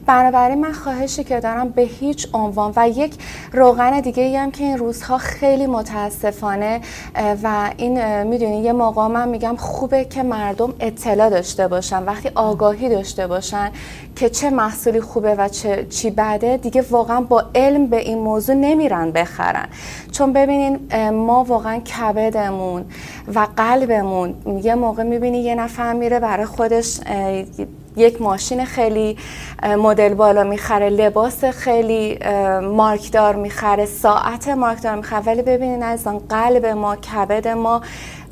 بنابراین 0.06 0.60
من 0.60 0.72
خواهشی 0.72 1.24
که 1.24 1.40
دارم 1.40 1.68
به 1.68 1.82
هیچ 1.82 2.28
عنوان 2.32 2.72
و 2.76 2.88
یک 2.88 3.14
روغن 3.52 4.00
دیگه 4.00 4.38
هم 4.38 4.50
که 4.50 4.64
این 4.64 4.78
روزها 4.78 5.18
خیلی 5.18 5.66
متاسفانه 5.66 6.80
و 7.42 7.70
این 7.76 8.22
می‌دونی 8.22 8.62
یه 8.62 8.72
موقع 8.72 9.06
من 9.06 9.28
میگم 9.28 9.56
خوبه 9.56 10.04
که 10.04 10.22
مردم 10.22 10.74
اطلاع 10.80 11.30
داشته 11.30 11.68
باشن. 11.68 12.02
وقتی 12.02 12.30
آگاهی 12.34 12.88
داشته 12.88 13.26
باشن 13.26 13.70
که 14.16 14.28
چه 14.28 14.50
محصولی 14.50 15.00
خوبه 15.00 15.34
و 15.34 15.48
چه 15.48 15.86
چی 15.90 16.10
بده 16.10 16.56
دیگه 16.56 16.84
واقعا 16.90 17.20
با 17.20 17.44
علم 17.54 17.86
به 17.86 17.96
این 17.96 18.18
موضوع 18.18 18.54
نمیرن 18.54 19.10
بخرن. 19.10 19.68
چون 20.12 20.32
ببینین 20.32 20.78
ما 21.10 21.44
واقعا 21.44 21.78
کبدمون 21.78 22.84
و 23.34 23.46
قلبمون 23.56 24.34
یه 24.62 24.74
موقع 24.74 25.02
می‌بینی 25.02 25.38
یه 25.38 25.54
نفر 25.54 25.92
میره 25.92 26.20
برای 26.20 26.46
خودش 26.46 27.00
یک 27.96 28.22
ماشین 28.22 28.64
خیلی 28.64 29.16
مدل 29.62 30.14
بالا 30.14 30.44
می‌خره 30.44 30.88
لباس 30.88 31.44
خیلی 31.44 32.18
مارکدار 32.62 33.36
می‌خره 33.36 33.86
ساعت 33.86 34.48
مارکدار 34.48 34.96
می‌خره. 34.96 35.22
ولی 35.26 35.42
ببینین 35.42 35.82
از 35.82 36.06
قلب 36.28 36.66
ما 36.66 36.96
کبد 36.96 37.48
ما 37.48 37.80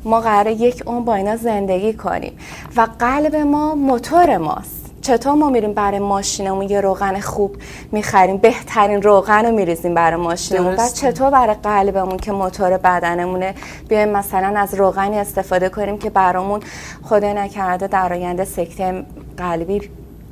ما 0.03 0.21
قراره 0.21 0.53
یک 0.53 0.83
اون 0.85 1.05
با 1.05 1.15
اینا 1.15 1.35
زندگی 1.35 1.93
کنیم. 1.93 2.37
و 2.75 2.87
قلب 2.99 3.35
ما 3.35 3.75
موتور 3.75 4.37
ماست. 4.37 4.88
چطور 5.01 5.33
ما 5.33 5.49
میریم 5.49 5.73
برای 5.73 5.99
ماشینمون 5.99 6.69
یه 6.69 6.81
روغن 6.81 7.19
خوب 7.19 7.55
می‌خریم؟ 7.91 8.37
بهترین 8.37 9.01
روغن 9.01 9.45
رو 9.45 9.51
میریزیم 9.51 9.93
برای 9.93 10.21
ماشینمون. 10.21 10.75
بعد 10.75 10.93
چطور 10.93 11.29
برای 11.29 11.55
قلبمون 11.63 12.17
که 12.17 12.31
موتور 12.31 12.77
بدنمونه؟ 12.77 13.55
بیایم 13.87 14.09
مثلا 14.09 14.59
از 14.59 14.73
روغنی 14.73 15.19
استفاده 15.19 15.69
کنیم 15.69 15.97
که 15.97 16.09
برامون 16.09 16.59
خدا 17.03 17.33
نکرده 17.33 17.87
در 17.87 18.13
آینده 18.13 18.45
سکته 18.45 19.05
قلبی 19.37 19.89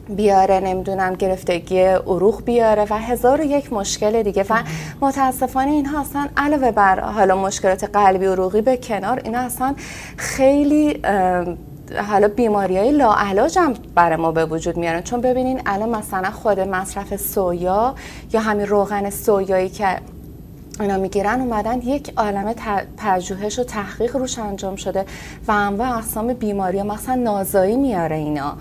بیاره 0.09 0.59
نمی‌دونم 0.59 1.13
گرفتگی 1.13 1.81
عروق 1.81 2.43
بیاره 2.43 2.85
و 2.89 2.93
هزار 2.93 3.41
و 3.41 3.43
یک 3.43 3.73
مشکل 3.73 4.23
دیگه. 4.23 4.45
و 4.49 4.63
متاسفانه 5.01 5.71
اینها 5.71 6.01
اصلا 6.01 6.27
علاوه 6.37 6.71
بر 6.71 6.99
حالا 6.99 7.35
مشکلات 7.35 7.83
قلبی 7.83 8.25
عروقی 8.25 8.61
به 8.61 8.77
کنار 8.77 9.21
اینا 9.23 9.39
اصلا 9.39 9.75
خیلی 10.17 11.01
حالا 12.09 12.27
بیماری 12.27 12.77
های 12.77 12.91
لاعلاج 12.91 13.59
هم 13.59 13.73
برای 13.95 14.15
ما 14.15 14.31
به 14.31 14.45
وجود 14.45 14.77
میارن. 14.77 15.01
چون 15.01 15.21
ببینین 15.21 15.61
الان 15.65 15.89
مثلا 15.89 16.31
خود 16.31 16.59
مصرف 16.59 17.15
سویا 17.15 17.95
یا 18.33 18.39
همین 18.39 18.67
روغن 18.67 19.09
سویایی 19.09 19.69
که 19.69 19.97
اینا 20.79 20.97
می‌گیرن 20.97 21.41
اومدن 21.41 21.81
یک 21.81 22.13
عالمه 22.17 22.55
پژوهش 22.97 23.59
و 23.59 23.63
تحقیق 23.63 24.15
روش 24.15 24.39
انجام 24.39 24.75
شده 24.75 25.05
و 25.47 25.51
انواع 25.51 25.97
اقسام 25.97 26.33
بیماری 26.33 26.83
مثلا 26.83 27.15
نازایی 27.15 27.77
میاره 27.77 28.15
اینا. 28.15 28.57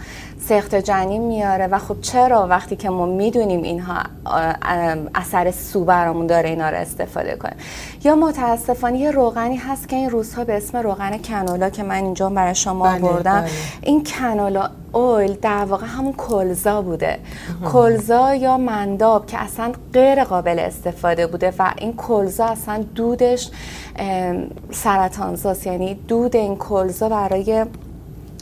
سخت 0.49 0.75
جنین 0.75 1.23
میاره 1.23 1.67
و 1.67 1.79
خب 1.79 2.01
چرا 2.01 2.47
وقتی 2.47 2.77
که 2.77 2.91
ما 2.91 3.07
می‌دونیم 3.07 3.63
اینها 3.63 4.03
اثر 5.15 5.51
سو 5.51 5.85
برامون 5.85 6.27
داره 6.27 6.49
اینا 6.49 6.71
رو 6.71 6.77
استفاده 6.77 7.37
کنیم؟ 7.37 7.57
یا 8.05 8.15
متاسفانه 8.15 8.99
یه 8.99 9.11
روغنی 9.11 9.57
هست 9.57 9.89
که 9.89 9.97
این 9.97 10.11
روزها 10.11 10.45
به 10.45 10.57
اسم 10.57 10.79
روغن 10.79 11.19
کنولا 11.19 11.71
که 11.71 11.83
من 11.83 12.05
اینجا 12.05 12.31
برای 12.31 12.55
شما 12.55 12.85
بله، 12.85 12.99
بردم 12.99 13.41
بله. 13.41 13.51
این 13.83 14.05
کنولا 14.05 14.71
اویل 14.93 15.39
در 15.43 15.65
واقع 15.65 15.87
همون 15.87 16.13
کلزا 16.13 16.83
بوده. 16.83 17.19
کلزا 17.73 18.35
یا 18.35 18.59
منداب 18.59 19.27
که 19.27 19.39
اصلا 19.39 19.73
غیر 19.93 20.25
قابل 20.25 20.59
استفاده 20.59 21.27
بوده 21.27 21.55
و 21.59 21.73
این 21.79 21.97
کلزا 21.97 22.45
اصلا 22.45 22.85
دودش 22.95 23.51
سرطانزاست. 24.73 25.67
یعنی 25.67 25.95
دود 25.95 26.37
این 26.37 26.57
کلزا 26.57 27.09
برای 27.09 27.65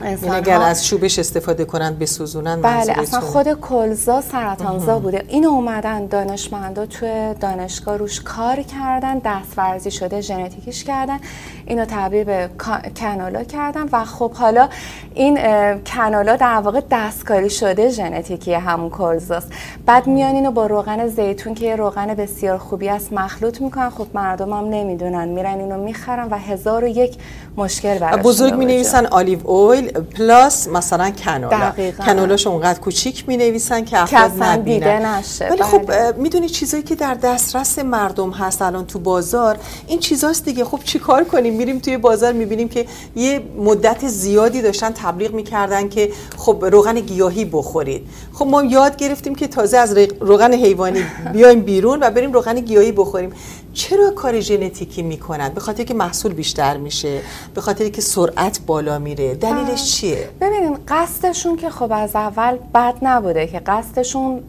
یعنی 0.00 0.30
اگر 0.30 0.60
از 0.60 0.86
چوبش 0.86 1.18
استفاده 1.18 1.64
کنند 1.64 1.98
بسوزونن 1.98 2.62
بله 2.62 2.98
اصلا 2.98 3.20
خود 3.20 3.52
کلزا 3.52 4.20
سرطانزا 4.20 4.98
بوده. 4.98 5.24
اینو 5.28 5.48
اومدن 5.48 6.06
دانشمندا 6.06 6.86
توی 6.86 7.34
دانشگاه 7.40 7.96
روش 7.96 8.20
کار 8.20 8.62
کردن 8.62 9.20
دستورزی 9.24 9.90
شده 9.90 10.20
ژنتیکیش 10.20 10.84
کردن 10.84 11.18
اینو 11.66 11.84
تبدیل 11.84 12.24
به 12.24 12.50
کنالا 12.96 13.44
کردن 13.44 13.88
و 13.92 14.04
خب 14.04 14.32
حالا 14.32 14.68
این 15.14 15.38
canola 15.86 16.36
در 16.36 16.60
واقع 16.60 16.80
دستکاری 16.90 17.50
شده 17.50 17.88
ژنتیکی 17.88 18.54
همون 18.54 18.90
کلزاست. 18.90 19.52
بعد 19.86 20.06
میان 20.06 20.34
اینو 20.34 20.50
با 20.50 20.66
روغن 20.66 21.08
زیتون 21.08 21.54
که 21.54 21.66
یه 21.66 21.76
روغن 21.76 22.06
بسیار 22.06 22.58
خوبی 22.58 22.88
است 22.88 23.12
مخلوط 23.12 23.60
می‌کنن. 23.60 23.90
خب 23.90 24.06
مردم 24.14 24.52
هم 24.52 24.64
نمی‌دونن. 24.64 25.28
میرن 25.28 25.60
اینو 25.60 25.78
می‌خرن 25.84 26.28
و 26.30 26.38
هزار 26.38 26.84
و 26.84 26.88
یک 26.88 27.16
مشکل 27.56 27.98
براشون 27.98 28.22
بزرگ 28.22 28.54
می 28.54 28.66
نویسن 28.66 29.06
olive 29.06 29.48
oil 29.48 29.83
oil 29.84 30.04
plus 30.04 30.68
مثلا 30.68 31.10
canola 31.10 31.72
canola 32.06 32.36
ش 32.36 32.46
اونقدر 32.46 32.78
کوچیک 32.78 33.24
می 33.28 33.36
نویسن 33.36 33.84
که 33.84 34.02
افراد 34.02 34.42
نبینن. 34.42 35.06
نشه. 35.06 35.48
ولی 35.48 35.62
خب 35.62 35.86
بله. 35.86 36.12
می‌دونی 36.16 36.48
چیزایی 36.48 36.82
که 36.82 36.94
در 36.94 37.14
دسترس 37.14 37.78
مردم 37.78 38.30
هست 38.30 38.62
الان 38.62 38.86
تو 38.86 38.98
بازار 38.98 39.58
این 39.86 39.98
چیزاست 39.98 40.44
دیگه. 40.44 40.64
خب 40.64 40.80
چیکار 40.84 41.24
کنیم؟ 41.24 41.54
میریم 41.54 41.78
توی 41.78 41.96
بازار 41.96 42.32
می‌بینیم 42.32 42.68
که 42.68 42.86
یه 43.16 43.42
مدت 43.58 44.08
زیادی 44.08 44.62
داشتن 44.62 44.90
تبلیغ 44.90 45.32
می‌کردن 45.32 45.88
که 45.88 46.10
خب 46.36 46.64
روغن 46.64 47.00
گیاهی 47.00 47.44
بخورید. 47.44 48.06
خب 48.32 48.46
ما 48.46 48.64
یاد 48.64 48.96
گرفتیم 48.96 49.34
که 49.34 49.46
تازه 49.46 49.78
از 49.78 49.96
روغن 50.20 50.52
حیوانی 50.52 51.04
بیایم 51.32 51.60
بیرون 51.60 51.98
و 52.02 52.10
بریم 52.10 52.32
روغن 52.32 52.60
گیاهی 52.60 52.92
بخوریم. 52.92 53.32
چرا 53.74 54.10
کار 54.10 54.40
ژنتیکی 54.40 55.02
می‌کنن 55.02 55.48
به 55.48 55.60
خاطر 55.60 55.84
که 55.84 55.94
محصول 55.94 56.32
بیشتر 56.32 56.76
میشه 56.76 57.20
به 57.54 57.60
خاطر 57.60 57.88
که 57.88 58.00
سرعت 58.00 58.60
بالا 58.66 58.98
میره. 58.98 59.34
دلیلش 59.34 59.92
چیه؟ 59.92 60.28
ببینین 60.40 60.78
قصدشون 60.88 61.56
که 61.56 61.70
خب 61.70 61.92
از 61.92 62.16
اول 62.16 62.58
بد 62.74 62.94
نبوده 63.02 63.46
که 63.46 63.58
قصدشون 63.58 64.42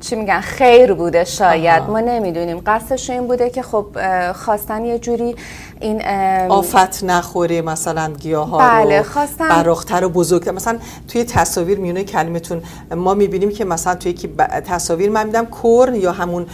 چی 0.00 0.16
میگن 0.16 0.40
خیر 0.40 0.92
بوده 0.92 1.24
شاید. 1.24 1.82
ما 1.82 2.00
نمی‌دونیم. 2.00 2.62
قصدشون 2.66 3.16
این 3.16 3.26
بوده 3.26 3.50
که 3.50 3.62
خب 3.62 3.86
خواستن 4.32 4.84
یه 4.84 4.98
جوری 4.98 5.36
این 5.80 6.06
آفت 6.48 7.04
نخوره 7.04 7.62
مثلا 7.62 8.12
گیاه 8.18 8.48
ها 8.48 8.58
بله 8.58 8.98
رو 8.98 9.04
خواستن 9.04 9.48
براختر 9.48 10.04
و 10.04 10.08
بزرگتر. 10.08 10.50
مثلا 10.50 10.78
توی 11.08 11.24
تصاویر 11.24 11.78
میونه 11.78 12.04
کلمتون 12.04 12.62
ما 12.96 13.14
می‌بینیم 13.14 13.50
که 13.50 13.64
مثلا 13.64 13.94
توی 13.94 14.12
که 14.12 14.28
تصاویر 14.66 15.10
من 15.10 15.26
میدم 15.26 15.46
کرن 15.62 15.94
یا 15.94 16.12
همون 16.12 16.46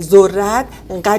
ذرت 0.00 0.64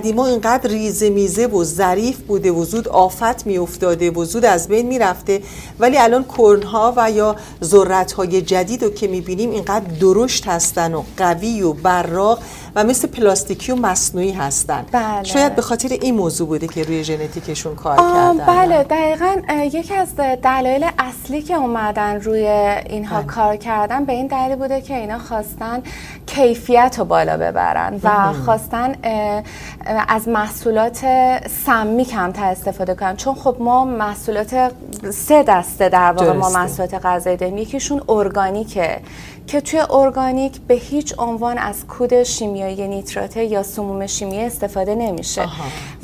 قدیما 0.09 0.27
اینقدر 0.27 0.69
ریزه 0.69 1.09
میزه 1.09 1.47
و 1.47 1.63
ظریف 1.63 2.17
بوده 2.17 2.51
و 2.51 2.65
زود 2.65 2.87
آفت 2.87 3.45
میافتاده 3.45 4.11
و 4.11 4.25
زود 4.25 4.45
از 4.45 4.67
بین 4.67 4.87
می‌رفته. 4.87 5.41
ولی 5.79 5.97
الان 5.97 6.25
کرن 6.37 6.63
ها 6.63 6.93
و 6.97 7.11
یا 7.11 7.35
ذرت 7.63 8.11
های 8.11 8.41
جدید 8.41 8.83
رو 8.83 8.89
که 8.89 9.07
می‌بینیم 9.07 9.51
اینقدر 9.51 9.85
درشت 9.99 10.47
هستن 10.47 10.93
و 10.93 11.03
قوی 11.17 11.61
و 11.61 11.73
براق 11.73 12.39
و 12.79 12.83
مثل 12.83 13.07
پلاستیکی 13.07 13.71
و 13.71 13.75
مصنوعی 13.75 14.31
هستن. 14.31 14.85
بله. 14.91 15.23
شاید 15.23 15.55
به 15.55 15.61
خاطر 15.61 15.87
این 16.01 16.15
موضوع 16.15 16.47
بوده 16.47 16.67
که 16.67 16.83
روی 16.83 17.03
ژنتیکشون 17.03 17.75
کار 17.75 17.97
کردن. 17.97 18.45
بله 18.45 18.83
دقیقا 18.83 19.35
یکی 19.63 19.93
از 19.93 20.15
دلایل 20.15 20.85
اصلی 20.99 21.41
که 21.41 21.55
اومدن 21.55 22.21
روی 22.21 22.47
اینها 22.47 23.17
بله. 23.17 23.27
کار 23.27 23.55
کردن 23.55 24.05
به 24.05 24.13
این 24.13 24.27
دلیل 24.27 24.55
بوده 24.55 24.81
که 24.81 24.95
اینا 24.95 25.19
خواستن 25.19 25.83
کیفیت 26.25 26.95
رو 26.99 27.05
بالا 27.05 27.37
ببرن 27.37 27.99
و 28.03 28.33
خواستن 28.45 28.95
از 30.07 30.27
محصولات 30.27 31.05
سمی 31.65 32.05
کمتر 32.05 32.45
استفاده 32.45 32.95
کنن. 32.95 33.15
چون 33.15 33.35
خب 33.35 33.55
ما 33.59 33.85
محصولات 33.85 34.71
سه 35.13 35.43
دسته 35.43 35.89
در 35.89 36.11
واقع 36.11 36.31
ما 36.31 36.49
محصولات 36.49 37.05
غذایی 37.05 37.37
داریم 37.37 37.57
یکیشون 37.57 38.01
ارگانیکه 38.09 38.99
که 39.47 39.61
توی 39.61 39.79
ارگانیک 39.89 40.61
به 40.67 40.73
هیچ 40.73 41.13
عنوان 41.17 41.57
از 41.57 41.87
کود 41.87 42.23
شیمیایی 42.23 42.68
نیتراته 42.75 43.43
یا 43.43 43.63
سموم 43.63 44.07
شیمیایی 44.07 44.45
استفاده 44.45 44.95
نمیشه. 44.95 45.47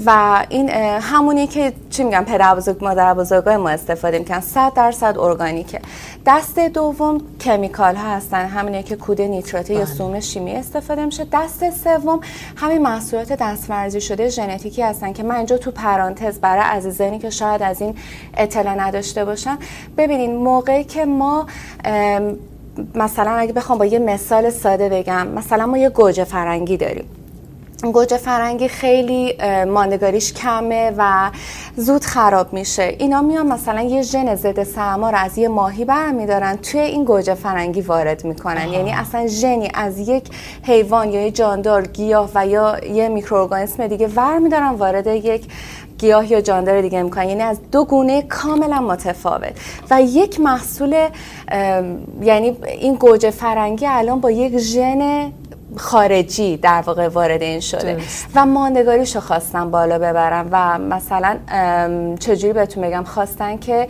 و 0.05 0.45
این 0.49 0.69
همونی 0.99 1.47
که 1.47 1.73
چی 1.89 2.03
میگم 2.03 2.23
پدر 2.23 2.55
بزرگ 2.55 2.83
مادر 2.83 3.13
بزرگای 3.13 3.57
ما 3.57 3.69
استفاده 3.69 4.19
می‌کنن. 4.19 4.39
100 4.39 4.73
درصد 4.73 5.17
ارگانیکه. 5.17 5.81
دست 6.25 6.59
دوم 6.59 7.21
کمیکال 7.41 7.95
ها 7.95 8.09
هستن. 8.09 8.45
همونی 8.45 8.83
که 8.83 8.95
کود 8.95 9.21
نیتراته 9.21 9.73
یا 9.73 9.79
بله. 9.79 9.93
سموم 9.93 10.19
شیمیایی 10.19 10.59
استفاده 10.59 11.05
میشه. 11.05 11.27
دست 11.31 11.69
سوم 11.69 12.19
همین 12.55 12.81
محصولات 12.81 13.33
دستورزی 13.33 14.01
شده 14.01 14.29
ژنتیکی 14.29 14.81
هستن 14.81 15.13
که 15.13 15.23
من 15.23 15.35
اینجا 15.35 15.57
تو 15.57 15.71
پرانتز 15.71 16.39
برای 16.39 16.63
عزیزانی 16.63 17.19
که 17.19 17.29
شاید 17.29 17.63
از 17.63 17.81
این 17.81 17.95
اطلاع 18.37 18.75
نداشته 18.75 19.25
باشن. 19.25 19.57
ببینین 19.97 20.35
موقعی 20.35 20.83
که 20.83 21.05
ما 21.05 21.45
مثلا 22.95 23.31
اگه 23.31 23.53
بخوام 23.53 23.79
با 23.79 23.85
یه 23.85 23.99
مثال 23.99 24.49
ساده 24.49 24.89
بگم 24.89 25.27
مثلا 25.27 25.65
ما 25.65 25.77
یه 25.77 25.89
گوجه 25.89 26.23
فرنگی 26.23 26.77
داریم. 26.77 27.05
گوجه 27.93 28.17
فرنگی 28.17 28.67
خیلی 28.67 29.37
ماندگاریش 29.67 30.33
کمه 30.33 30.91
و 30.97 31.31
زود 31.75 32.03
خراب 32.03 32.53
میشه. 32.53 32.95
اینا 32.97 33.21
میان 33.21 33.47
مثلا 33.47 33.81
یه 33.81 34.01
ژن 34.01 34.35
ضد 34.35 34.63
سرما 34.63 35.09
رو 35.09 35.17
از 35.17 35.37
یه 35.37 35.47
ماهی 35.47 35.85
برمیدارن 35.85 36.55
توی 36.55 36.79
این 36.79 37.03
گوجه 37.03 37.33
فرنگی 37.33 37.81
وارد 37.81 38.25
می‌کنن. 38.25 38.67
یعنی 38.67 38.91
اصلا 38.91 39.27
ژنی 39.27 39.71
از 39.73 39.99
یک 39.99 40.23
حیوان 40.63 41.09
یا 41.09 41.21
یه 41.21 41.31
جاندار 41.31 41.87
گیاه 41.87 42.29
و 42.35 42.47
یا 42.47 42.79
یه 42.79 43.09
میکروارگانیسم 43.09 43.87
دیگه 43.87 44.07
ور 44.07 44.39
میدارن 44.39 44.69
وارد 44.69 45.07
یک 45.07 45.45
گیاه 45.97 46.31
یا 46.31 46.41
جاندار 46.41 46.81
دیگه 46.81 47.03
می‌کنن 47.03 47.29
یعنی 47.29 47.41
از 47.41 47.59
دو 47.71 47.85
گونه 47.85 48.21
کاملا 48.21 48.79
متفاوت. 48.79 49.53
و 49.91 50.01
یک 50.01 50.39
محصول 50.39 51.07
یعنی 52.21 52.57
این 52.79 52.95
گوجه 52.95 53.29
فرنگی 53.31 53.87
الان 53.87 54.19
با 54.19 54.31
یک 54.31 54.57
ژن 54.57 55.31
خارجی 55.77 56.57
در 56.57 56.81
واقع 56.81 57.07
وارد 57.07 57.41
این 57.41 57.59
شده. 57.59 57.97
و 58.35 58.45
ماندگاریشو 58.45 59.19
خواستن 59.19 59.71
بالا 59.71 59.97
ببرن 59.97 60.47
و 60.51 60.77
مثلا 60.77 61.37
چجوری 62.19 62.53
بهتون 62.53 62.83
بگم 62.83 63.03
خواستن 63.03 63.57
که 63.57 63.87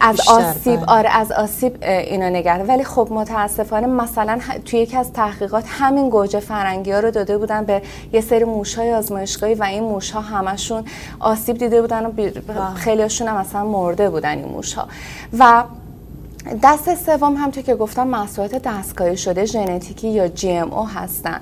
از 0.00 0.20
آسیب 0.28 0.80
آره 0.86 1.16
از 1.16 1.32
آسیب 1.32 1.76
اینا 1.82 2.28
نگرد 2.28 2.68
ولی 2.68 2.84
خب 2.84 3.08
متاسفانه 3.10 3.86
مثلا 3.86 4.38
توی 4.64 4.78
یکی 4.78 4.96
از 4.96 5.12
تحقیقات 5.12 5.64
همین 5.68 6.10
گوجه 6.10 6.40
فرنگی 6.40 6.92
ها 6.92 7.00
رو 7.00 7.10
داده 7.10 7.38
بودن 7.38 7.64
به 7.64 7.82
یه 8.12 8.20
سری 8.20 8.44
موش 8.44 8.74
های 8.74 8.94
آزمایشگاهی 8.94 9.54
و 9.54 9.64
این 9.64 9.82
موش 9.82 10.10
ها 10.10 10.20
همشون 10.20 10.84
آسیب 11.20 11.58
دیده 11.58 11.80
بودن 11.80 12.06
و 12.06 12.74
خیلیشون 12.74 13.28
هم 13.28 13.36
مثلا 13.36 13.64
مرده 13.64 14.10
بودن 14.10 14.38
این 14.38 14.48
موش 14.48 14.74
ها 14.74 14.88
و 15.38 15.64
دست 16.62 16.94
سوم 16.94 17.36
همطور 17.36 17.62
که 17.62 17.74
گفتم 17.74 18.06
محصولات 18.06 18.54
دستکاری 18.54 19.16
شده 19.16 19.44
ژنتیکی 19.44 20.08
یا 20.08 20.28
جی 20.28 20.52
ام 20.52 20.72
او 20.72 20.88
هستن 20.88 21.40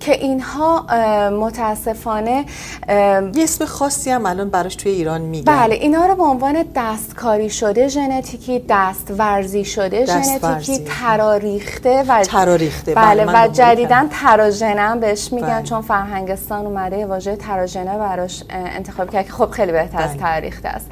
که 0.00 0.12
اینها 0.12 0.86
متاسفانه 1.30 2.44
یه 2.88 3.42
اسم 3.42 3.64
خاصی 3.64 4.10
هم 4.10 4.26
الان 4.26 4.50
براش 4.50 4.76
توی 4.76 4.92
ایران 4.92 5.20
میگن 5.20 5.52
بله 5.52 5.74
اینا 5.74 6.06
رو 6.06 6.14
به 6.14 6.22
عنوان 6.22 6.64
دستکاری 6.76 7.50
شده 7.50 7.88
ژنتیکی 7.88 8.64
دست 8.68 9.12
ورزی 9.18 9.64
شده 9.64 10.06
ژنتیکی 10.06 10.84
تراریخته 10.84 12.04
و 12.08 12.22
تراریخته 12.24 12.94
بله, 12.94 13.26
بله، 13.26 13.44
و 13.44 13.48
جدیدن 13.48 14.08
تراژنه 14.08 14.96
بهش 14.96 15.32
میگن 15.32 15.46
بله. 15.46 15.62
چون 15.62 15.82
فرهنگستان 15.82 16.66
اومده 16.66 17.06
واژه 17.06 17.36
تراژنه 17.36 17.98
براش 17.98 18.44
انتخاب 18.50 19.10
کرد 19.10 19.26
که 19.26 19.32
خب 19.32 19.50
خیلی 19.50 19.72
بهتر 19.72 20.02
از 20.02 20.10
بله. 20.10 20.20
تاریخته 20.20 20.68
است 20.68 20.86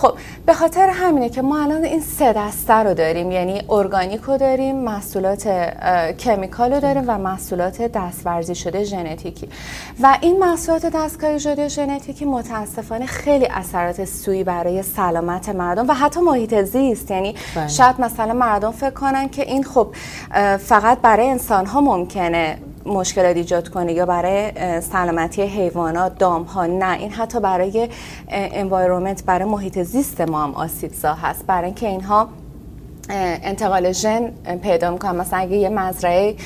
خب 0.00 0.12
به 0.46 0.54
خاطر 0.54 0.88
همینه 0.88 1.28
که 1.28 1.42
ما 1.42 1.62
الان 1.62 1.84
این 1.84 2.00
سه 2.00 2.32
دسته 2.32 2.74
رو 2.74 2.94
داریم 2.94 3.32
یعنی 3.32 3.62
ارگانیک 3.70 4.20
رو 4.20 4.36
داریم 4.36 4.76
محصولات 4.76 5.48
کمیکال 6.18 6.72
رو 6.72 6.80
داریم 6.80 7.04
و 7.06 7.18
محصولات 7.18 7.82
دستورزی 7.82 8.54
شده 8.54 8.84
ژنتیکی. 8.84 9.48
و 10.02 10.18
این 10.20 10.38
محصولات 10.38 10.86
دستکاری 10.86 11.40
شده 11.40 11.68
ژنتیکی 11.68 12.24
متاسفانه 12.24 13.06
خیلی 13.06 13.46
اثرات 13.46 14.04
سوی 14.04 14.44
برای 14.44 14.82
سلامت 14.82 15.48
مردم 15.48 15.88
و 15.88 15.94
حتی 15.94 16.20
محیط 16.20 16.62
زیست. 16.62 17.10
یعنی 17.10 17.34
بله. 17.56 17.68
شاید 17.68 18.00
مثلا 18.00 18.32
مردم 18.32 18.70
فکر 18.70 18.90
کنن 18.90 19.28
که 19.28 19.42
این 19.42 19.64
خب 19.64 19.94
فقط 20.58 20.98
برای 20.98 21.28
انسان 21.28 21.66
ها 21.66 21.80
ممکنه. 21.80 22.58
مشکلات 22.86 23.36
ایجاد 23.36 23.68
کنه 23.68 23.92
یا 23.92 24.06
برای 24.06 24.52
سلامتی 24.80 25.42
حیوانات 25.42 26.18
دام 26.18 26.42
ها 26.42 26.66
نه. 26.66 26.98
این 26.98 27.10
حتی 27.10 27.40
برای 27.40 27.88
environment 28.28 29.24
برای 29.24 29.48
محیط 29.48 29.82
زیست 29.82 30.20
ما 30.20 30.42
هم 30.42 30.54
آسیب 30.54 30.92
زا 30.92 31.14
هست. 31.14 31.46
برای 31.46 31.64
اینکه 31.64 31.88
اینها 31.88 32.28
انتقال 33.42 33.92
ژن 33.92 34.30
پیدا 34.62 34.90
می‌کنن. 34.90 35.16
مثلا 35.16 35.38
اگه 35.38 35.56
یه 35.56 35.68
مزرعه 35.68 36.36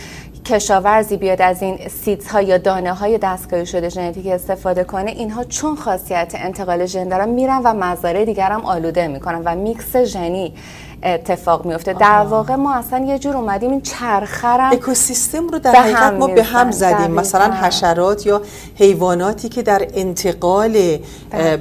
کشاورزی 0.44 1.16
بیاد 1.16 1.42
از 1.42 1.62
این 1.62 1.78
seeds 1.88 2.28
ها 2.28 2.42
یا 2.42 2.58
دانه 2.58 2.92
های 2.92 3.18
دستکاری 3.18 3.66
شده 3.66 3.88
ژنتیک 3.88 4.26
استفاده 4.26 4.84
کنه 4.84 5.10
اینها 5.10 5.44
چون 5.44 5.76
خاصیت 5.76 6.32
انتقال 6.36 6.86
ژن 6.86 7.08
دارن 7.08 7.28
میرن 7.28 7.60
و 7.64 7.74
مزارع 7.74 8.24
دیگر 8.24 8.50
هم 8.50 8.60
آلوده 8.64 9.08
می‌کنن 9.08 9.42
و 9.44 9.54
میکس 9.54 9.96
ژنی 9.96 10.54
اتفاق 11.02 11.66
میفته 11.66 11.92
در 11.92 12.24
واقع 12.24 12.54
ما 12.54 12.74
اصلا 12.74 13.04
یه 13.04 13.18
جور 13.18 13.36
اومدیم 13.36 13.70
این 13.70 13.80
چرخه 13.80 14.72
اکوسیستم 14.72 15.48
رو 15.48 15.58
در 15.58 15.72
حقیقت 15.72 16.12
ما 16.12 16.26
به 16.26 16.42
هم 16.42 16.70
زدیم. 16.70 17.10
مثلا 17.10 17.52
حشرات 17.52 18.26
یا 18.26 18.42
حیواناتی 18.74 19.48
که 19.48 19.62
در 19.62 19.86
انتقال 19.94 20.72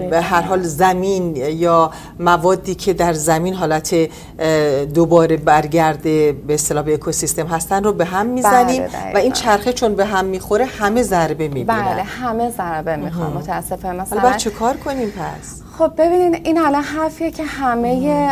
به 0.10 0.22
هر 0.22 0.42
حال 0.42 0.62
زمین 0.62 1.36
یا 1.36 1.92
موادی 2.20 2.76
که 2.76 2.94
در 2.94 3.14
زمین 3.14 3.54
حالت 3.54 3.96
دوباره 4.94 5.38
برگرده 5.38 6.32
به 6.32 6.54
اصطلاح 6.54 6.84
به 6.84 6.94
اکوسیستم 6.94 7.48
هستن 7.48 7.84
رو 7.84 7.94
به 7.94 8.06
هم 8.06 8.26
می‌زنیم 8.26 8.84
بله، 8.84 9.14
و 9.14 9.18
این 9.18 9.32
چرخه 9.32 9.74
چون 9.74 9.96
به 9.96 10.06
هم 10.06 10.26
می‌خوره 10.26 10.66
همه 10.66 11.04
ضربه 11.04 11.48
می‌بینن. 11.48 11.84
بله 11.84 12.04
همه 12.04 12.50
ضربه 12.50 12.96
می‌خوان 12.96 13.34
متاسفه 13.34 13.92
مثلا 13.92 14.32
چه 14.32 14.50
کار 14.50 14.78
کنیم 14.78 15.10
پس؟ 15.10 15.62
خب 15.78 15.91
ببینید 15.97 16.47
این 16.47 16.57
الان 16.57 16.84
حرفیه 16.84 17.32
که 17.32 17.43
همه 17.43 18.28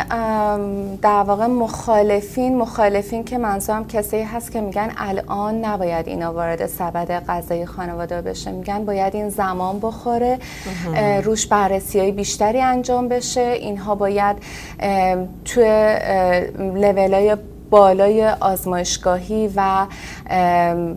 در 1.01 1.23
واقع 1.23 1.45
مخالفین 1.45 2.57
مخالفین 2.57 3.23
که 3.23 3.37
منظورم 3.37 3.87
کسی 3.87 4.21
هست 4.21 4.51
که 4.51 4.61
میگن 4.61 4.91
الان 4.97 5.65
نباید 5.65 6.07
اینا 6.07 6.33
وارد 6.33 6.67
سبد 6.67 7.25
غذای 7.27 7.65
خانواده 7.65 8.21
بشه. 8.21 8.51
میگن 8.51 8.85
باید 8.85 9.15
این 9.15 9.29
زمان 9.29 9.79
بخوره 9.79 10.39
روش 11.23 11.47
بررسی 11.47 11.99
های 11.99 12.11
بیشتری 12.11 12.61
انجام 12.61 13.07
بشه. 13.07 13.41
اینها 13.41 13.95
باید 13.95 14.37
توی 15.45 15.97
لیول 16.57 17.13
های 17.13 17.37
بالای 17.71 18.27
آزمایشگاهی 18.27 19.49
و 19.55 19.85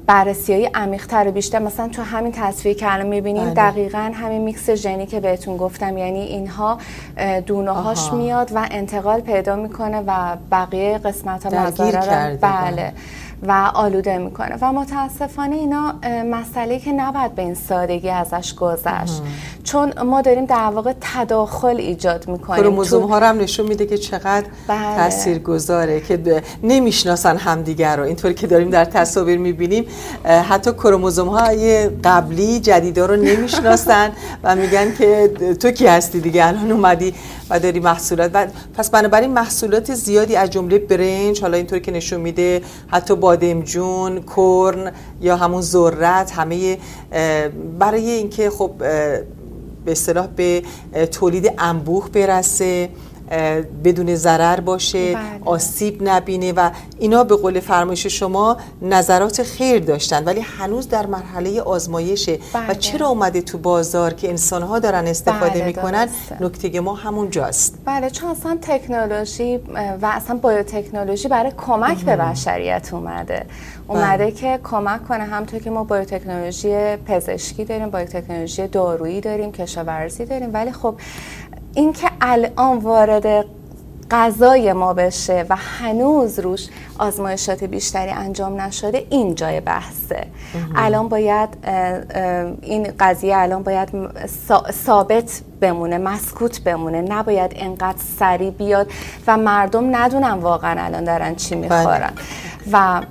بررسی 0.06 0.52
های 0.52 0.70
عمیق‌تر 0.74 1.28
و 1.28 1.32
بیشتر. 1.32 1.58
مثلا 1.58 1.88
تو 1.88 2.02
همین 2.02 2.32
تصویری 2.32 2.80
که 2.80 2.92
الان 2.92 3.06
می‌بینیم 3.06 3.44
بله. 3.44 3.54
دقیقا 3.54 4.12
همین 4.14 4.42
میکس 4.42 4.70
ژنی 4.70 5.06
که 5.06 5.20
بهتون 5.20 5.56
گفتم. 5.56 5.98
یعنی 5.98 6.20
اینها 6.20 6.78
دونه 7.46 7.70
هاش 7.70 8.12
میاد 8.12 8.50
و 8.54 8.66
انتقال 8.70 9.20
پیدا 9.20 9.56
می‌کنه 9.56 10.02
و 10.06 10.36
بقیه 10.50 10.98
قسمت 10.98 11.46
ها 11.46 11.70
بله. 11.70 12.38
بله. 12.40 12.92
و 13.42 13.70
آلوده 13.74 14.18
می‌کنه. 14.18 14.58
و 14.60 14.72
متاسفانه 14.72 15.56
اینا 15.56 15.94
مسئله 16.30 16.78
که 16.78 16.92
نباید 16.92 17.34
به 17.34 17.42
این 17.42 17.54
سادگی 17.54 18.10
ازش 18.10 18.54
گذشت. 18.54 19.22
چون 19.64 20.02
ما 20.02 20.22
داریم 20.22 20.44
در 20.44 20.56
واقع 20.56 20.92
تداخل 21.00 21.76
ایجاد 21.76 22.28
می‌کنیم 22.28 22.62
کروموزوم 22.62 23.02
ها 23.02 23.18
رو 23.18 23.26
هم 23.26 23.38
نشون 23.38 23.66
میده 23.66 23.86
که 23.86 23.98
چقدر 23.98 24.46
بله. 24.68 24.96
تاثیر 24.96 25.38
گذاره 25.38 26.00
که 26.00 26.42
نمی‌شناسن 26.62 27.36
همدیگر 27.36 27.96
رو. 27.96 28.02
اینطوری 28.02 28.34
که 28.34 28.46
داریم 28.46 28.70
در 28.70 28.84
تصاویر 28.84 29.38
می‌بینیم 29.38 29.86
حتی 30.24 30.72
کروموزوم 30.72 31.28
های 31.28 31.88
قبلی 31.88 32.60
جدیدا 32.60 33.06
رو 33.06 33.16
نمی‌شناسن 33.16 34.10
و 34.42 34.56
میگن 34.56 34.94
که 34.94 35.28
تو 35.60 35.70
کی 35.70 35.86
هستی 35.86 36.20
دیگه؟ 36.20 36.46
الان 36.46 36.72
اومدی 36.72 37.14
و 37.50 37.60
داری 37.60 37.80
محصولات. 37.80 38.30
و 38.34 38.46
پس 38.74 38.90
بنابراین 38.90 39.30
محصولات 39.32 39.94
زیادی 39.94 40.36
از 40.36 40.50
جمله 40.50 40.78
برنج 40.78 41.42
حالا 41.42 41.56
اینطوری 41.56 41.80
که 41.80 41.92
نشون 41.92 42.20
میده 42.20 42.62
حتی 42.88 43.14
بادمجون 43.24 44.22
کرن 44.36 44.92
یا 45.20 45.36
همون 45.36 45.60
ذرت 45.60 46.32
همه 46.32 46.78
برای 47.78 48.10
اینکه 48.10 48.50
خب 48.50 48.70
به 49.84 49.92
اصطلاح 49.92 50.26
به 50.26 50.62
تولید 51.12 51.52
انبوه 51.58 52.08
برسه. 52.10 52.88
بدون 53.84 54.14
ضرر 54.14 54.60
باشه 54.60 55.14
بله. 55.14 55.22
آسیب 55.44 56.08
نبینه 56.08 56.52
و 56.52 56.70
اینا 56.98 57.24
به 57.24 57.36
قول 57.36 57.60
فرمایش 57.60 58.06
شما 58.06 58.56
نظرات 58.82 59.42
خیر 59.42 59.78
داشتن 59.78 60.24
ولی 60.24 60.40
هنوز 60.40 60.88
در 60.88 61.06
مرحله 61.06 61.60
آزمایشه. 61.60 62.38
بله. 62.52 62.70
و 62.70 62.74
چرا 62.74 63.08
اومده 63.08 63.40
تو 63.40 63.58
بازار 63.58 64.12
که 64.12 64.28
انسانها 64.28 64.78
دارن 64.78 65.06
استفاده 65.06 65.50
بله 65.50 65.64
می‌کنن؟ 65.64 66.08
نکته 66.40 66.80
ما 66.80 66.94
همون 66.94 67.30
جاست. 67.30 67.78
بله 67.84 68.10
چون 68.10 68.30
اصلا 68.30 68.58
تکنولوژی 68.62 69.56
و 70.02 70.06
اصلا 70.12 70.36
بایوتکنولوژی 70.36 71.28
برای 71.28 71.52
کمک 71.56 72.04
به 72.04 72.16
بشریت 72.16 72.88
اومده. 72.92 73.46
اومده 73.88 74.30
که 74.30 74.60
کمک 74.64 75.08
کنه 75.08 75.24
همطور 75.24 75.60
که 75.60 75.70
ما 75.70 75.84
بایوتکنولوژی 75.84 76.96
پزشکی 76.96 77.64
داریم 77.64 77.90
بایوتکنولوژی 77.90 78.66
دارویی 78.66 79.20
داریم 79.20 79.52
کشاورزی 79.52 80.24
داریم. 80.24 80.50
ولی 80.52 80.72
خب 80.72 80.94
اینکه 81.74 82.10
الان 82.20 82.78
وارد 82.78 83.44
غذای 84.10 84.72
ما 84.72 84.94
بشه 84.94 85.46
و 85.50 85.56
هنوز 85.56 86.38
روش 86.38 86.68
آزمایشات 86.98 87.64
بیشتری 87.64 88.10
انجام 88.10 88.60
نشده 88.60 89.06
این 89.10 89.34
جای 89.34 89.60
بحثه. 89.60 90.26
الان 90.76 91.08
باید 91.08 91.48
این 92.62 92.92
قضیه 93.00 93.36
الان 93.36 93.62
باید 93.62 93.88
ثابت 94.70 95.40
بمونه 95.60 95.98
مسکوت 95.98 96.60
بمونه. 96.60 97.02
نباید 97.02 97.52
انقدر 97.54 97.98
سریع 98.18 98.50
بیاد 98.50 98.90
و 99.26 99.36
مردم 99.36 99.96
ندونن 99.96 100.32
واقعا 100.32 100.84
الان 100.84 101.04
دارن 101.04 101.34
چی 101.34 101.54
می‌خورن. 101.54 101.98
بله. 101.98 102.10
و 102.72 103.02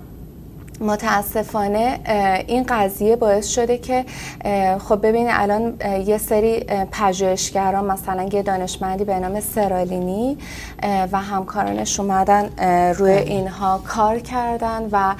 متاسفانه 0.83 1.99
این 2.47 2.63
قضیه 2.63 3.15
باعث 3.15 3.47
شده 3.47 3.77
که 3.77 4.05
خب 4.79 5.05
ببینید 5.07 5.31
الان 5.31 5.73
یه 6.05 6.17
سری 6.17 6.65
پژوهشگران 6.91 7.85
مثلا 7.85 8.23
یه 8.23 8.43
دانشمندی 8.43 9.03
به 9.03 9.19
نام 9.19 9.39
سرالینی 9.39 10.37
و 11.11 11.17
همکارانش 11.17 11.99
اومدن 11.99 12.49
روی 12.93 13.11
بله. 13.11 13.23
اینها 13.27 13.81
کار 13.87 14.19
کردن 14.19 14.89
و 14.91 15.15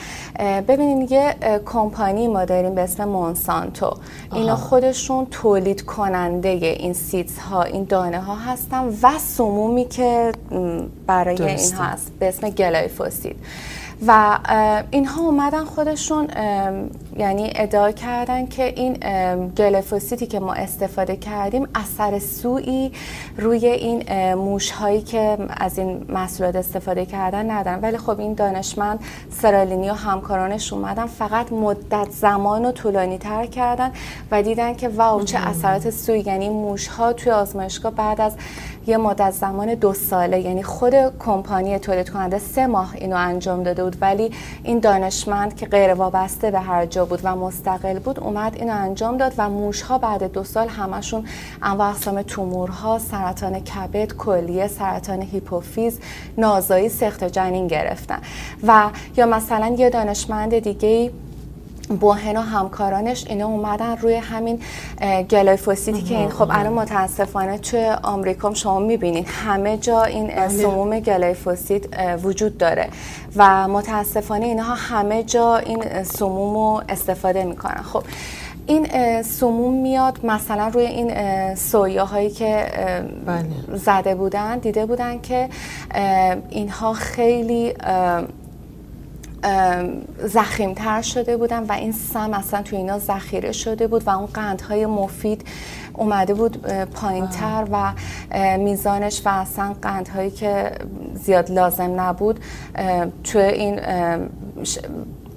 ببینید 0.61 1.11
یه 1.11 1.35
کمپانی 1.65 2.27
ما 2.27 2.45
داریم 2.45 2.75
به 2.75 2.81
اسم 2.81 3.05
مونسانتو. 3.05 3.93
اینا 4.33 4.55
خودشون 4.55 5.25
تولید 5.25 5.81
کننده 5.85 6.49
این 6.49 6.93
سیتس 6.93 7.39
ها 7.39 7.63
این 7.63 7.83
دانه 7.83 8.19
ها 8.19 8.35
هستن 8.35 8.97
و 9.03 9.11
سمومی 9.17 9.85
که 9.85 10.31
برای 11.07 11.41
اینها 11.41 11.83
هست 11.83 12.11
به 12.19 12.27
اسم 12.27 12.49
گلایفوسید. 12.49 13.35
و 14.07 14.39
اینها 14.91 15.21
اومدن 15.21 15.65
خودشون 15.65 16.27
یعنی 17.17 17.53
ادعا 17.55 17.91
کردن 17.91 18.45
که 18.45 18.63
این 18.63 18.93
گلفوسیتی 19.57 20.25
که 20.25 20.39
ما 20.39 20.53
استفاده 20.53 21.15
کردیم 21.15 21.67
اثر 21.75 22.19
سوئی 22.19 22.91
روی 23.37 23.67
این 23.67 24.33
موش 24.33 24.71
هایی 24.71 25.01
که 25.01 25.37
از 25.57 25.77
این 25.77 26.05
محصولات 26.09 26.55
استفاده 26.55 27.05
کردن 27.05 27.51
ندارن. 27.51 27.81
ولی 27.81 27.97
خب 27.97 28.19
این 28.19 28.33
دانشمند 28.33 28.99
سرالینی 29.31 29.89
و 29.89 29.93
همکارانش 29.93 30.73
اومدن 30.73 31.05
فقط 31.05 31.51
مدت 31.51 32.09
زمان 32.09 32.65
رو 32.65 32.71
طولانی 32.71 33.17
تر 33.17 33.45
کردن 33.45 33.91
و 34.31 34.43
دیدن 34.43 34.73
که 34.73 34.89
واو 34.89 35.23
چه 35.23 35.37
اثرات 35.37 35.89
سوئی 35.89 36.21
یعنی 36.21 36.49
موش 36.49 36.87
ها 36.87 37.13
توی 37.13 37.31
آزمایشگاه 37.31 37.91
بعد 37.91 38.21
از 38.21 38.35
یه 38.87 38.97
مدت 38.97 39.31
زمان 39.31 39.73
دو 39.73 39.93
ساله 39.93 40.39
یعنی 40.39 40.63
خود 40.63 40.93
کمپانی 41.19 41.79
تولید 41.79 42.09
کننده 42.09 42.39
سه 42.39 42.67
ماه 42.67 42.93
اینو 42.95 43.15
انجام 43.15 43.63
داده 43.63 43.83
بود. 43.83 43.97
ولی 44.01 44.31
این 44.63 44.79
دانشمند 44.79 45.55
که 45.55 45.65
غیر 45.65 45.93
وابسته 45.93 46.51
به 46.51 46.59
هر 46.59 46.85
جا 46.85 47.05
بود 47.05 47.19
و 47.23 47.35
مستقل 47.35 47.99
بود 47.99 48.19
اومد 48.19 48.55
اینو 48.55 48.73
انجام 48.73 49.17
داد 49.17 49.33
و 49.37 49.49
موش 49.49 49.81
ها 49.81 49.97
بعد 49.97 50.31
دو 50.31 50.43
سال 50.43 50.67
همشون 50.67 51.25
انواع 51.61 51.89
اقسام 51.89 52.21
تومورها 52.21 52.99
سرطان 52.99 53.59
کبد 53.59 54.13
کلیه 54.13 54.67
سرطان 54.67 55.21
هیپوفیز 55.21 55.99
نازایی 56.37 56.89
سخت 56.89 57.23
جنین 57.23 57.67
گرفتن. 57.67 58.19
و 58.67 58.89
یا 59.17 59.25
مثلا 59.25 59.75
یه 59.77 59.89
دانشمند 59.89 60.59
دیگه 60.59 61.11
بوهن 61.89 62.37
و 62.37 62.41
همکارانش 62.41 63.25
اینا 63.27 63.47
اومدن 63.47 63.97
روی 63.97 64.15
همین 64.15 64.59
glyphosate 65.29 65.95
ی 65.95 66.01
که 66.01 66.17
این 66.17 66.29
خب 66.29 66.47
الان 66.51 66.73
متاسفانه 66.73 67.57
توی 67.57 67.95
آمریکا 68.03 68.53
شما 68.53 68.79
می‌بینید 68.79 69.27
همه 69.27 69.77
جا 69.77 70.03
این 70.03 70.27
بله. 70.27 70.47
سموم 70.47 70.99
glyphosate 70.99 71.97
وجود 72.23 72.57
داره 72.57 72.89
و 73.35 73.67
متاسفانه 73.67 74.45
اینها 74.45 74.75
همه 74.75 75.23
جا 75.23 75.57
این 75.57 76.03
سموم 76.03 76.53
رو 76.53 76.83
استفاده 76.89 77.43
می‌کنن 77.43 77.81
خب 77.81 78.03
این 78.65 78.87
سموم 79.21 79.73
میاد 79.73 80.25
مثلا 80.25 80.67
روی 80.67 80.85
این 80.85 81.55
سویا 81.55 82.05
هایی 82.05 82.29
که 82.29 82.65
بله. 83.25 83.77
زده 83.77 84.15
بودن 84.15 84.57
دیده 84.57 84.85
بودن 84.85 85.21
که 85.21 85.49
اینها 86.49 86.93
خیلی 86.93 87.73
ضخیم‌تر 90.23 91.01
شده 91.01 91.37
بودن 91.37 91.63
و 91.63 91.71
این 91.71 91.91
سم 91.91 92.33
اصلا 92.33 92.61
تو 92.61 92.75
اینا 92.75 92.99
ذخیره 92.99 93.51
شده 93.51 93.87
بود 93.87 94.03
و 94.07 94.09
اون 94.09 94.25
قندهای 94.25 94.85
مفید 94.85 95.47
اومده 95.93 96.33
بود 96.33 96.67
پایین 96.93 97.27
تر 97.27 97.67
و 97.71 97.93
میزانش 98.57 99.21
و 99.25 99.29
اصلا 99.29 99.75
قندهایی 99.81 100.31
که 100.31 100.71
زیاد 101.13 101.51
لازم 101.51 102.01
نبود 102.01 102.39
تو 103.23 103.39
این. 103.39 103.79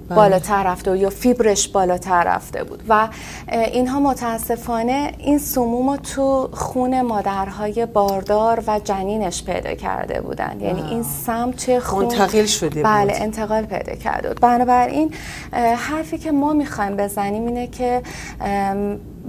بالاتر 0.09 0.63
رفته 0.63 0.93
و 0.93 0.97
یا 0.97 1.11
فیبرش 1.11 1.69
بالاتر 1.69 2.25
رفته 2.25 2.65
بود. 2.65 2.83
و 2.89 3.09
اینها 3.53 4.01
متاسفانه 4.01 5.13
این 5.19 5.39
سموم 5.39 5.91
رو 5.91 5.97
تو 5.97 6.49
خون 6.53 7.01
مادرهای 7.01 7.87
باردار 7.87 8.63
و 8.67 8.81
جنینش 8.85 9.45
پیدا 9.45 9.75
کرده 9.75 10.21
بودن. 10.21 10.57
یعنی 10.61 10.83
این 10.83 11.03
سم 11.03 11.51
توی 11.51 11.81
خون 11.81 12.05
منتقل 12.05 12.45
شده 12.45 12.83
بله 12.83 13.13
انتقال 13.17 13.63
پیدا 13.63 13.95
کرده 13.95 14.29
بود. 14.29 14.41
بنابراین 14.41 15.15
حرفی 15.77 16.19
که 16.19 16.33
ما 16.33 16.53
می‌خوایم 16.53 16.97
بزنیم 16.97 17.47
اینه 17.47 17.67
که 17.67 18.03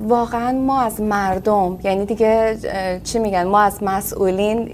واقعا 0.01 0.51
ما 0.51 0.81
از 0.81 1.01
مردم 1.01 1.79
یعنی 1.83 2.05
دیگه 2.05 2.57
چی 3.03 3.19
میگن؟ 3.19 3.43
ما 3.43 3.61
از 3.61 3.83
مسئولین 3.83 4.65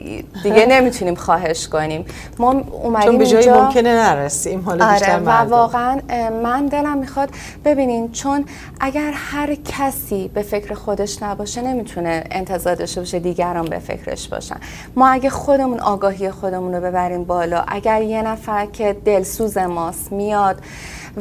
دیگه 0.44 0.66
نمی‌تونیم 0.76 1.16
خواهش 1.16 1.68
کنیم. 1.68 2.06
ما 2.40 2.52
اومدیم 2.84 3.10
چون 3.10 3.18
به 3.18 3.26
جایی 3.26 3.50
ممکنه 3.50 3.94
نرسیم 3.94 4.62
حالا 4.62 4.86
آره 4.86 4.94
بیشتر 4.94 5.22
و 5.26 5.30
واقعا 5.32 6.00
من 6.44 6.66
دلم 6.66 6.98
می‌خواد 6.98 7.30
ببینین 7.66 8.12
چون 8.12 8.46
اگر 8.80 9.12
هر 9.16 9.56
کسی 9.56 10.28
به 10.34 10.42
فکر 10.42 10.74
خودش 10.74 11.24
نباشه 11.24 11.62
نمی‌تونه 11.62 12.24
انتظار 12.32 12.76
داشته 12.76 13.02
باشه 13.02 13.20
دیگران 13.20 13.66
به 13.66 13.80
فکرش 13.80 14.28
باشن. 14.28 14.58
ما 14.96 15.08
اگه 15.08 15.30
خودمون 15.30 15.80
آگاهی 15.80 16.32
خودمون 16.32 16.76
رو 16.76 16.82
ببریم 16.82 17.24
بالا 17.24 17.64
اگر 17.68 18.02
یه 18.02 18.22
نفر 18.22 18.66
که 18.66 18.96
دلسوز 19.06 19.58
ماست 19.58 20.12
میاد 20.12 20.58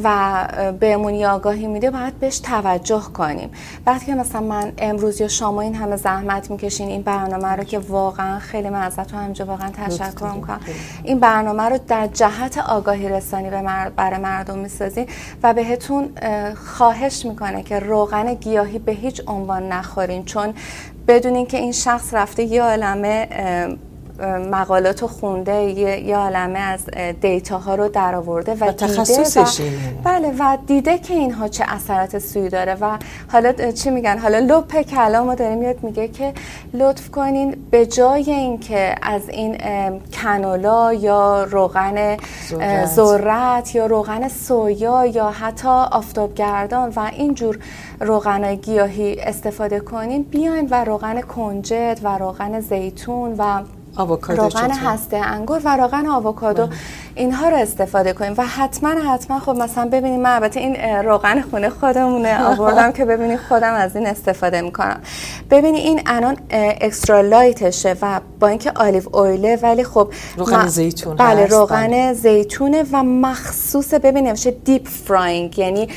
و 0.05 0.49
بهمون 0.81 1.25
آگاهی 1.25 1.67
میده 1.67 1.91
باید 1.91 2.19
بهش 2.19 2.39
توجه 2.39 3.01
کنیم. 3.01 3.51
وقتی 3.87 4.07
که 4.07 4.15
مثلا 4.15 4.41
من 4.41 4.73
امروز 4.79 5.21
یا 5.21 5.29
شما 5.29 5.61
این 5.61 5.75
همه 5.75 5.97
زحمت 5.97 6.51
می‌کشین 6.51 6.89
این 6.89 7.03
برنامه 7.03 7.49
رو 7.49 7.65
که 7.65 7.79
واقعا 7.79 8.39
خیلی 8.39 8.71
من 8.71 8.83
ازتون 8.83 9.19
همینجا 9.21 9.45
واقعا 9.45 9.71
تشکر 9.71 10.33
می‌کنم. 10.35 10.61
این 11.03 11.21
برنامه 11.21 11.63
رو 11.63 11.79
در 11.89 12.07
جهت 12.07 12.59
آگاهی 12.59 13.09
رسانی 13.09 13.51
برای 13.97 14.19
مردم 14.19 14.59
می‌سازین 14.59 15.07
و 15.43 15.55
بهتون 15.55 16.11
خواهش 16.55 17.27
می‌کنه 17.27 17.63
که 17.63 17.79
روغن 17.79 18.35
گیاهی 18.35 18.79
به 18.79 18.93
هیچ 18.93 19.23
عنوان 19.27 19.69
نخورین. 19.69 20.25
چون 20.25 20.55
بدونین 21.09 21.47
که 21.47 21.57
این 21.57 21.73
شخص 21.73 22.15
رفته 22.15 22.43
یه 22.43 22.63
عالمه 22.63 23.29
مقالات 24.51 25.03
رو 25.03 25.09
خونده 25.09 25.63
یه 25.63 26.17
عالمه 26.17 26.59
از 26.59 26.85
دیتا 27.21 27.75
رو 27.75 27.89
در 27.89 28.15
آورده 28.15 28.55
و, 28.55 28.65
و 28.65 28.73
تخصصش 28.73 29.61
دیده 29.61 29.77
و 29.77 30.03
بله 30.05 30.33
و 30.39 30.59
دیده 30.67 30.99
که 30.99 31.15
اینها 31.15 31.49
چه 31.49 31.65
اثرات 31.69 32.19
سوی 32.19 32.49
داره 32.49 32.75
و 32.75 32.99
حالا 33.33 33.73
چی 33.73 33.91
میگن؟ 33.91 34.19
حالا 34.19 34.39
لپ 34.39 34.83
کلام 34.83 35.29
رو 35.29 35.35
داره 35.35 35.55
میاد 35.55 35.83
میگه 35.83 36.09
که 36.09 36.33
لطف 36.75 37.11
کنین 37.11 37.57
به 37.71 37.87
جای 37.87 38.31
اینکه 38.31 38.95
از 39.03 39.29
این 39.29 39.59
کنولا 40.13 40.93
یا 40.93 41.45
روغن 41.45 42.17
ذرت 42.85 43.75
یا 43.75 43.87
روغن 43.87 44.29
سویا 44.29 45.07
یا 45.07 45.31
حتی 45.31 45.69
آفتابگردان 45.69 46.93
و 46.97 47.11
اینجور 47.13 47.59
روغن 48.01 48.55
گیاهی 48.55 49.21
استفاده 49.21 49.81
کنین 49.81 50.23
بیاین 50.23 50.69
و 50.71 50.85
روغن 50.85 51.21
کنجد 51.21 52.01
و 52.03 52.19
روغن 52.19 52.61
زیتون 52.61 53.35
و 53.39 53.63
روغن 54.29 54.71
هسته 54.71 55.17
انگور 55.17 55.61
و 55.65 55.77
روغن 55.77 56.07
آووکادو 56.07 56.67
بله. 56.67 56.77
اینها 57.15 57.49
رو 57.49 57.57
استفاده 57.57 58.13
کنیم 58.13 58.35
و 58.37 58.47
حتما 58.47 58.91
حتما 58.91 59.39
خب 59.39 59.57
مثلا 59.57 59.89
ببینیم 59.89 60.21
من 60.21 60.35
البته 60.35 60.61
این 60.61 60.77
روغن 61.05 61.41
خونه 61.41 61.69
خودمونه 61.69 62.45
آوردم 62.53 62.93
که 62.93 63.05
ببینید 63.05 63.39
خودم 63.49 63.75
از 63.75 63.97
این 63.97 64.07
استفاده 64.07 64.61
می‌کنم. 64.61 65.01
ببینید 65.51 65.85
این 65.85 66.01
الان 66.07 66.37
extra 66.51 67.21
light 67.21 67.68
شه 67.68 67.97
و 68.03 68.21
با 68.41 68.49
اینکه 68.49 68.73
آلیو 68.75 69.17
اویله 69.17 69.59
ولی 69.63 69.85
خب 69.85 70.13
روغن 70.37 70.67
زیتون 70.67 71.17
بله 71.17 71.47
روغن 71.47 71.87
بله. 71.87 72.13
زیتونه 72.13 72.85
و 72.93 73.03
مخصوص 73.03 73.95
ببینیم 73.95 74.31
میشه 74.31 74.51
deep 74.51 74.89
frying 74.89 75.59
یعنی 75.59 75.89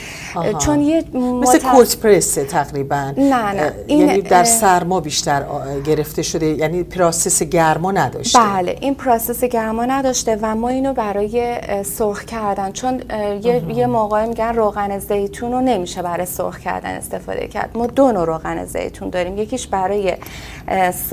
چون 0.59 0.79
یه 0.79 1.03
مثل 1.13 1.59
cold 1.59 1.97
press 1.97 2.37
ه 2.37 2.45
تقریبا. 2.45 3.13
نه 3.17 3.51
نه. 3.51 3.73
این 3.87 4.07
یعنی 4.07 4.21
در 4.21 4.43
سرما 4.43 4.99
بیشتر 4.99 5.45
گرفته 5.85 6.21
شده 6.21 6.45
یعنی 6.45 6.83
process 6.83 7.43
گرما 7.43 7.91
نداشته. 7.91 8.39
بله 8.39 8.77
این 8.81 8.95
process 8.95 9.43
گرما 9.43 9.85
نداشته 9.85 10.39
و 10.41 10.55
ما 10.55 10.69
اینو 10.69 10.93
برای 11.05 11.57
سرخ 11.83 12.25
کردن. 12.25 12.71
چون 12.71 13.01
یه, 13.43 13.63
یه 13.69 13.87
موقع 13.87 14.25
میگن 14.25 14.55
روغن 14.55 14.99
زیتون 14.99 15.51
رو 15.51 15.61
نمیشه 15.61 16.01
برای 16.01 16.25
سرخ 16.25 16.59
کردن 16.59 16.89
استفاده 16.89 17.47
کرد. 17.47 17.69
ما 17.77 17.87
دو 17.87 18.11
نوع 18.11 18.25
روغن 18.25 18.65
زیتون 18.65 19.09
داریم. 19.09 19.37
یکیش 19.37 19.67
برای 19.67 20.13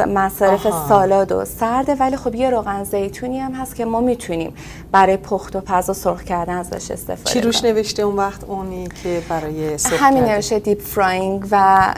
مصارف 0.06 0.88
سالاد 0.88 1.32
و 1.32 1.44
سرده. 1.44 1.94
ولی 1.94 2.16
خب 2.16 2.34
یه 2.34 2.50
روغن 2.50 2.84
زیتونی 2.84 3.38
هم 3.38 3.52
هست 3.52 3.76
که 3.76 3.84
ما 3.84 4.00
می‌تونیم 4.00 4.54
برای 4.92 5.16
پخت 5.16 5.56
و 5.56 5.60
پز 5.60 5.90
و 5.90 5.92
سرخ 5.92 6.22
کردن 6.22 6.56
ازش 6.56 6.90
استفاده 6.90 7.30
چی 7.30 7.40
روش 7.40 7.64
نوشته 7.64 8.02
اون 8.02 8.16
وقت؟ 8.16 8.44
اونی 8.44 8.88
که 9.02 9.22
برای 9.28 9.78
سرخ 9.78 10.02
همین 10.02 10.24
نوشته 10.24 10.58
deep 10.58 10.80
frying 10.80 11.46
و 11.50 11.94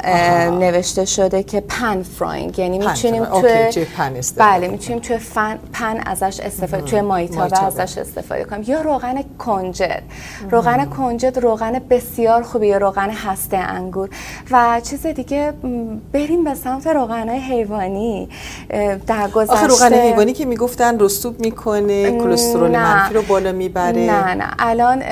نوشته 0.51 1.05
شده 1.05 1.43
که 1.43 1.61
pan 1.61 2.03
frying 2.03 2.59
یعنی 2.59 2.79
می‌تونیم 2.79 3.25
توی 3.25 3.87
بله 4.37 4.69
می‌تونیم 4.69 5.01
توی 5.01 5.19
pan 5.73 6.01
ازش 6.07 6.41
استفاده 6.41 6.83
توی 6.83 7.01
مایتابه 7.01 7.65
ازش 7.65 7.84
استفاده 7.85 8.45
کنیم 8.45 8.65
یا 8.67 8.81
روغن 8.81 9.25
کنجد. 9.39 10.03
روغن 10.51 10.85
کنجد 10.85 11.39
روغن 11.39 11.81
بسیار 11.91 12.43
خوبیه 12.43 12.79
روغن 12.79 13.11
هسته 13.11 13.57
انگور. 13.57 14.09
و 14.51 14.81
چیز 14.85 15.07
دیگه 15.07 15.53
بریم 16.13 16.45
به 16.45 16.55
سمت 16.55 16.87
روغن 16.87 17.29
حیوانی. 17.29 18.29
در 19.07 19.29
گذشته 19.35 19.67
روغن 19.67 19.93
حیوانی 19.95 20.33
که 20.33 20.45
می‌گفتن 20.45 20.99
رسوب 20.99 21.41
می‌کنه 21.41 22.19
کلسترول 22.19 22.71
منفی 22.71 23.15
رو 23.15 23.23
بالا 23.23 23.53
می‌بره. 23.53 24.07
نه 24.07 24.35
نه. 24.35 24.47
الان 24.59 25.03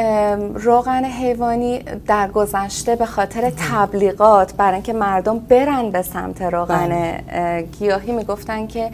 روغن 0.54 1.04
حیوانی 1.04 1.82
در 2.06 2.28
گذشته 2.28 2.96
به 2.96 3.06
خاطر 3.06 3.52
تبلیغات 3.70 4.54
برای 4.54 4.74
اینکه 4.74 4.92
مردم 4.92 5.38
برن 5.38 5.90
به 5.90 6.02
سمت 6.02 6.42
روغن 6.42 6.88
بله. 6.88 7.62
گیاهی 7.78 8.12
می‌گفتن 8.12 8.66
که 8.66 8.90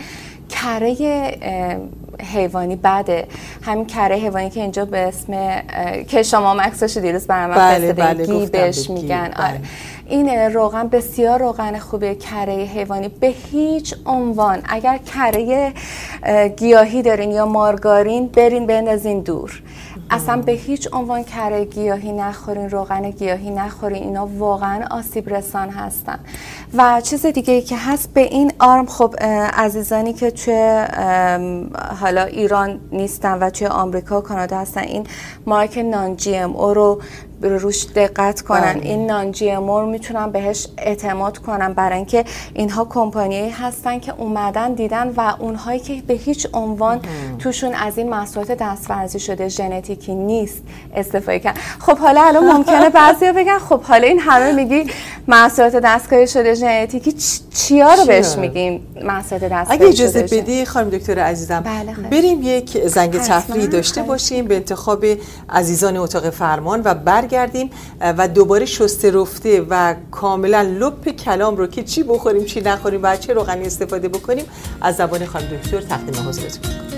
کره 0.48 0.94
حیوانی 2.22 2.76
بده. 2.76 3.26
همین 3.62 3.86
کره 3.86 4.16
حیوانی 4.16 4.50
که 4.50 4.60
اینجا 4.60 4.84
به 4.84 4.98
اسم 4.98 5.62
که 6.08 6.22
شما 6.22 6.54
مکسش 6.54 6.96
دیروز 6.96 7.26
برای 7.26 7.46
من 7.46 7.56
بله 7.56 7.92
بله 7.92 8.26
گی 8.26 8.46
بهش 8.46 8.90
میگن. 8.90 9.28
بله. 9.36 9.48
آره. 9.48 9.60
این 10.06 10.28
روغن 10.28 10.88
بسیار 10.88 11.40
روغن 11.40 11.78
خوبه 11.78 12.14
کره 12.14 12.52
حیوانی. 12.52 13.08
به 13.08 13.34
هیچ 13.52 13.94
عنوان 14.06 14.62
اگر 14.68 14.98
کره 14.98 15.72
گیاهی 16.56 17.02
دارین 17.02 17.30
یا 17.30 17.46
مارگارین 17.46 18.26
برین 18.26 18.66
بندازین 18.66 19.20
دور. 19.20 19.62
اصلا 20.10 20.42
به 20.42 20.52
هیچ 20.52 20.88
عنوان 20.92 21.24
کره 21.24 21.64
گیاهی 21.64 22.12
نخورین 22.12 22.70
روغن 22.70 23.10
گیاهی 23.10 23.50
نخورین 23.50 24.02
اینا 24.02 24.26
واقعا 24.26 24.84
آسیب 24.90 25.34
رسان 25.34 25.70
هستن. 25.70 26.18
و 26.74 27.00
چیز 27.00 27.26
دیگه 27.26 27.54
ای 27.54 27.62
که 27.62 27.76
هست 27.76 28.12
به 28.14 28.20
این 28.20 28.52
آرم 28.58 28.86
خب 28.86 29.14
عزیزانی 29.52 30.12
که 30.12 30.30
توی 30.30 30.84
حالا 32.00 32.24
ایران 32.24 32.80
نیستن 32.92 33.38
و 33.38 33.50
توی 33.50 33.66
آمریکا 33.66 34.18
و 34.18 34.20
کانادا 34.20 34.58
هستن 34.58 34.80
این 34.80 35.06
مارک 35.46 35.78
نان 35.78 36.16
جی 36.16 36.36
ام 36.36 36.56
او 36.56 36.74
رو 36.74 37.00
روش 37.42 37.86
دقت 37.86 38.40
کنن. 38.40 38.60
بله. 38.74 38.82
این 38.82 39.06
نان 39.06 39.32
جی 39.32 39.50
ام 39.50 39.88
می‌تونن 39.88 40.30
بهش 40.30 40.68
اعتماد 40.78 41.38
کنن 41.38 41.72
برای 41.72 41.96
اینکه 41.96 42.24
اینها 42.54 42.84
کمپانی 42.84 43.50
هستن 43.50 43.98
که 43.98 44.14
اومدن 44.18 44.72
دیدن 44.72 45.08
و 45.16 45.34
اونهایی 45.38 45.80
که 45.80 46.02
به 46.06 46.14
هیچ 46.14 46.48
عنوان 46.52 47.00
توشون 47.38 47.74
از 47.74 47.98
این 47.98 48.10
محصولات 48.10 48.52
دستورزی 48.52 49.20
شده 49.20 49.48
ژنتیکی 49.98 50.14
نیست 50.14 50.62
استفاده 50.94 51.38
کردن 51.38 51.60
خب 51.78 51.98
حالا 51.98 52.22
الان 52.22 52.52
ممکنه 52.52 52.90
بعضیا 52.90 53.32
بگن 53.32 53.58
خب 53.58 53.82
حالا 53.82 54.06
این 54.06 54.18
همه 54.18 54.52
میگی 54.52 54.90
محصولات 55.28 55.76
دستکاری 55.76 56.26
شده 56.26 56.54
ژنتیکی 56.54 57.14
چیا 57.54 57.94
رو 57.94 58.04
بهش 58.04 58.36
میگیم؟ 58.36 58.86
محصولات 59.02 59.44
دستکاری 59.44 59.78
اگه 59.78 59.86
اجازه 59.86 60.22
بدی 60.22 60.64
خانم 60.64 60.90
دکتر 60.90 61.18
عزیزم 61.18 61.60
بله 61.60 62.08
بریم 62.10 62.40
یک 62.42 62.86
زنگ 62.86 63.18
تفریحی 63.18 63.66
داشته 63.66 64.02
باشیم 64.02 64.44
به 64.44 64.56
انتخاب 64.56 65.04
عزیزان 65.50 65.96
اتاق 65.96 66.30
فرمان 66.30 66.82
و 66.84 66.94
برگردیم 66.94 67.70
و 68.00 68.28
دوباره 68.28 68.66
شسته 68.66 69.10
رفته 69.10 69.66
و 69.70 69.94
کاملا 70.10 70.62
لپ 70.62 71.08
کلام 71.08 71.56
رو 71.56 71.66
که 71.66 71.82
چی 71.82 72.02
بخوریم 72.02 72.44
چی 72.44 72.60
نخوریم 72.60 73.00
و 73.02 73.16
چه 73.16 73.32
روغنی 73.32 73.66
استفاده 73.66 74.08
بکنیم 74.08 74.44
از 74.80 74.96
زبان 74.96 75.26
خانم 75.26 75.46
دکتر 75.46 75.80
تقدیم 75.80 76.28
حضورتون. 76.28 76.48
زخم 76.48 76.97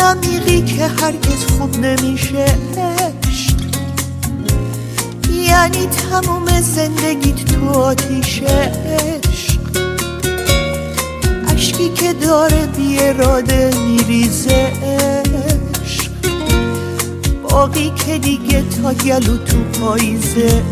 عمیقی 0.00 0.62
که 0.62 0.86
هرگز 0.86 1.44
خوب 1.58 1.76
نمیشه 1.76 2.44
یعنی 5.48 5.86
تموم 5.86 6.60
زندگیت 6.60 7.44
تو 7.44 7.68
آتیش 7.68 8.42
عشق. 8.42 9.60
اشکی 11.54 11.88
که 11.88 12.12
داره 12.12 12.66
بی 12.66 12.98
اراده 12.98 13.70
میریزه 13.86 14.72
عشق. 14.82 16.10
باقی 17.42 17.90
که 17.90 18.18
دیگه 18.18 18.62
تا 18.82 18.92
گلو 18.92 19.36
تو 19.36 19.80
پاییزه 19.80 20.62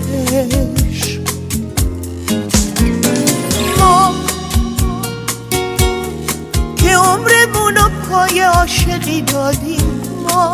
که 6.99 7.05
عمرمونو 7.05 7.89
پای 8.11 8.41
عاشقی 8.41 9.21
دادیم 9.21 10.01
ما. 10.29 10.53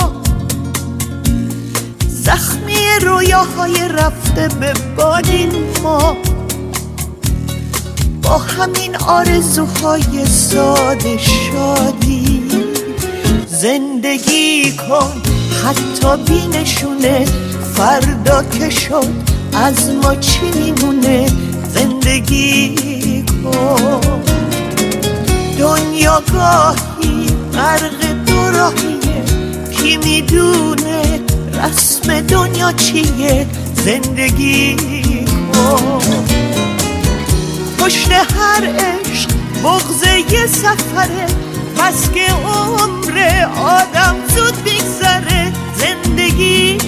زخمی 2.08 2.86
رویاهای 3.02 3.88
رفته 3.88 4.48
به 4.60 4.72
بادین 4.96 5.52
ما. 5.82 6.16
با 8.22 8.38
همین 8.38 8.96
آرزوهای 8.96 10.26
ساده 10.26 11.18
شادی 11.18 12.48
زندگی 13.46 14.72
کن 14.72 15.22
حتی 15.64 16.22
بینشونه 16.24 17.24
فردا 17.74 18.42
که 18.42 18.70
شد 18.70 19.12
از 19.54 19.90
ما 20.02 20.14
چی 20.14 20.50
میمونه؟ 20.50 21.26
زندگی 21.74 23.24
کن. 23.44 24.33
دنیا 25.58 26.22
گاهی 26.32 27.26
غرق 27.54 28.00
دوراهیه. 28.26 29.24
کی 29.76 29.96
می‌دونه 29.96 31.20
رسم 31.52 32.20
دنیا 32.20 32.72
چیه؟ 32.72 33.46
زندگی 33.84 34.76
کن 35.52 36.02
پشت 37.78 38.12
هر 38.12 38.64
عشق 38.64 39.30
بغزه 39.64 40.18
یه 40.32 40.46
سفره. 40.46 41.26
بس 41.78 42.10
که 42.14 42.32
عمر 42.32 43.46
آدم 43.58 44.16
زود 44.36 44.62
بیگذره 44.64 45.52
زندگی 45.76 46.78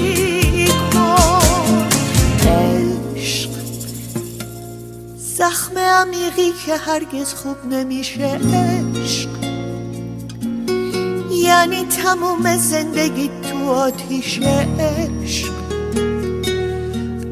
زخم 5.38 5.78
عمیقی 5.78 6.52
که 6.66 6.76
هرگز 6.76 7.34
خوب 7.34 7.64
نمیشه 7.70 8.24
عشق. 8.24 9.28
یعنی 11.30 11.84
تموم 11.84 12.56
زندگی 12.56 13.30
تو 13.42 13.70
آتیش 13.70 14.40
عشق. 14.42 15.52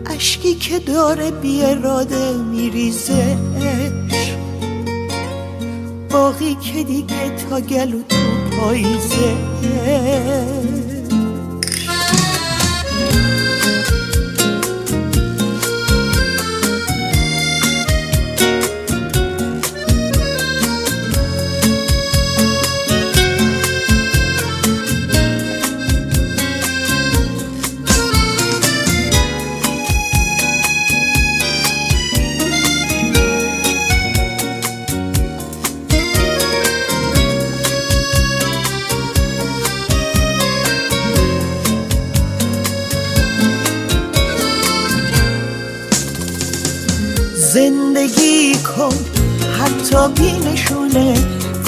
اشکی 0.06 0.54
که 0.54 0.78
داره 0.78 1.30
بی 1.30 1.64
اراده 1.64 2.32
میریزه 2.32 3.36
عشق. 3.60 4.38
باقی 6.10 6.54
که 6.54 6.84
دیگه 6.84 7.36
تا 7.36 7.60
گلو 7.60 8.02
تو 8.02 8.56
پاییزه 8.60 9.36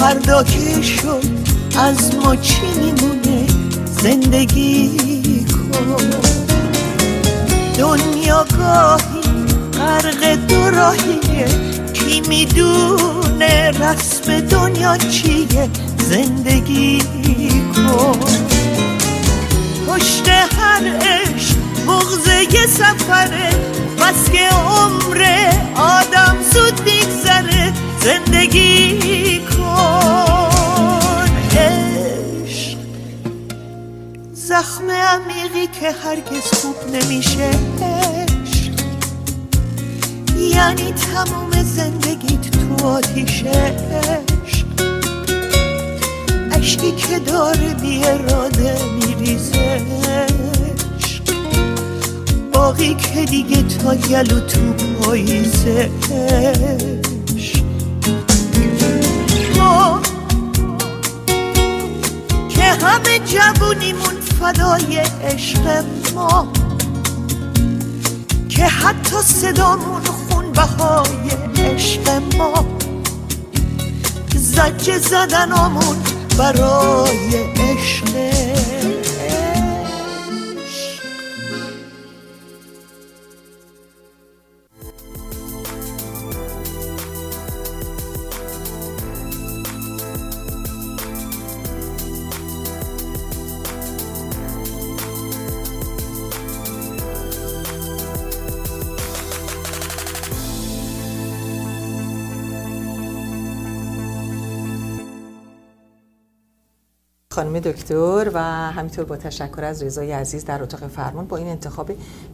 فردا 0.06 0.42
که 0.42 0.82
شد 0.82 1.22
از 1.78 2.14
ما 2.14 2.36
چی 2.36 2.60
میمونه 2.80 3.46
زندگی 4.02 4.96
کن؟ 5.44 5.96
دنیا 7.78 8.46
گاهی 8.58 9.20
غرق 9.78 10.34
دو 10.48 10.70
راهیه 10.70 11.46
کی 11.92 12.20
می‌دونه 12.20 13.70
رسم 13.70 14.40
دنیا 14.40 14.96
چیه؟ 14.96 15.68
زندگی 16.08 17.02
کن. 17.76 18.18
پشت 19.86 20.28
هر 20.28 20.96
عشق 21.00 21.56
بغزه 21.86 22.42
یه 22.54 22.66
سفره. 22.66 23.50
بس 23.98 24.30
که 24.32 24.48
عمر 24.48 25.50
آدم 25.76 26.36
زود 26.52 26.84
بیگذره 26.84 27.45
زندگی 28.06 29.38
کن. 29.38 31.28
عشق 31.50 32.78
زخم 34.32 34.90
عمیقی 34.90 35.66
که 35.80 35.92
هرگز 36.04 36.46
خوب 36.54 36.76
نمیشه. 36.92 37.50
عشق 37.82 38.72
یعنی 40.38 40.92
تموم 40.92 41.62
زندگیت 41.62 42.50
تو 42.50 42.86
آتیش 42.86 43.42
عشق 43.42 44.66
اشکی 46.52 46.92
که 46.92 47.18
داره 47.18 47.74
بی 47.74 48.04
اراده 48.04 48.76
میریزه. 48.92 49.82
باقی 52.52 52.94
که 52.94 53.24
دیگه 53.24 53.62
تا 53.62 53.94
گلو 53.94 54.40
تو 54.40 54.72
پاییزه. 55.00 55.90
که 62.48 62.62
همه 62.62 63.18
جوونیمون 63.18 64.20
فدای 64.40 64.96
عشق 65.24 65.84
ما. 66.14 66.52
که 68.48 68.64
حتی 68.64 69.16
صدامون 69.16 70.02
خون 70.04 70.52
بهای 70.52 71.30
عشق 71.58 72.22
ما. 72.38 72.64
زجه 74.36 74.98
زدنامون 74.98 75.96
برای 76.38 77.36
عشق. 77.56 78.75
خانم 107.36 107.60
دکتر 107.60 108.30
و 108.34 108.42
همینطور 108.72 109.04
با 109.04 109.16
تشکر 109.16 109.64
از 109.64 109.82
رضای 109.82 110.12
عزیز 110.12 110.44
در 110.44 110.62
اتاق 110.62 110.86
فرمان 110.86 111.26
با 111.26 111.36
این 111.36 111.46
انتخاب 111.46 111.90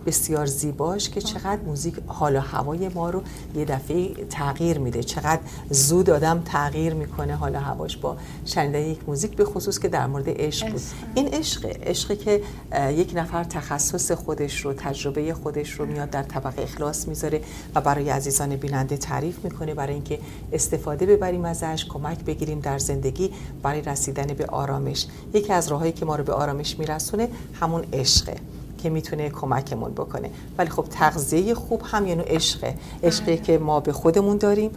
بسیار 0.06 0.46
زیباش 0.46 1.10
که 1.10 1.20
چقدر 1.20 1.60
موزیک 1.66 1.94
حال 2.06 2.36
و 2.36 2.40
هوای 2.40 2.88
ما 2.88 3.10
رو 3.10 3.22
یه 3.54 3.64
دفعه 3.64 4.14
تغییر 4.24 4.78
میده. 4.78 5.02
چقدر 5.02 5.40
زود 5.70 6.10
آدم 6.10 6.42
تغییر 6.44 6.94
می‌کنه 6.94 7.36
حال 7.36 7.54
و 7.54 7.58
هواش 7.58 7.96
با 7.96 8.16
شنیدن 8.44 8.78
یک 8.78 8.98
موزیک 9.06 9.36
به 9.36 9.44
خصوص 9.44 9.78
که 9.78 9.88
در 9.88 10.06
مورد 10.06 10.24
عشق 10.28 10.70
بود. 10.70 10.80
این 11.14 11.28
عشق 11.28 11.76
عشقی 11.82 12.16
که 12.16 12.42
یک 12.90 13.12
نفر 13.16 13.44
تخصص 13.44 14.12
خودش 14.12 14.64
رو 14.64 14.72
تجربه 14.72 15.34
خودش 15.34 15.72
رو 15.72 15.86
میاد 15.86 16.10
در 16.10 16.22
طبق 16.22 16.58
اخلاص 16.58 17.08
می‌ذاره 17.08 17.40
و 17.74 17.80
برای 17.80 18.10
عزیزان 18.10 18.56
بیننده 18.56 18.96
تعریف 18.96 19.44
می‌کنه 19.44 19.74
برای 19.74 19.94
اینکه 19.94 20.18
استفاده 20.52 21.06
ببریم 21.06 21.44
ازش 21.44 21.86
کمک 21.88 22.24
بگیریم 22.24 22.60
در 22.60 22.78
زندگی 22.78 23.30
برای 23.62 23.82
رسیدن 23.82 24.26
به 24.26 24.46
آرامش. 24.46 24.91
یکی 25.34 25.52
از 25.52 25.68
راههایی 25.68 25.92
که 25.92 26.04
ما 26.04 26.16
رو 26.16 26.24
به 26.24 26.32
آرامش 26.32 26.78
میرسونه 26.78 27.28
همون 27.60 27.84
عشقه 27.92 28.36
که 28.82 28.90
می‌تونه 28.90 29.30
کمکمون 29.30 29.92
بکنه. 29.92 30.30
ولی 30.58 30.70
خب 30.70 30.86
تغذیه 30.90 31.54
خوب 31.54 31.82
هم 31.84 32.06
یعنی 32.06 32.22
عشقه. 32.22 32.74
عشقی 33.02 33.36
که 33.36 33.58
ما 33.58 33.80
به 33.80 33.92
خودمون 33.92 34.36
داریم 34.36 34.70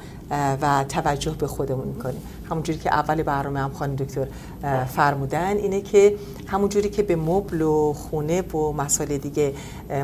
و 0.62 0.86
توجه 0.90 1.32
به 1.32 1.48
خودمون 1.48 1.88
می‌کنیم. 1.88 2.22
همونجوری 2.50 2.80
که 2.80 2.94
اول 2.94 3.24
برنامه 3.24 3.60
هم 3.60 3.74
خانم 3.74 3.96
دکتر 3.96 4.28
فرمودن 4.86 5.58
اینه 5.58 5.82
که 5.82 6.16
همونجوری 6.48 6.90
که 6.90 7.04
به 7.04 7.16
مبل 7.16 7.62
و 7.62 7.94
خونه 7.94 8.42
و 8.42 8.72
مسائل 8.72 9.18
دیگه 9.18 9.54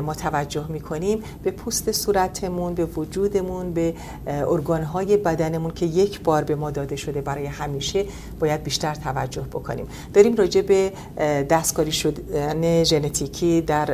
ما 0.02 0.14
توجه 0.14 0.66
می‌کنیم 0.68 1.22
به 1.42 1.50
پوست 1.50 1.92
صورتمون 1.92 2.74
به 2.74 2.84
وجودمون 2.84 3.72
به 3.72 3.94
ارگانهای 4.26 5.16
بدنمون 5.16 5.70
که 5.70 5.86
یک 5.86 6.20
بار 6.20 6.44
به 6.44 6.54
ما 6.54 6.70
داده 6.70 6.96
شده 6.96 7.20
برای 7.20 7.46
همیشه 7.46 8.04
باید 8.40 8.62
بیشتر 8.62 8.94
توجه 8.94 9.42
بکنیم. 9.42 9.86
داریم 10.14 10.34
راجع 10.34 10.62
به 10.62 10.92
دستکاری 11.50 11.92
شدن 11.92 12.84
ژنتیکی 12.84 13.60
در 13.60 13.88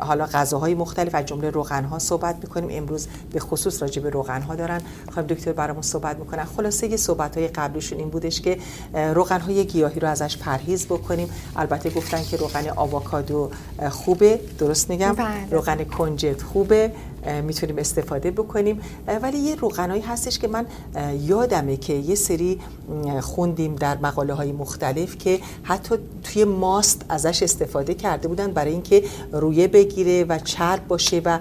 حالا 0.00 0.26
غذاهای 0.26 0.74
مختلف 0.74 1.14
از 1.14 1.26
جمله 1.26 1.50
روغنها 1.50 1.98
صحبت 1.98 2.36
می‌کنیم. 2.42 2.68
امروز 2.72 3.08
به 3.32 3.40
خصوص 3.40 3.82
راجع 3.82 4.02
به 4.02 4.10
روغنها 4.10 4.54
دارن. 4.54 4.80
خانم 5.10 5.26
دکتر 5.26 5.52
برامون 5.52 5.82
صحبت 5.82 6.18
می‌کنن. 6.18 6.44
خلاصه 6.44 6.86
یه 6.86 6.96
صحبت 6.96 7.38
های 7.38 7.48
قبلشون 7.72 7.98
این 7.98 8.08
بودش 8.08 8.40
که 8.40 8.58
روغن 8.94 9.40
های 9.40 9.64
گیاهی 9.64 10.00
رو 10.00 10.08
ازش 10.08 10.36
پرهیز 10.36 10.86
بکنیم. 10.86 11.28
البته 11.56 11.90
گفتن 11.90 12.22
که 12.22 12.36
روغن 12.36 12.68
آووکادو 12.76 13.50
خوبه 13.90 14.40
درست 14.58 14.90
میگم؟ 14.90 15.12
بله. 15.12 15.50
روغن 15.50 15.84
کنجد 15.84 16.42
خوبه. 16.42 16.92
می‌تونیم 17.42 17.78
استفاده 17.78 18.30
بکنیم. 18.30 18.80
ولی 19.22 19.38
یه 19.38 19.54
روغنایی 19.54 20.02
هستش 20.02 20.38
که 20.38 20.48
من 20.48 20.66
یادمه 21.20 21.76
که 21.76 21.92
یه 21.92 22.14
سری 22.14 22.60
خوندیم 23.20 23.76
در 23.76 23.98
مقاله 23.98 24.34
های 24.34 24.52
مختلف 24.52 25.18
که 25.18 25.40
حتی 25.62 25.94
توی 26.22 26.44
ماست 26.44 27.04
ازش 27.08 27.42
استفاده 27.42 27.94
کرده 27.94 28.28
بودن 28.28 28.52
برای 28.52 28.72
اینکه 28.72 29.02
رویه 29.32 29.68
بگیره 29.68 30.24
و 30.24 30.38
چرب 30.38 30.88
باشه 30.88 31.22
و 31.24 31.38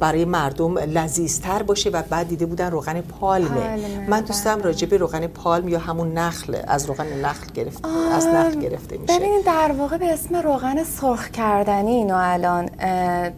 برای 0.00 0.24
مردم 0.24 0.78
لذیذتر 0.78 1.62
باشه 1.62 1.90
و 1.90 2.02
بعد 2.10 2.28
دیده 2.28 2.46
بودن 2.46 2.70
روغن 2.70 3.00
پالمه. 3.00 3.78
من 4.08 4.20
دوستم 4.20 4.54
بله. 4.54 4.64
راجع 4.64 4.86
به 4.86 4.96
روغن 4.96 5.26
پالم 5.26 5.68
یا 5.68 5.78
همون 5.78 6.12
نخل 6.12 6.56
از 6.66 6.86
روغن 6.86 7.06
نخل 7.24 7.46
گرفت 7.54 7.84
از 8.12 8.26
نخل 8.26 8.60
گرفته 8.60 8.98
میشه. 8.98 9.18
ببینید 9.18 9.44
در 9.46 9.72
واقع 9.78 9.96
به 9.96 10.12
اسم 10.12 10.36
روغن 10.36 10.84
سرخ 10.84 11.30
کردنی 11.30 11.90
اینو 11.90 12.14
الان 12.18 12.70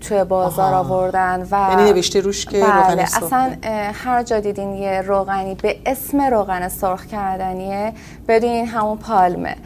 توی 0.01 0.25
بازار 0.25 0.75
آوردن 0.75 1.49
و 1.51 1.74
یعنی 1.79 1.93
نوشته 1.93 2.21
روش 2.21 2.47
که 2.47 2.61
بله 2.61 2.89
روغن 2.89 2.99
اصلا 2.99 3.53
هر 4.05 4.23
جا 4.23 4.41
دیدین 4.41 4.75
یه 4.75 5.01
روغنی 5.01 5.55
به 5.55 5.77
اسم 5.87 6.21
روغن 6.21 6.69
سرخ 6.69 7.07
کردنیه 7.07 7.93
بدین 8.29 8.67
همون 8.67 8.97
پالمه. 8.97 9.57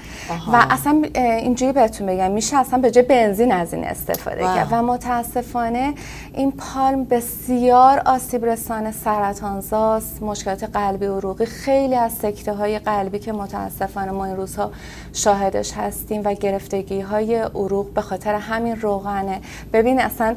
و 0.52 0.66
اصلا 0.70 1.02
اینجوری 1.14 1.72
بهتون 1.72 2.06
بگم 2.06 2.30
میشه 2.30 2.56
اصلا 2.56 2.78
به 2.78 2.90
جای 2.90 3.04
بنزین 3.04 3.52
از 3.52 3.74
این 3.74 3.84
استفاده 3.84 4.42
کرد. 4.42 4.68
و 4.70 4.82
متاسفانه 4.82 5.94
این 6.34 6.52
پالم 6.52 7.04
بسیار 7.04 8.02
آسیب 8.06 8.44
رسانه 8.44 8.92
سرطانزاست 8.92 10.22
مشکلات 10.22 10.64
قلبی 10.64 11.06
و 11.06 11.16
عروقی. 11.16 11.46
خیلی 11.46 11.94
از 11.94 12.12
سکته 12.12 12.52
های 12.52 12.78
قلبی 12.78 13.18
که 13.18 13.32
متاسفانه 13.32 14.10
ما 14.10 14.24
این 14.24 14.36
روزها 14.36 14.70
شاهدش 15.12 15.72
هستیم 15.72 16.22
و 16.24 16.34
گرفتگی 16.34 17.00
های 17.00 17.34
عروق 17.36 17.86
به 17.94 18.00
خاطر 18.00 18.34
همین 18.34 18.80
روغنه. 18.80 19.40
ببین 19.72 20.00
اصلا 20.00 20.36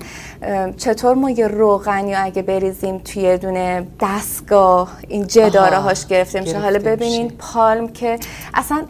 چطور 0.78 1.16
ما 1.16 1.30
یه 1.30 1.48
روغنی 1.62 2.16
اگه 2.16 2.42
بریزیم 2.42 2.98
توی 2.98 3.38
دونه 3.38 3.88
دستگاه 4.00 4.92
این 5.08 5.28
جداره 5.28 5.78
هاش 5.78 6.06
گرفته 6.06 6.40
میشه 6.40 6.60
حالا 6.60 6.80
ببینین 6.80 7.32
پالم 7.40 7.88
که 7.88 8.20
اصلا 8.54 8.86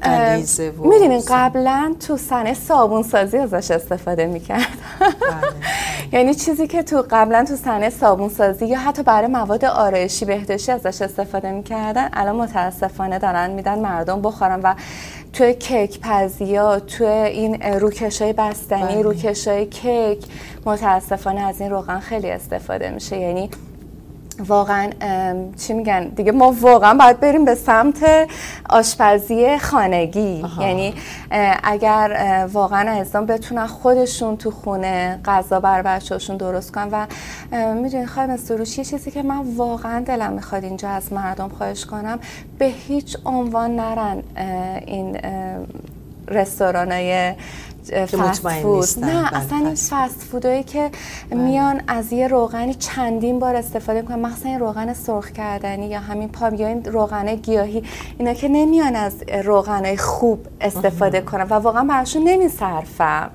می‌دونین 0.78 1.22
قبلا 1.28 1.96
تو 2.08 2.18
سنه 2.18 2.54
صابون 2.54 3.04
سازی 3.04 3.38
ازش 3.38 3.72
استفاده 3.72 4.26
می‌کرد 4.26 4.68
بله. 5.00 5.54
یعنی 6.14 6.36
چیزی 6.36 6.68
که 6.68 6.84
تو 6.84 7.06
قبلا 7.10 7.46
تو 7.48 7.56
سنه 7.56 7.90
صابون 7.90 8.30
سازی 8.30 8.66
یا 8.66 8.80
حتی 8.80 9.04
برای 9.04 9.28
مواد 9.28 9.66
آرایشی 9.66 10.26
بهداشتی 10.26 10.72
ازش 10.72 11.02
استفاده 11.02 11.52
می‌کردن 11.52 12.10
الان 12.14 12.36
متاسفانه 12.36 13.20
دارن 13.20 13.50
میدن 13.50 13.80
مردم 13.80 14.22
بخورن 14.22 14.60
و 14.64 14.74
توی 15.34 15.54
کیک 15.54 16.00
پزیا 16.02 16.80
توی 16.80 17.08
این 17.08 17.62
روکش 17.62 18.22
های 18.22 18.34
بستنی 18.34 18.84
بله. 18.84 19.02
روکش 19.02 19.48
های 19.48 19.66
کیک 19.66 20.26
متاسفانه 20.66 21.42
از 21.42 21.62
این 21.62 21.70
روغن 21.70 22.00
خیلی 22.00 22.30
استفاده 22.30 22.90
میشه 22.90 23.18
یعنی 23.18 23.50
واقعا 24.48 24.90
چی 25.58 25.74
میگن؟ 25.74 26.08
دیگه 26.08 26.32
ما 26.32 26.56
واقعا 26.62 26.94
باید 26.94 27.20
بریم 27.20 27.46
به 27.46 27.56
سمت 27.56 28.30
آشپزی 28.70 29.58
خانگی. 29.58 30.44
یعنی 30.60 30.94
اگر 31.64 32.48
واقعا 32.54 32.92
عزیزان 32.92 33.26
بتونن 33.26 33.68
خودشون 33.68 34.38
تو 34.38 34.52
خونه 34.52 35.20
غذا 35.26 35.60
بر 35.60 35.82
بچه‌هاشون 35.82 36.38
درست 36.38 36.72
کنن 36.72 36.90
و 36.92 37.06
می‌دونید 37.74 38.08
خواهیم 38.08 38.38
سروش 38.38 38.78
یه 38.78 38.84
چیزی 38.84 39.12
که 39.12 39.24
من 39.24 39.56
واقعا 39.56 40.00
دلم 40.00 40.34
می‌خواد 40.34 40.64
اینجا 40.64 40.90
از 40.90 41.14
مردم 41.14 41.50
خواهش 41.50 41.86
کنم 41.86 42.20
به 42.60 42.66
هیچ 42.66 43.18
عنوان 43.26 43.76
نرن 43.76 44.24
این 44.86 45.18
رستورانای 46.28 47.34
فست 47.90 48.50
فود 48.50 49.06
نه 49.06 49.30
بله، 49.30 49.38
اصلا 49.38 49.58
این 49.58 49.76
فست 49.76 50.24
فودایی 50.32 50.64
که 50.64 50.92
بله. 51.30 51.40
میان 51.40 51.82
از 51.88 52.14
یه 52.14 52.28
روغنی 52.28 52.74
چندین 52.74 53.40
بار 53.40 53.56
استفاده 53.56 54.02
می‌کنن. 54.02 54.20
مثلا 54.20 54.52
این 54.52 54.60
روغن 54.60 54.94
سرخ 54.94 55.32
کردنی 55.32 55.88
یا 55.88 56.00
همین 56.00 56.30
پام 56.30 56.56
یا 56.56 56.68
این 56.68 56.86
روغن 56.86 57.36
گیاهی 57.36 57.84
اینا 58.20 58.34
که 58.34 58.48
نمیان 58.48 58.96
از 58.96 59.14
روغنای 59.44 59.98
خوب 59.98 60.48
استفاده 60.62 61.22
کنن 61.22 61.44
و 61.44 61.54
واقعا 61.54 61.84
براشون 61.84 62.24
نمیصرفم. 62.24 63.32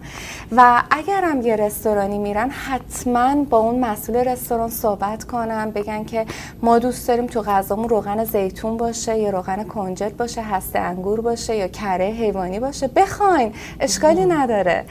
و 0.56 0.82
اگرم 0.90 1.42
یه 1.42 1.56
رستورانی 1.56 2.18
میرن 2.18 2.50
حتما 2.50 3.44
با 3.44 3.58
اون 3.58 3.78
مسئول 3.78 4.16
رستوران 4.16 4.70
صحبت 4.70 5.24
کنم 5.24 5.70
بگن 5.70 6.04
که 6.04 6.26
ما 6.62 6.78
دوست 6.78 7.08
داریم 7.08 7.26
تو 7.26 7.42
غذامون 7.42 7.88
روغن 7.88 8.24
زیتون 8.24 8.76
باشه 8.76 9.18
یا 9.18 9.30
روغن 9.30 9.64
کنجد 9.64 10.16
باشه 10.16 10.42
هسته 10.42 10.78
انگور 10.78 11.20
باشه 11.20 11.56
یا 11.56 11.68
کره 11.68 12.04
حیوانی 12.04 12.60
باشه. 12.60 12.88
بخواین 12.88 13.52
اشکالی 13.80 14.24
نداره. 14.36 14.84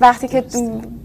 وقتی 0.00 0.28
که 0.28 0.44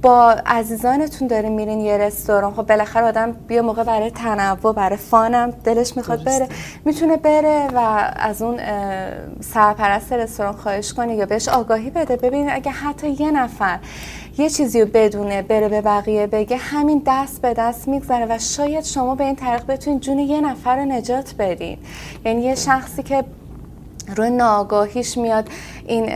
با 0.01 0.31
عزیزانتون 0.45 1.27
دارین 1.27 1.51
میرین 1.51 1.79
یه 1.79 1.97
رستوران 1.97 2.53
خب 2.53 2.67
بالاخره 2.67 3.05
آدم 3.05 3.31
بیا 3.31 3.61
موقع 3.61 3.83
برای 3.83 4.11
تنوع 4.11 4.73
برای 4.73 4.97
فانم 4.97 5.51
دلش 5.63 5.97
می‌خواد 5.97 6.23
بره. 6.23 6.47
می‌تونه 6.85 7.17
بره 7.17 7.67
و 7.75 8.11
از 8.15 8.41
اون 8.41 8.59
سرپرست 9.39 10.13
رستوران 10.13 10.53
خواهش 10.53 10.93
کنه 10.93 11.15
یا 11.15 11.25
بهش 11.25 11.47
آگاهی 11.47 11.89
بده. 11.89 12.15
ببین 12.15 12.49
اگه 12.51 12.71
حتی 12.71 13.09
یه 13.09 13.31
نفر 13.31 13.79
یه 14.37 14.49
چیزی 14.49 14.81
رو 14.81 14.87
بدونه 14.93 15.41
بره 15.41 15.69
به 15.69 15.81
بقیه 15.81 16.27
بگه 16.27 16.57
همین 16.57 17.01
دست 17.05 17.41
به 17.41 17.53
دست 17.53 17.87
میگذره 17.87 18.25
و 18.29 18.37
شاید 18.39 18.83
شما 18.83 19.15
به 19.15 19.23
این 19.23 19.35
طریق 19.35 19.65
بتونید 19.65 20.01
جون 20.01 20.19
یه 20.19 20.41
نفر 20.41 20.75
رو 20.75 20.85
نجات 20.85 21.33
بدین. 21.39 21.77
یعنی 22.25 22.41
یه 22.41 22.55
شخصی 22.55 23.03
که 23.03 23.23
روی 24.15 24.29
ناگاهیش 24.29 25.17
میاد 25.17 25.49
این 25.87 26.09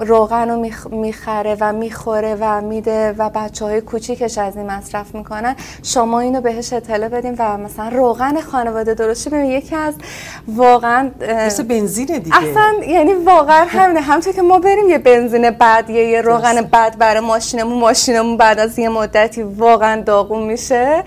روغن 0.00 0.50
رو 0.50 0.70
می‌خره 0.90 1.56
و 1.60 1.72
می‌خوره 1.72 2.36
و 2.40 2.60
میده 2.60 3.14
و 3.18 3.30
بچه 3.30 3.64
های 3.64 3.80
کوچیکش 3.80 4.38
از 4.38 4.56
این 4.56 4.66
مصرف 4.66 5.14
می‌کنن. 5.14 5.56
شما 5.82 6.20
اینو 6.20 6.40
بهش 6.40 6.72
اطلاع 6.72 7.08
بدین 7.08 7.36
و 7.38 7.58
مثلا 7.58 7.88
روغن 7.88 8.40
خانواده 8.40 8.94
درستی 8.94 9.30
ببین 9.30 9.44
یکی 9.44 9.76
از 9.76 9.94
واقعا 10.48 11.10
مثل 11.46 11.62
بنزین 11.62 12.06
دیگه. 12.06 12.36
اصلا 12.36 12.74
یعنی 12.86 13.14
واقعا 13.14 13.64
همینه. 13.68 14.00
همونطور 14.00 14.32
که 14.32 14.42
ما 14.42 14.58
بریم 14.58 14.88
یه 14.88 14.98
بنزین 14.98 15.50
بد 15.50 15.90
یه, 15.90 16.08
یه 16.08 16.20
روغن 16.20 16.60
بد 16.62 16.98
برای 16.98 17.20
ماشینمون 17.20 17.78
ماشینمون 17.78 18.36
بعد 18.36 18.58
از 18.58 18.78
یه 18.78 18.88
مدتی 18.88 19.42
واقعا 19.42 20.02
داغون 20.02 20.42
میشه. 20.42 21.04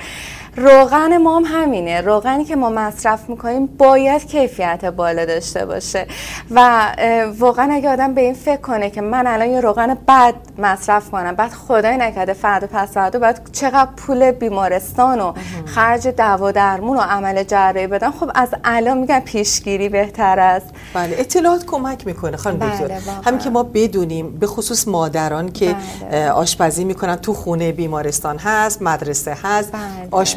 روغن 0.58 1.18
ما 1.18 1.38
هم 1.40 1.44
همینه. 1.46 2.02
روغنی 2.02 2.46
که 2.46 2.56
ما 2.56 2.70
مصرف 2.70 3.30
می‌کنیم 3.30 3.66
باید 3.66 4.28
کیفیت 4.28 4.86
بالا 4.86 5.26
داشته 5.26 5.66
باشه. 5.66 6.08
و 6.52 6.88
واقعا 7.40 7.74
اگه 7.74 7.90
آدم 7.90 8.14
به 8.14 8.22
این 8.22 8.34
فکر 8.34 8.62
کنه 8.62 8.90
که 8.90 9.02
من 9.02 9.28
الان 9.28 9.50
یه 9.50 9.62
روغن 9.62 9.98
بد 10.08 10.34
مصرف 10.58 11.10
کنم 11.10 11.36
بعد 11.36 11.52
خدای 11.52 11.98
نکرده 11.98 12.34
فردا 12.34 12.68
پس 12.74 12.92
فردا 12.92 13.20
باید 13.20 13.52
چقدر 13.52 13.90
پول 13.98 14.32
بیمارستان 14.32 15.20
و 15.20 15.34
خرج 15.66 16.08
دوا 16.08 16.52
درمون 16.52 16.98
و 16.98 17.02
عمل 17.02 17.44
جراحی 17.44 17.88
بدم 17.88 18.12
خب 18.20 18.32
از 18.36 18.50
الان 18.64 18.98
میگم 18.98 19.20
پیشگیری 19.20 19.90
بهتر 19.90 20.40
است. 20.40 20.68
بله 20.94 21.16
اطلاعات 21.20 21.66
کمک 21.66 22.08
می‌کنه 22.08 22.38
خانم 22.38 22.58
بله 22.58 22.72
دکتر. 22.72 23.12
همین 23.26 23.40
که 23.40 23.50
ما 23.50 23.64
بدونیم 23.64 24.40
به 24.40 24.48
خصوص 24.48 24.88
مادران 24.88 25.52
که 25.52 25.76
بله. 26.12 26.30
آشپزی 26.30 26.84
می‌کنن 26.84 27.16
تو 27.16 27.34
خونه 27.34 27.72
بیمارستان 27.72 28.38
هست 28.38 28.82
مدرسه 28.82 29.38
هست 29.44 29.72
بله. 29.72 29.82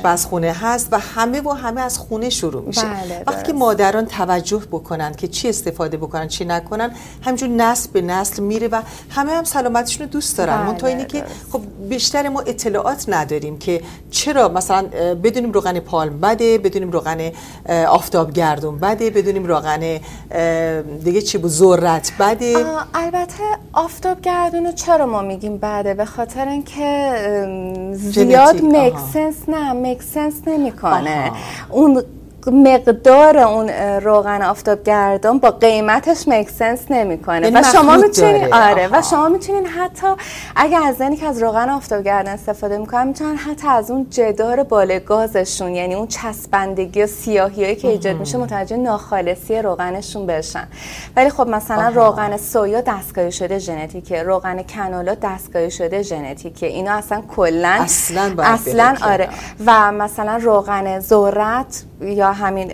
خونه 0.05 0.53
هست 0.53 0.89
و 0.93 0.99
همه 0.99 1.41
و 1.41 1.51
همه 1.51 1.81
از 1.81 1.99
خونه 1.99 2.31
شروع 2.31 2.63
میشه. 2.63 2.87
بله 2.87 3.23
وقتی 3.27 3.43
که 3.43 3.53
مادران 3.53 4.07
توجه 4.07 4.63
بکنن 4.73 5.15
که 5.15 5.29
چی 5.29 5.49
استفاده 5.49 5.97
بکنن 5.97 6.29
چی 6.29 6.45
نکنن 6.45 6.91
همجور 7.23 7.49
نسل 7.49 7.91
به 7.93 8.03
نسل 8.03 8.43
میره 8.43 8.69
و 8.69 8.83
همه 9.11 9.33
هم 9.33 9.45
سلامتشون 9.45 10.07
رو 10.07 10.13
دوست 10.13 10.39
دارن. 10.39 10.57
بله 10.57 10.67
منتها 10.67 10.89
اینه 10.89 11.05
که 11.05 11.25
خب 11.53 11.61
بیشتر 11.89 12.29
ما 12.29 12.41
اطلاعات 12.41 13.05
نداریم 13.09 13.59
که 13.59 13.81
چرا 14.11 14.49
مثلا 14.49 14.87
بدونیم 15.25 15.53
روغن 15.53 15.81
پالم 15.81 16.21
بده 16.21 16.59
بدونیم 16.59 16.91
روغن 16.91 17.31
آفتاب 17.89 18.33
گردون 18.33 18.79
بده 18.79 19.11
بدونیم 19.11 19.45
روغن 19.47 20.01
دیگه 21.05 21.23
چی 21.23 21.39
بود 21.39 21.51
ذرت 21.51 22.13
بده. 22.21 22.67
البته 22.95 23.43
آفتاب 23.73 24.21
گردون 24.21 24.73
چرا 24.73 25.07
ما 25.07 25.23
میگیم 25.23 25.59
بده؟ 25.59 25.95
به 25.95 26.05
خاطر 26.05 26.49
اینکه 26.49 27.15
زیاد 27.93 28.65
مکسنس 28.65 29.35
نه 29.49 29.73
مکسنس 29.95 30.35
نمی‌کنه 30.47 31.33
اون 31.71 32.03
مقدار 32.53 33.39
اون 33.39 33.69
روغن 34.03 34.43
آفتاب 34.43 34.83
گردان 34.83 35.39
با 35.39 35.51
قیمتش 35.51 36.29
مکسنس 36.29 36.81
نمی‌کنه. 36.91 37.41
یعنی 37.41 37.57
و 37.57 37.63
شما 37.63 37.97
می‌تونید 37.97 38.53
آره. 38.53 38.89
و 38.93 39.03
شما 39.03 39.29
می‌تونین 39.29 39.67
حتی 39.67 40.07
اگه 40.57 40.87
از 40.87 40.97
زنی 40.97 41.17
که 41.17 41.27
از 41.27 41.43
روغن 41.43 41.71
آفتاب 41.71 42.03
گردان 42.03 42.35
استفاده 42.35 42.79
می‌کنن 42.79 43.07
می‌تونن 43.07 43.37
حتی 43.37 43.69
از 43.69 43.91
اون 43.91 44.07
جدار 44.11 44.63
بال 44.63 44.99
گازشون 44.99 45.75
یعنی 45.75 45.95
اون 45.95 46.07
چسبندگی 46.07 47.03
و 47.03 47.07
سیاهیایی 47.07 47.77
که 47.77 47.89
ایجاد 47.89 48.17
میشه 48.17 48.39
متوجه 48.39 48.77
ناخالصی 48.77 49.63
روغنشون 49.63 50.27
بشن. 50.27 50.69
ولی 51.17 51.31
خب 51.31 51.49
مثلا 51.49 51.89
روغن 51.89 52.37
سویا 52.37 52.81
دستگاهی 52.81 53.33
شده 53.33 53.59
ژنتیکه. 53.59 54.23
روغن 54.23 54.63
کنولا 54.63 55.17
دستگاهی 55.23 55.71
شده 55.71 56.03
ژنتیکه. 56.03 56.67
اینا 56.67 56.93
اصلا 56.93 57.23
کلا 57.37 57.79
اصلا, 57.81 58.35
اصلا 58.39 58.95
آره. 59.03 59.29
و 59.67 59.93
مثلا 59.93 60.37
روغن 60.37 61.01
ذرت 61.01 61.85
یا 62.01 62.34
همین 62.35 62.69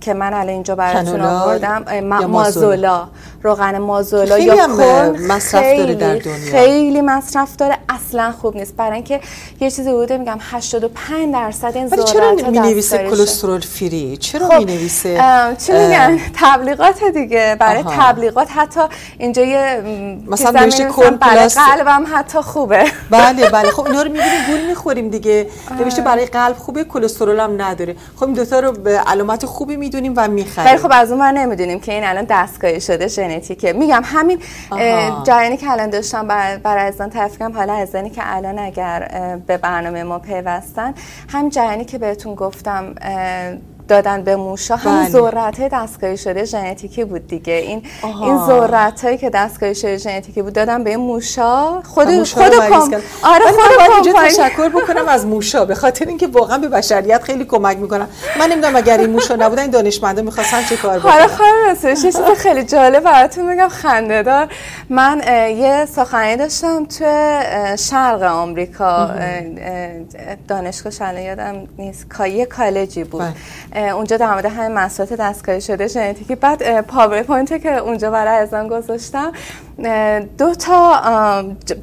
که 0.00 0.14
من 0.14 0.34
الان 0.34 0.48
اینجا 0.48 0.74
براتون 0.74 1.20
آوردم 1.20 1.84
مازولا؟ 2.26 3.08
روغن 3.42 3.78
مازولا 3.78 4.38
یا 4.38 4.66
کن. 4.66 5.32
مصرف 5.32 5.76
داره 5.76 5.94
در 5.94 6.14
دنیا. 6.14 6.50
خیلی 6.50 7.00
مصرف 7.00 7.56
داره. 7.56 7.78
اصلا 7.88 8.32
خوب 8.32 8.56
نیست. 8.56 8.76
برای 8.76 8.94
اینکه 8.94 9.20
یه 9.60 9.70
چیزی 9.70 9.92
بوده 9.92 10.18
میگم 10.18 10.38
85 10.40 11.32
درصد 11.32 11.72
این 11.74 11.88
ذرات 11.88 12.12
چرا 12.12 12.32
می 12.32 12.58
نویسه 12.58 12.98
کلسترول 12.98 13.60
فری 13.60 14.16
چرا 14.16 14.48
خب 14.48 14.54
می 14.58 14.64
نویسه 14.64 15.20
چی 15.66 15.72
میگن؟ 15.72 16.20
تبلیغات 16.34 17.04
دیگه. 17.04 17.56
برای 17.60 17.82
آها. 17.82 18.12
تبلیغات 18.12 18.48
حتی 18.56 18.80
اینجا 19.18 19.42
یه 19.42 19.82
مثلا 20.26 20.60
نوشته 20.60 20.84
کن 20.84 21.10
برای 21.10 21.48
قلبم 21.48 22.04
حتی 22.12 22.38
خوبه. 22.38 22.84
بله 23.10 23.50
بله. 23.50 23.70
خب 23.70 23.86
اینا 23.86 24.02
رو 24.02 24.08
می‌بینیم 24.12 24.46
گول 24.50 24.66
می‌خوریم 24.68 25.08
دیگه. 25.08 25.46
نوشته 25.80 26.02
برای 26.02 26.26
قلب 26.26 26.56
خوبه 26.56 26.84
کلسترول 26.84 27.40
هم 27.40 27.62
نداره. 27.62 27.96
خب 28.16 28.24
این 28.24 28.34
دوتا 28.34 28.60
رو 28.60 28.72
به 28.84 28.98
علامت 28.98 29.46
خوبی 29.46 29.76
می‌دونیم 29.76 30.14
و 30.16 30.28
می‌خریم. 30.28 30.68
ولی 30.68 30.78
خب 30.78 30.88
از 30.92 31.10
اون 31.10 31.20
من 31.20 31.34
نمی‌دونیم 31.34 31.80
که 31.80 31.92
این 31.92 32.04
الان 32.04 32.26
دستگاهی 32.28 32.80
شده 32.80 33.08
ژنتیکه. 33.08 33.72
میگم 33.72 34.02
همین 34.04 34.38
جریانی 35.24 35.56
که 35.56 35.70
الان 35.70 35.90
داشتم 35.90 36.26
بر 36.28 36.56
برای 36.56 36.88
ازان 36.88 37.10
تعریف 37.10 37.38
کنم 37.38 37.52
حالا 37.52 37.74
عزیزانی 37.74 38.10
که 38.10 38.22
الان 38.24 38.58
اگر 38.58 39.08
به 39.46 39.56
برنامه 39.56 40.02
ما 40.02 40.18
پیوستن 40.18 40.94
هم 41.28 41.48
جریانی 41.48 41.84
که 41.84 41.98
بهتون 41.98 42.34
گفتم 42.34 42.94
دادن 43.88 44.22
به 44.22 44.36
موشا 44.36 44.76
هم 44.76 45.00
بله. 45.00 45.10
ذرت 45.10 45.60
های 45.60 45.68
دستگاهی 45.72 46.16
شده 46.16 46.44
ژنتیکی 46.44 47.04
بود 47.04 47.26
دیگه. 47.26 47.52
این 47.52 47.82
آها. 48.02 48.24
این 48.24 48.38
ذرت 48.46 49.04
هایی 49.04 49.18
که 49.18 49.30
دستگاهی 49.30 49.74
شده 49.74 49.96
ژنتیکی 49.96 50.42
بود 50.42 50.52
دادن 50.52 50.84
به 50.84 50.96
موشا. 50.96 51.82
خود 51.82 52.08
موشا 52.08 52.40
خود 52.40 52.54
کم 52.54 53.00
آره 53.22 53.44
خود 53.44 53.90
اینجا 53.94 54.12
تشکر 54.22 54.68
بکنم 54.68 55.08
از 55.08 55.26
موشا. 55.26 55.64
به 55.64 55.74
خاطر 55.74 56.06
اینکه 56.06 56.26
واقعا 56.26 56.58
به 56.58 56.68
بشریت 56.68 57.22
خیلی 57.22 57.44
کمک 57.44 57.76
می‌کنن. 57.76 58.06
من 58.38 58.50
نمی‌دونم 58.50 58.76
اگر 58.76 58.98
این 58.98 59.10
موشا 59.10 59.36
نبودن 59.36 59.62
این 59.62 59.70
دانشمندا 59.70 60.22
می‌خواستن 60.22 60.64
چه 60.64 60.76
کار 60.76 60.98
بکنن. 60.98 61.12
حالا 61.12 61.26
خانم 61.26 61.94
چیز 61.94 62.16
خیلی 62.16 62.64
جالب 62.64 63.02
براتون 63.02 63.52
میگم 63.52 63.68
خنده 63.68 64.22
دار 64.22 64.48
من 64.90 65.22
یه 65.56 65.86
سخنرانی 65.86 66.36
داشتم 66.36 66.84
تو 66.84 67.04
شرق 67.76 68.22
آمریکا. 68.22 69.10
دانشگاه 70.48 71.20
یادم 71.20 71.68
نیست. 71.78 72.06
یه 72.20 72.46
کالجی 72.46 73.04
بود. 73.04 73.22
بله. 73.22 73.32
اونجا 73.76 74.16
در 74.16 74.30
مورد 74.30 74.46
همین 74.46 74.72
محصولات 74.78 75.12
دستکاری 75.12 75.60
شده 75.60 75.86
ژنتیکی. 75.86 76.34
بعد 76.34 76.80
PowerPoint 76.80 77.62
که 77.62 77.76
اونجا 77.76 78.10
برای 78.10 78.36
ازم 78.36 78.68
گذاشتم 78.68 79.32
دو 80.38 80.54
تا 80.54 81.02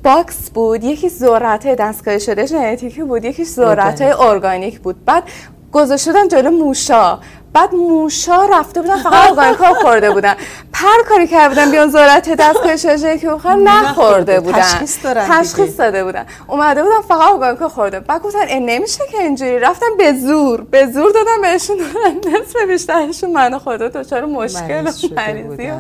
box 0.04 0.50
بود. 0.50 0.84
یکی 0.84 1.10
ذرت 1.10 1.76
دستکاری 1.76 2.20
شده 2.20 2.46
ژنتیکی 2.46 3.04
بود 3.04 3.26
یکی 3.26 3.46
ذرت 3.46 4.02
ارگانیک 4.02 4.80
بود. 4.80 5.06
بعد 5.06 5.24
گذاشتن 5.72 6.28
جلو 6.28 6.52
موشا. 6.52 7.20
بعد 7.54 7.76
موشا 7.76 8.46
رفته 8.46 8.82
بودن 8.82 8.98
فقط 8.98 9.30
ارگانیکا 9.30 9.74
خورده 9.74 10.12
بودن. 10.12 10.36
پر 10.82 11.10
کاری 11.10 11.28
کرده 11.28 11.50
بودن 11.50 11.72
بیان 11.72 11.90
ذرت 11.90 12.30
دستکاری 12.30 12.78
شده 12.78 13.05
رو 13.05 13.18
که 13.18 13.28
نخورده 13.28 14.40
بودن. 14.40 14.62
تشخیص 14.62 15.04
دارن 15.04 15.28
تشخیص 15.30 15.80
داده 15.80 16.04
بودن. 16.04 16.26
اومده 16.48 16.84
بودن 16.84 17.02
فقط 17.08 17.32
ارگانیکا 17.32 17.70
خورده 17.70 18.00
بعد 18.00 18.22
گفتن 18.22 18.48
این 18.48 18.70
نمیشه 18.70 19.04
که 19.12 19.18
اینجوری. 19.18 19.60
رفتن 19.60 19.86
به 19.98 20.14
زور 20.14 20.62
به 20.62 20.88
زور 20.88 21.12
دادن 21.12 21.42
بهشون. 21.42 21.78
نصف 22.26 22.56
بیشترشون 22.68 23.32
منو 23.32 23.60
خورده 23.60 23.90
دچار 23.90 24.26
مشکل 24.26 24.88
و 24.88 24.92
مریضی 25.16 25.72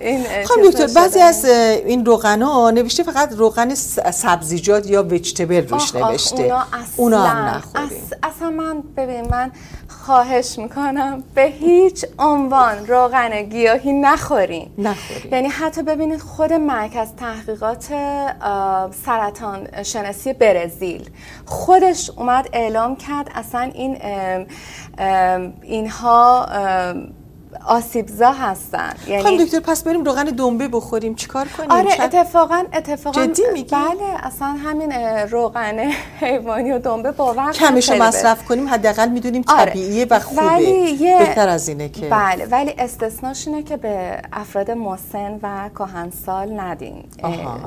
این 0.00 0.24
خب 0.44 0.62
دکتر 0.64 0.86
بعضی 0.86 1.20
از 1.20 1.44
این 1.44 2.06
روغنا 2.06 2.70
نوشته 2.70 3.02
فقط 3.02 3.32
روغن 3.32 3.74
سبزیجات 3.74 4.90
یا 4.90 5.02
وجتبل 5.02 5.68
روش 5.68 5.94
نوشته. 5.94 6.42
اونا, 6.42 6.64
اونا 6.96 7.26
هم 7.26 7.62
اصلا 8.22 8.50
من 8.50 8.82
ببین 8.96 9.28
من 9.30 9.52
خواهش 10.06 10.58
می‌کنم 10.58 11.22
به 11.34 11.42
هیچ 11.42 12.04
عنوان 12.18 12.86
روغن 12.86 13.42
گیاهی 13.42 13.92
نخورین 14.20 14.70
نخورین 14.78 15.32
یعنی 15.32 15.48
حتی 15.48 15.82
ببینید 15.82 16.20
خود 16.20 16.52
مرکز 16.52 17.14
تحقیقات 17.14 17.84
سرطان 19.04 19.82
شناسی 19.82 20.32
برزیل. 20.32 21.10
خودش 21.46 22.10
اومد 22.10 22.48
اعلام 22.52 22.96
کرد 22.96 23.30
اصلا 23.34 23.70
این 23.74 23.96
اینها 25.62 26.46
آسیبزا 27.66 28.32
هستن. 28.32 28.94
یعنی 29.06 29.22
خانم 29.22 29.44
دکتر 29.44 29.60
پس 29.60 29.82
بریم 29.84 30.04
روغن 30.04 30.24
دنبه 30.24 30.68
بخوریم. 30.68 31.14
چیکار 31.14 31.48
کنیم؟ 31.48 31.70
آره 31.70 32.02
اتفاقا 32.02 32.64
اتفاقا 32.72 33.26
جدی 33.26 33.42
میگی؟ 33.52 33.76
بله 33.76 34.26
اصلا 34.26 34.48
همین 34.48 34.92
روغن 35.30 35.78
حیوانی 36.20 36.72
و 36.72 36.78
دنبه 36.78 37.12
باور 37.12 37.52
کمش 37.52 37.90
مصرف 37.90 38.44
کنیم 38.44 38.68
حداقل 38.68 39.08
می‌دونیم 39.08 39.44
آره. 39.48 39.70
طبیعیه 39.70 40.06
و 40.10 40.18
خوبه. 40.18 40.42
ولی 40.42 40.98
بهتر 41.18 41.48
از 41.48 41.68
اینه 41.68 41.88
که. 41.88 42.08
بله 42.08 42.46
ولی 42.46 42.74
استثناش 42.78 43.48
اینه 43.48 43.62
که 43.62 43.76
به 43.76 44.22
افراد 44.32 44.70
مسن 44.70 45.38
و 45.42 45.68
کهنسال 45.78 46.60
ندین 46.60 47.04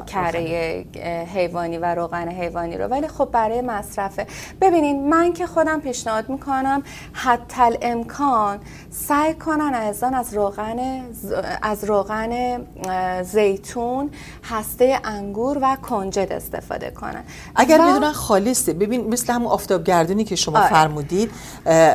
کره 0.08 0.86
حیوانی 1.34 1.78
و 1.78 1.86
روغن 1.96 2.30
حیوانی 2.30 2.78
رو. 2.78 2.86
ولی 2.86 3.08
خب 3.08 3.30
برای 3.32 3.62
مصرفه 3.62 4.28
ببینید 4.62 4.96
من 4.96 5.34
که 5.34 5.48
خودم 5.48 5.80
پیشنهاد 5.80 6.30
می‌کنم 6.30 6.84
حتی 7.14 7.78
امکان 7.82 8.60
سعی 8.92 9.34
کنن 9.34 9.74
عزیزان 9.84 10.14
از 10.14 10.34
روغن 10.34 10.80
از 11.62 11.84
روغن 11.84 12.62
زیتون 13.24 14.10
هسته 14.44 15.00
انگور 15.04 15.58
و 15.62 15.76
کنجد 15.76 16.32
استفاده 16.32 16.92
کنن. 16.92 17.24
اگر 17.56 17.80
و... 17.82 17.84
بدونن 17.84 18.12
خالصه. 18.12 18.74
ببین 18.74 19.08
مثل 19.08 19.34
همون 19.34 19.52
آفتابگردونی 19.52 20.24
که 20.24 20.36
شما 20.36 20.60
آره. 20.60 20.70
فرمودید 20.70 21.32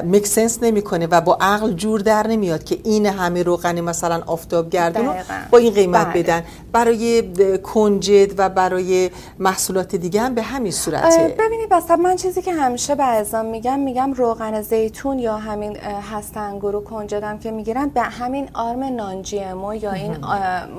مکسنس 0.05 0.59
نمی‌کنه 0.63 1.07
و 1.07 1.21
با 1.21 1.39
عقل 1.41 1.73
جور 1.73 2.01
در 2.01 2.27
نمیاد 2.27 2.65
که 2.65 2.79
این 2.85 3.07
همه 3.07 3.43
روغن 3.43 3.81
مثلا 3.81 4.23
آفتابگردون 4.27 5.07
رو 5.07 5.15
با 5.51 5.59
این 5.59 5.75
قیمت 5.75 6.07
بله. 6.07 6.23
بدن. 6.23 6.45
برای 6.73 7.23
کنجد 7.59 8.39
و 8.41 8.49
برای 8.49 9.11
محصولات 9.39 9.97
دیگه 9.97 10.21
هم 10.21 10.35
به 10.35 10.43
همین 10.43 10.73
صورته. 10.73 11.37
ببینید 11.39 11.75
مثلا 11.75 11.97
من 11.97 12.17
چیزی 12.17 12.43
که 12.43 12.53
همیشه 12.53 12.95
به 12.95 13.43
میگم 13.43 13.79
میگم 13.79 14.13
روغن 14.13 14.63
زیتون 14.63 15.19
یا 15.19 15.37
همین 15.37 15.77
هسته 16.13 16.41
انگور 16.41 16.77
و 16.77 16.81
کنجدم 16.81 17.39
که 17.39 17.51
می‌گیرن 17.51 17.78
به 17.87 18.03
همین 18.03 18.49
آرم 18.55 18.85
نان 18.85 19.23
جی 19.23 19.37
یا 19.37 19.93
این 19.93 20.17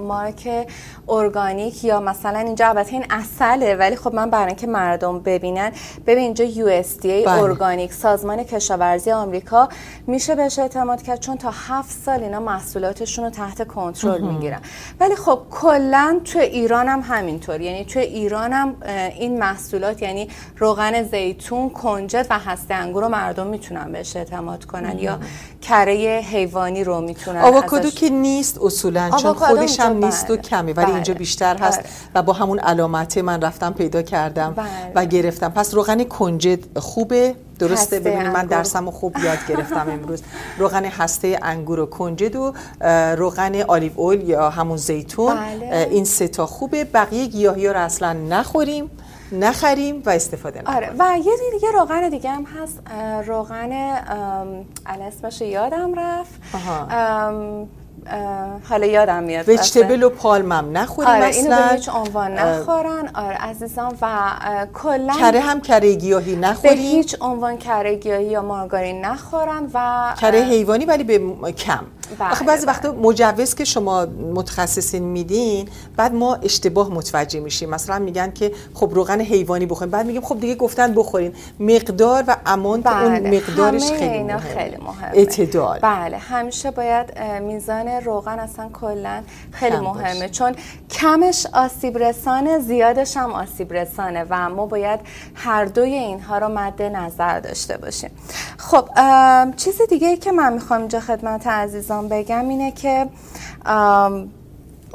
مارک 0.08 0.68
ارگانیک 1.10 1.84
یا 1.84 2.00
مثلا 2.00 2.40
اینجا 2.40 2.68
البته 2.68 2.94
این 2.94 3.06
اصله 3.10 3.76
ولی 3.76 3.96
خب 3.96 4.16
من 4.16 4.30
برای 4.30 4.48
اینکه 4.48 4.68
مردم 4.68 5.20
ببینن 5.20 5.72
ببین 6.06 6.24
اینجا 6.24 6.46
USDA 6.46 7.28
organic 7.28 7.94
سازمان 7.94 8.44
کشاورزی 8.44 9.12
آمریکا 9.12 9.70
میشه 10.08 10.36
بهش 10.36 10.60
اعتماد 10.60 11.02
کرد 11.02 11.20
چون 11.20 11.38
تا 11.38 11.52
هفت 11.68 11.98
سال 12.06 12.24
اینا 12.24 12.40
محصولاتشون 12.40 13.26
رو 13.26 13.32
تحت 13.32 13.68
کنترل 13.68 14.22
می‌گیرن. 14.22 14.60
ولی 15.00 15.16
خب 15.16 15.40
کلا 15.52 16.22
تو 16.26 16.40
ایران 16.40 16.88
هم 16.88 17.02
همینطور. 17.02 17.62
یعنی 17.62 17.86
تو 17.86 18.00
ایران 18.00 18.54
هم 18.54 18.76
این 19.20 19.40
محصولات 19.40 20.02
یعنی 20.02 20.30
روغن 20.58 21.04
زیتون 21.04 21.70
کنجد 21.70 22.28
و 22.30 22.40
هسته 22.40 22.74
انگور 22.74 23.04
رو 23.04 23.10
مردم 23.10 23.48
می‌تونن 23.48 23.92
بهش 23.92 24.16
اعتماد 24.16 24.66
کنن 24.66 25.00
یا 25.00 25.20
کره 25.62 26.24
حیوانی 26.32 26.84
رو 26.90 27.02
می‌تونن 27.02 27.42
آووکادو 27.42 27.90
که 27.90 28.10
نیست 28.10 28.58
اصولا 28.62 29.10
چون 29.10 29.34
خودش 29.34 29.80
هم 29.80 30.06
نیست 30.06 30.30
و 30.30 30.34
بله. 30.34 30.42
کمی 30.42 30.74
ولی 30.74 30.92
اینجا 30.92 31.14
بله. 31.14 31.20
بیشتر 31.20 31.58
هست 31.58 31.80
بله. 31.80 31.90
و 32.16 32.22
با 32.24 32.34
همون 32.34 32.60
علامت 32.60 33.18
من 33.18 33.42
رفتم 33.42 33.74
پیدا 33.74 34.02
کردم 34.02 34.54
و 34.96 35.06
گرفتم. 35.06 35.50
پس 35.50 35.74
روغن 35.74 36.04
کنجد 36.04 36.78
خوبه؟ 36.80 37.36
درسته؟ 37.60 38.00
ببینید 38.00 38.28
من 38.28 38.46
درسم 38.46 38.92
خوب 38.92 39.18
یاد 39.24 39.38
گرفتم 39.50 39.88
امروز. 40.02 40.22
روغن 40.58 40.86
هسته 40.86 41.40
انگور 41.42 41.80
و 41.80 41.86
کنجد 41.86 42.36
و 42.36 42.54
روغن 43.18 43.62
آلیو 43.62 43.92
اول 44.02 44.30
یا 44.30 44.50
همون 44.50 44.78
زیتون. 44.78 45.38
این 45.72 46.06
سه 46.06 46.28
تا 46.28 46.46
خوبه. 46.46 46.84
بقیه 46.84 47.26
گیاهی 47.26 47.68
رو 47.68 47.80
اصلا 47.80 48.14
نخوریم. 48.14 48.92
نخریم 49.32 50.04
و 50.06 50.10
استفاده 50.10 50.62
نکنیم. 50.62 50.78
آره 50.78 50.92
و 51.00 51.18
یه 51.18 51.34
دیگه 51.52 51.72
روغن 51.72 52.10
دیگه 52.10 52.30
هم 52.30 52.46
هست 52.46 52.82
روغن 53.28 53.72
اسمش 54.86 55.42
یادم 55.42 55.94
رفت. 56.00 56.42
حالا 58.70 58.86
یادم 58.86 59.24
میاد 59.24 59.50
وجتبل 59.50 60.04
و 60.04 60.10
پالمم 60.10 60.78
نخوریم 60.78 61.12
آره 61.12 61.26
اینو 61.26 61.58
به 61.58 61.76
هیچ 61.76 61.90
عنوان 61.90 62.34
نخورن. 62.34 63.10
آره 63.16 63.36
عزیزان 63.36 63.98
و 64.02 64.08
کلا 64.74 65.14
کره 65.14 65.40
هم 65.40 65.62
کره 65.62 65.96
گیاهی 65.96 66.36
نخوریم. 66.36 66.76
به 66.76 66.82
هیچ 66.82 67.16
عنوان 67.22 67.58
کره 67.58 67.96
گیاهی 67.96 68.26
یا 68.26 68.42
مارگارین 68.42 69.06
نخورن 69.06 69.70
و 69.74 70.14
کره 70.22 70.40
حیوانی 70.40 70.86
ولی 70.86 71.04
به 71.04 71.52
کم. 71.52 71.84
آخه 72.20 72.46
بعضی 72.46 72.66
وقتا 72.66 72.92
بله. 72.92 73.02
مجوز 73.02 73.56
که 73.56 73.66
شما 73.66 74.06
متخصصین 74.34 75.04
میدین 75.04 75.70
بعد 75.98 76.14
ما 76.14 76.36
اشتباه 76.36 76.90
متوجه 76.90 77.40
میشیم 77.40 77.70
مثلا 77.70 78.00
میگن 78.00 78.32
که 78.32 78.52
خب 78.74 78.90
روغن 78.94 79.22
حیوانی 79.22 79.66
بخوریم 79.66 79.92
بعد 79.92 80.06
میگیم 80.06 80.22
خب 80.22 80.40
دیگه 80.40 80.56
گفتن 80.56 80.94
بخورین 80.94 81.34
مقدار 81.60 82.24
و 82.28 82.36
امان 82.46 82.82
بله. 82.82 83.04
اون 83.04 83.36
مقدارش 83.36 83.92
خیلی 83.92 84.24
مهمه. 84.24 84.38
خیلی 84.38 84.78
مهمه 84.78 85.12
اعتدال 85.14 85.80
بله 85.80 86.18
همیشه 86.18 86.72
باید 86.72 87.20
میزان 87.42 87.88
روغن 87.88 88.40
اصلا 88.40 88.70
کلا 88.82 89.24
خیلی 89.52 89.78
مهمه 89.78 90.30
چون 90.30 90.56
کمش 90.90 91.46
آسیب 91.54 91.98
رسانه 91.98 92.60
زیادش 92.60 93.18
هم 93.18 93.32
آسیب 93.32 93.74
رسانه 93.74 94.26
و 94.30 94.50
ما 94.50 94.66
باید 94.66 95.00
هر 95.36 95.66
دوی 95.66 95.94
اینها 95.94 96.38
رو 96.38 96.48
مد 96.48 96.82
نظر 96.82 97.40
داشته 97.40 97.78
باشیم 97.78 98.12
خب 98.58 98.90
چیز 99.58 99.82
دیگه 99.90 100.08
ای 100.08 100.18
که 100.18 100.32
من 100.32 100.54
می‌خوام 100.54 100.80
اینجا 100.80 101.00
خدمت 101.00 101.48
عزیزان 101.48 101.99
بگم 102.08 102.50
اینه 102.50 102.72
که 102.72 103.08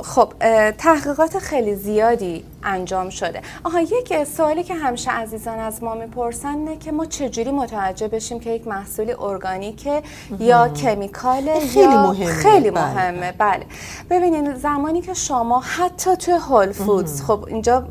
خب 0.03 0.33
تحقیقات 0.79 1.39
خیلی 1.39 1.75
زیادی 1.75 2.45
انجام 2.65 3.11
شده. 3.11 3.41
آها 3.65 3.81
یک 3.81 4.25
سوالی 4.25 4.63
که 4.63 4.75
همیشه 4.75 5.11
عزیزان 5.11 5.59
از 5.59 5.83
ما 5.83 5.95
می‌پرسن 5.95 6.49
اینه 6.49 6.77
که 6.77 6.93
ما 6.93 7.07
چجوری 7.07 7.51
متوجه 7.51 8.09
بشیم 8.09 8.41
که 8.41 8.51
یک 8.51 8.67
محصول 8.67 9.15
ارگانیکه 9.21 10.03
یا 10.41 10.69
کمیکاله 10.69 11.61
خیلی 11.61 11.85
یا 11.85 12.03
مهمه. 12.03 12.33
خیلی 12.33 12.71
بله. 12.71 12.95
مهمه. 12.95 13.33
بله. 13.33 13.67
ببینید 14.11 14.57
زمانی 14.57 15.01
که 15.01 15.15
شما 15.15 15.61
حتی 15.61 16.17
توی 16.17 16.35
هول 16.35 16.73
فودز 16.73 17.23
خب 17.23 17.45
اینجا 17.49 17.89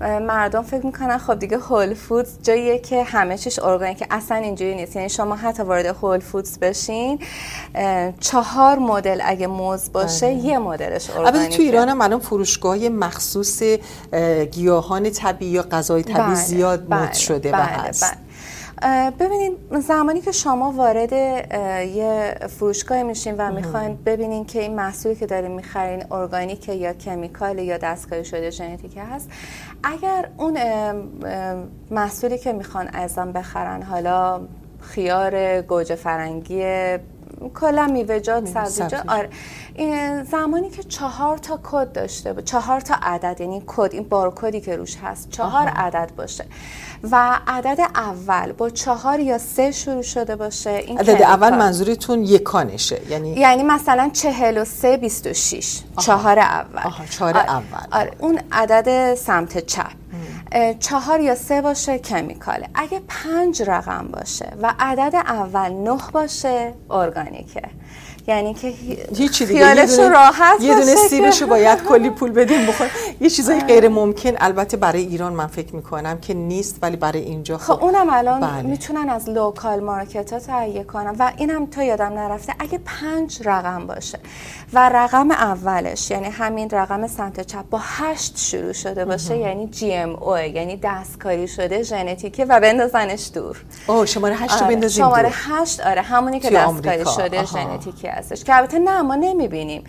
مردم 0.00 0.62
فکر 0.62 0.86
می‌کنن 0.86 1.18
خب 1.18 1.38
دیگه 1.38 1.58
هول 1.58 1.94
فودز 1.94 2.42
جاییه 2.42 2.78
که 2.78 3.04
همه 3.04 3.38
چیش 3.38 3.58
ارگانیک 3.58 4.04
اصلا 4.10 4.36
اینجوری 4.36 4.74
نیست. 4.74 4.96
یعنی 4.96 5.08
شما 5.08 5.36
حتی 5.36 5.62
وارد 5.62 5.86
هول 5.86 6.18
فودز 6.18 6.58
بشین 6.58 7.18
چهار 8.20 8.78
مدل 8.78 9.20
اگه 9.24 9.46
موز 9.46 9.92
باشه 9.92 10.26
بله. 10.26 10.44
یه 10.44 10.58
مدلش 10.58 11.10
ارگانیکه 11.10 11.56
تو 11.56 11.62
ایران 11.62 11.88
هم 11.88 12.00
الان 12.00 12.20
فروشگاه 12.20 12.88
مخصوص 12.88 13.62
گیاهان 14.52 15.10
طبیعی 15.10 15.52
یا 15.52 15.62
غذای 15.62 16.02
طبیعی 16.02 16.26
بله، 16.26 16.34
زیاد 16.34 16.88
بله، 16.88 17.02
مد 17.02 17.12
شده 17.12 17.52
بله، 17.52 17.62
و 17.62 17.66
هست 17.66 18.04
بله. 18.04 19.10
ببینید 19.10 19.52
زمانی 19.80 20.20
که 20.20 20.32
شما 20.32 20.72
وارد 20.72 21.12
یه 21.12 22.34
فروشگاه 22.58 23.02
میشین 23.02 23.34
و 23.38 23.52
می‌خواین 23.52 23.98
ببینین 24.06 24.44
که 24.44 24.60
این 24.60 24.74
محصولی 24.74 25.14
که 25.14 25.26
دارین 25.26 25.50
می‌خرین 25.50 26.12
ارگانیک 26.12 26.68
یا 26.68 26.92
کمیکال 26.92 27.58
یا 27.58 27.78
دستکاری 27.78 28.24
شده 28.24 28.50
ژنتیک 28.50 28.98
هست 29.12 29.30
اگر 29.82 30.28
اون 30.36 30.58
محصولی 31.90 32.38
که 32.38 32.52
می‌خوان 32.52 32.88
ازم 32.88 33.32
بخرن 33.32 33.82
حالا 33.82 34.40
خیار 34.80 35.62
گوجه 35.62 35.94
فرنگی 35.94 36.62
کلا 37.54 37.86
میوه‌جات 37.86 38.48
سبزیجات 38.48 39.08
آره. 39.08 39.30
این 39.74 40.24
زمانی 40.24 40.70
که 40.70 40.82
چهار 40.82 41.38
تا 41.38 41.60
کد 41.62 41.92
داشته 41.92 42.32
با 42.32 42.40
چهار 42.40 42.80
تا 42.80 42.94
عدد 43.02 43.40
یعنی 43.40 43.62
کد 43.66 43.90
این 43.92 44.08
بارکدی 44.08 44.60
که 44.60 44.76
روش 44.76 44.96
هست 44.96 45.30
چهار 45.30 45.68
عدد 45.68 46.10
باشه. 46.16 46.44
و 47.10 47.38
عدد 47.46 47.80
اول 47.94 48.52
با 48.52 48.70
چهار 48.70 49.20
یا 49.20 49.38
سه 49.38 49.70
شروع 49.70 50.02
شده 50.02 50.36
باشه 50.36 50.70
این 50.70 50.98
عدد 50.98 51.22
اول 51.22 51.50
منظورتون 51.50 52.24
یکانشه 52.24 53.00
یعنی 53.10 53.30
یعنی 53.30 53.62
مثلا 53.62 54.10
چهل 54.12 54.58
و 54.58 54.64
سه 54.64 54.96
بیست 54.96 55.26
و 55.26 55.32
شیش. 55.32 55.82
چهار 55.98 56.38
اول. 56.38 56.82
آها 56.84 57.04
چهار 57.06 57.36
آره. 57.36 57.50
اول. 57.50 57.86
آره. 57.92 58.12
اون 58.18 58.40
عدد 58.52 59.14
سمت 59.14 59.66
چپ. 59.66 59.90
چهار 60.80 61.20
یا 61.20 61.34
سه 61.34 61.62
باشه 61.62 61.98
chemicalه 61.98 62.68
اگه 62.74 63.00
پنج 63.08 63.62
رقم 63.62 64.08
باشه 64.12 64.52
و 64.62 64.74
عدد 64.78 65.14
اول 65.14 65.72
نه 65.72 65.98
باشه 66.12 66.72
organicه. 66.90 67.62
یعنی 68.26 68.54
که 68.54 68.68
یه 68.68 69.34
دونه 69.66 70.08
راحت 70.08 70.60
یه 70.60 70.74
دونه 70.74 70.94
سیبشو 70.94 71.46
باید 71.46 71.84
کلی 71.84 72.10
پول 72.10 72.32
بدیم 72.32 72.66
بخور 72.66 72.90
یه 73.20 73.30
چیزای 73.30 73.56
آره. 73.56 73.66
غیر 73.66 73.88
ممکن 73.88 74.32
البته 74.38 74.76
برای 74.76 75.02
ایران 75.02 75.32
من 75.32 75.46
فکر 75.46 75.76
می‌کنم 75.76 76.18
که 76.20 76.34
نیست 76.34 76.78
ولی 76.82 76.96
برای 76.96 77.22
اینجا 77.22 77.58
خب, 77.58 77.74
خب 77.74 77.84
اونم 77.84 78.10
الان 78.10 78.40
بله. 78.40 78.62
می‌تونن 78.62 79.08
از 79.08 79.28
local 79.28 79.80
market 79.80 80.32
ها 80.32 80.38
تهیه 80.38 80.84
کنم 80.84 81.16
و 81.18 81.32
اینم 81.36 81.66
تا 81.66 81.82
یادم 81.82 82.12
نرفته 82.12 82.54
اگه 82.58 82.80
پنج 82.84 83.42
رقم 83.44 83.86
باشه 83.86 84.18
و 84.72 84.88
رقم 84.88 85.30
اولش 85.30 86.10
یعنی 86.10 86.26
همین 86.26 86.70
رقم 86.70 87.06
سمت 87.06 87.40
چپ 87.40 87.64
با 87.70 87.78
هشت 87.82 88.38
شروع 88.38 88.72
شده 88.72 89.04
باشه 89.04 89.36
یعنی 89.36 89.66
جی 89.66 89.92
ام 89.92 90.14
او 90.14 90.36
یعنی 90.48 90.80
دستکاری 90.82 91.48
شده 91.48 91.82
ژنتیکی 91.82 92.44
و 92.44 92.60
بندازنش 92.60 93.30
دور. 93.34 93.56
اوه 93.86 94.06
شماره 94.06 94.36
هشت 94.36 94.62
آره. 94.62 94.74
بندازیم 94.74 95.04
شماره 95.04 95.30
هشت 95.32 95.80
آره 95.80 96.02
همونی 96.02 96.40
که 96.40 96.50
دستکاری 96.50 97.04
شده 97.16 97.44
ژنتیکی 97.44 98.08
هستش. 98.08 98.44
که 98.44 98.56
البته 98.56 98.78
نه 98.78 99.02
ما 99.02 99.14
نمی‌بینیم. 99.14 99.84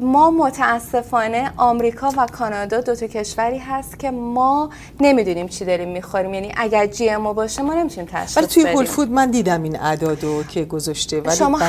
ما 0.00 0.30
متاسفانه 0.30 1.52
آمریکا 1.56 2.12
و 2.16 2.26
کانادا 2.26 2.80
دو 2.80 2.94
تا 2.94 3.06
کشوری 3.06 3.58
هست 3.58 3.98
که 3.98 4.10
ما 4.10 4.70
نمی‌دونیم 5.00 5.48
چی 5.48 5.64
داریم 5.64 5.88
می‌خوریم. 5.88 6.34
یعنی 6.34 6.52
اگر 6.56 6.86
جی 6.86 7.10
ام 7.10 7.32
باشه 7.32 7.62
ما 7.62 7.74
نمی‌تونیم 7.74 8.10
تشخیص 8.12 8.36
ولی 8.36 8.46
توی 8.46 8.62
هول 8.62 8.84
فود 8.84 9.10
من 9.10 9.30
دیدم 9.30 9.62
این 9.62 9.80
اعدادو 9.80 10.42
که 10.42 10.64
گذاشته 10.64 11.20
ولی 11.20 11.36
شما 11.36 11.60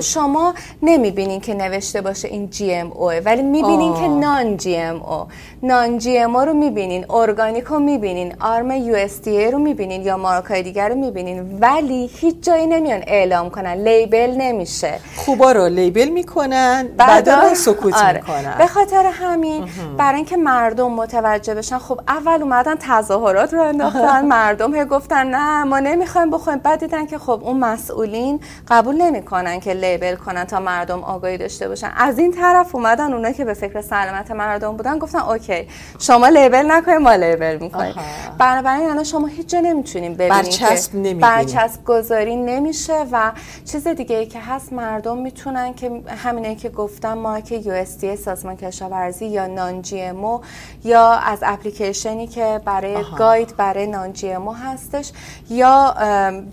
شما 0.00 0.54
نمی‌بینین 0.82 1.40
که 1.40 1.54
نوشته 1.54 2.00
باشه 2.00 2.28
این 2.28 2.50
GMO 2.50 3.10
ولی 3.10 3.42
می‌بینین 3.42 3.94
که 3.94 4.08
نان 4.08 4.56
جی 4.56 4.76
ام 4.76 5.02
او. 5.02 5.26
نان 5.62 5.98
جی 5.98 6.18
ام 6.18 6.36
او 6.36 6.42
رو 6.42 6.52
می‌بینین. 6.52 7.06
ارگانیک 7.10 7.64
رو 7.74 7.80
می‌بینین 7.80 8.34
آرم 8.40 8.70
US 8.70 9.28
رو 9.28 9.58
می‌بینین 9.58 10.02
یا 10.02 10.16
مارکای 10.16 10.62
دیگر 10.62 10.88
رو 10.88 10.94
می‌بینین 10.94 11.58
ولی 11.60 12.10
هیچ 12.20 12.36
جایی 12.42 12.66
نمیان 12.66 13.02
اعلام 13.06 13.50
کنن 13.50 13.74
label 13.74 14.34
نمیشه. 14.38 14.98
خوبا 15.16 15.52
رو 15.52 15.68
label 15.68 16.08
می‌کنن 16.08 16.88
بعد 16.96 17.54
سکوت 17.54 17.94
آره. 17.94 18.12
می‌کنن. 18.12 18.54
به 18.58 18.66
خاطر 18.66 19.06
همین 19.06 19.68
برای 19.98 20.16
اینکه 20.16 20.36
مردم 20.36 20.92
متوجه 20.92 21.54
بشن 21.54 21.78
خب 21.78 22.00
اول 22.08 22.42
اومدن 22.42 22.74
تظاهرات 22.80 23.54
رو 23.54 23.62
انداختن 23.62 24.24
مردم 24.36 24.74
هی 24.74 24.84
گفتن 24.84 25.26
نه 25.26 25.64
ما 25.64 25.78
نمی‌خوایم 25.78 26.30
بخوایم. 26.30 26.58
بعد 26.58 26.80
دیدن 26.80 27.06
که 27.06 27.18
خب 27.18 27.40
اون 27.44 27.56
مسئولین 27.56 28.40
قبول 28.68 29.02
نمی‌کنن 29.02 29.60
که 29.60 29.72
label 29.74 30.14
کنن 30.14 30.44
تا 30.44 30.60
مردم 30.60 31.04
آگاهی 31.04 31.38
داشته 31.38 31.68
باشن. 31.68 31.90
از 31.96 32.18
این 32.18 32.32
طرف 32.32 32.74
اومدن 32.74 33.12
اونا 33.12 33.32
که 33.32 33.44
به 33.44 33.54
فکر 33.54 33.80
سلامت 33.80 34.30
مردم 34.30 34.76
بودن 34.76 34.98
گفتن 34.98 35.18
OK 35.18 35.68
شما 35.98 36.28
label 36.28 36.64
نکنید 36.72 36.98
ما 36.98 37.14
label 37.14 37.56
می‌کنیم 37.64 37.94
بنابراین 38.38 38.90
الان 38.90 39.04
شما 39.04 39.26
هیچ 39.26 39.48
جا 39.48 39.60
نمی‌تونیم 39.60 40.14
ببینید 40.14 40.32
برچسب 40.32 40.94
نمی‌بینید 40.94 41.20
برچسب 41.20 41.84
گذاری 41.84 42.36
نمیشه 42.36 43.06
و 43.12 43.32
چیز 43.64 43.86
دیگه 43.88 44.16
ای 44.16 44.26
که 44.26 44.40
هست 44.40 44.72
مردم 44.72 45.18
می‌تونن 45.18 45.74
که 45.74 46.02
همینه 46.24 46.54
که 46.54 46.68
گفتم 46.68 47.18
مارک 47.18 47.52
US 47.52 48.04
سازمان 48.24 48.56
کشاورزی 48.56 49.26
یا 49.26 49.46
non 49.46 49.82
GM 49.82 50.40
یا 50.84 51.10
از 51.10 51.38
applicationی 51.42 52.26
که 52.26 52.60
برای 52.64 52.96
آها. 52.96 53.16
guide 53.16 53.56
برای 53.56 53.86
non 53.86 54.12
GM 54.12 54.48
هستش 54.48 55.12
یا 55.50 55.94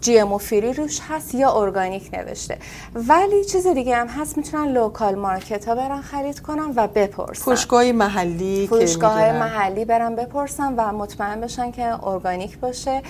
GM 0.02 0.38
free 0.38 0.74
روش 0.74 1.00
هست 1.10 1.36
یا 1.36 1.52
ارگانیک 1.52 2.10
نوشته. 2.14 2.58
ولی 2.96 3.46
چیز 3.46 3.68
دیگه 3.68 3.96
هم 3.96 4.08
هست 4.08 4.38
می‌تونن 4.38 4.72
local 4.72 5.16
market 5.16 5.68
ها 5.68 5.76
برن 5.76 6.02
خرید 6.02 6.40
کنن 6.40 6.74
و 6.76 6.88
بپرسن. 6.88 7.44
فروشگاه 7.44 7.92
محلی 7.92 8.68
فروشگاه 8.68 9.32
محلی 9.32 9.86
برن 9.86 10.16
بپرسن 10.16 10.74
و 10.74 10.92
مطمئن 11.02 11.42
بشن 11.42 11.72
که 11.72 12.08
ارگانیک 12.08 12.60
باشه. 12.60 13.02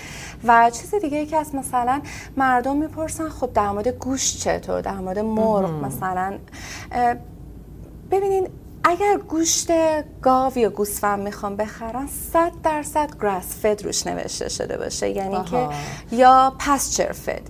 و 0.44 0.70
چیز 0.70 0.94
دیگه 0.94 1.18
ای 1.18 1.26
که 1.26 1.36
از 1.36 1.54
مثلا 1.54 2.02
مردم 2.36 2.76
می‌پرسن 2.76 3.28
خب 3.28 3.52
در 3.52 3.70
مورد 3.70 3.88
گوشت 3.88 4.38
چطور؟ 4.38 4.80
در 4.80 4.94
مورد 4.94 5.18
مرغ 5.18 5.84
مثلا. 5.84 6.38
ببینین 8.10 8.48
اگر 8.84 9.16
گوشت 9.28 9.70
گاو 10.22 10.58
یا 10.58 10.70
گوسفند 10.70 11.20
می‌خوام 11.20 11.56
بخرن 11.56 12.08
100 12.32 12.52
درصد 12.64 13.16
grass 13.20 13.60
fed 13.62 13.82
روش 13.84 14.06
نوشته 14.06 14.48
شده 14.48 14.76
باشه. 14.76 15.10
یعنی 15.10 15.44
که 15.44 15.68
یا 16.12 16.52
پسچر 16.58 17.12
فد 17.12 17.42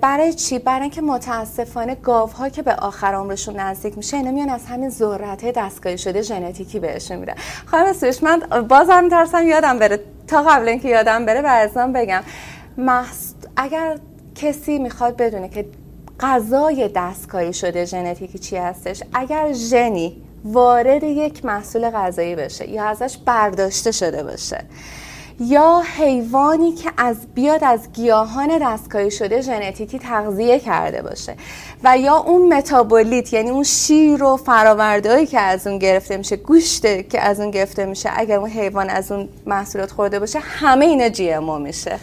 برای 0.00 0.32
چی؟ 0.34 0.58
برای 0.58 0.82
اینکه 0.82 1.00
متاسفانه 1.00 1.94
گاوها 1.94 2.48
که 2.48 2.62
به 2.62 2.74
آخر 2.74 3.14
عمرشون 3.14 3.60
نزدیک 3.60 3.96
میشه 3.96 4.16
اینا 4.16 4.30
میان 4.30 4.48
از 4.48 4.66
همین 4.66 4.90
ذرت 4.90 5.52
دستکاری 5.52 5.98
شده 5.98 6.22
ژنتیکی 6.22 6.78
بهشون 6.78 7.16
میدن. 7.16 7.34
خانم 7.66 7.92
سویش 7.92 8.22
من 8.22 8.40
بازم 8.68 9.04
میترسم 9.04 9.46
یادم 9.46 9.78
بره. 9.78 10.00
تا 10.26 10.42
قبل 10.42 10.68
اینکه 10.68 10.88
یادم 10.88 11.26
بره 11.26 11.42
برزم 11.42 11.92
بگم. 11.92 12.22
محص... 12.76 13.32
اگر 13.56 13.98
کسی 14.34 14.78
می‌خواد 14.78 15.16
بدونه 15.16 15.48
که 15.48 15.66
غذای 16.20 16.90
دستکاری 16.94 17.52
شده 17.52 17.84
ژنتیکی 17.84 18.38
چی 18.38 18.56
هستش 18.56 19.02
اگر 19.14 19.52
ژنی 19.52 20.22
وارد 20.44 21.02
یک 21.02 21.44
محصول 21.44 21.90
غذایی 21.90 22.34
بشه 22.34 22.68
یا 22.68 22.84
ازش 22.84 23.16
برداشته 23.16 23.92
شده 23.92 24.22
باشه 24.22 24.64
یا 25.40 25.82
حیوانی 25.96 26.72
که 26.72 26.90
از 26.96 27.16
بیاد 27.34 27.64
از 27.64 27.92
گیاهان 27.92 28.58
دستکاری 28.62 29.10
شده 29.10 29.40
ژنتیکی 29.40 29.98
تغذیه 29.98 30.58
کرده 30.58 31.02
باشه 31.02 31.34
و 31.84 31.98
یا 31.98 32.16
اون 32.16 32.54
متابولیت 32.54 33.32
یعنی 33.32 33.50
اون 33.50 33.62
شیر 33.62 34.22
و 34.22 34.36
فراوردهایی 34.36 35.26
که 35.26 35.40
از 35.40 35.66
اون 35.66 35.78
گرفته 35.78 36.16
میشه 36.16 36.36
گوشت 36.36 37.08
که 37.08 37.20
از 37.20 37.40
اون 37.40 37.50
گرفته 37.50 37.86
میشه 37.86 38.10
اگر 38.16 38.38
اون 38.38 38.50
حیوان 38.50 38.90
از 38.90 39.12
اون 39.12 39.28
محصولات 39.46 39.90
خورده 39.90 40.18
باشه 40.18 40.38
همه 40.38 40.84
اینا 40.84 41.08
جی 41.08 41.38
میشه. 41.38 41.98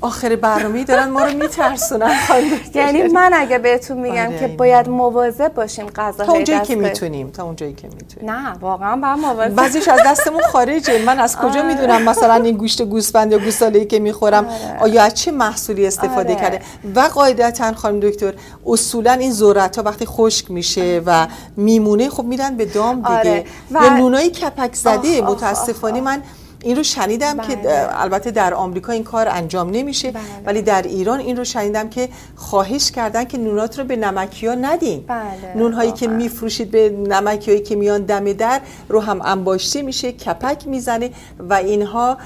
آخر 0.00 0.36
برنامه 0.36 0.84
دارن 0.84 1.08
ما 1.08 1.24
رو 1.24 1.36
میترسونن. 1.36 2.16
یعنی 2.74 3.02
من 3.02 3.30
اگه 3.34 3.58
بهتون 3.58 3.98
میگم 3.98 4.26
آره، 4.26 4.38
که 4.38 4.48
باید 4.48 4.88
مواظب 4.88 5.54
باشیم 5.54 5.86
غذا 5.86 6.24
تا 6.24 6.32
اونجایی 6.32 6.60
که 6.60 6.76
می‌تونیم 6.76 7.30
تا 7.30 7.44
اونجایی 7.44 7.72
که 7.72 7.88
می‌تونیم. 7.88 8.30
نه 8.30 8.52
واقعا 8.60 8.96
با 8.96 9.16
مواظب 9.16 9.54
بعضیش 9.54 9.88
از 9.88 10.00
دستمون 10.06 10.42
خارجه. 10.42 11.04
من 11.04 11.18
از 11.18 11.36
کجا 11.36 11.48
آره. 11.48 11.62
می‌دونم 11.62 12.02
مثلا 12.02 12.34
این 12.34 12.56
گوشت 12.56 12.82
گوسفند 12.82 13.32
یا 13.32 13.38
گوساله 13.38 13.84
که 13.84 13.98
می‌خورم؟ 13.98 14.46
آره. 14.46 14.80
آیا 14.80 15.02
از 15.02 15.14
چه 15.14 15.30
محصولی 15.30 15.86
استفاده 15.86 16.34
کرده؟ 16.34 16.60
و 16.94 17.00
قاعدتا 17.00 17.72
خانم 17.72 18.00
دکتر 18.00 18.34
اصولا 18.66 19.12
این 19.12 19.32
ذرت 19.32 19.76
ها 19.76 19.82
وقتی 19.82 20.06
خشک 20.06 20.50
میشه 20.50 21.02
و 21.06 21.26
میمونه 21.56 22.08
خب 22.08 22.24
میرن 22.24 22.56
به 22.56 22.64
دام 22.64 22.96
دیگه. 22.96 23.44
یا 23.70 23.96
نونای 23.96 24.30
کپک 24.30 24.74
زده 24.74 25.20
متاسفانه 25.20 26.00
من 26.00 26.22
این 26.62 26.76
رو 26.76 26.82
شنیدم 26.82 27.36
بله. 27.36 27.46
که 27.46 27.58
البته 28.02 28.30
در 28.30 28.54
آمریکا 28.54 28.92
این 28.92 29.04
کار 29.04 29.28
انجام 29.28 29.70
نمیشه 29.70 30.10
بله. 30.10 30.22
ولی 30.46 30.62
در 30.62 30.82
ایران 30.82 31.20
این 31.20 31.36
رو 31.36 31.44
شنیدم 31.44 31.88
که 31.88 32.08
خواهش 32.36 32.90
کردن 32.90 33.24
که 33.24 33.38
نونات 33.38 33.78
رو 33.78 33.84
به 33.84 33.96
نمکی 33.96 34.46
ها 34.46 34.54
ندین 34.54 35.04
بله. 35.06 35.56
نونهایی 35.56 35.92
که 35.92 36.08
میفروشید 36.08 36.70
به 36.70 36.88
نمکی 36.90 37.50
هایی 37.50 37.62
که 37.62 37.76
میان 37.76 38.02
دم 38.02 38.32
در 38.32 38.60
رو 38.88 39.00
هم 39.00 39.22
انباشته 39.22 39.82
میشه 39.82 40.12
کپک 40.12 40.68
می‌زنه 40.68 41.10
و 41.38 41.54
اینها 41.54 42.18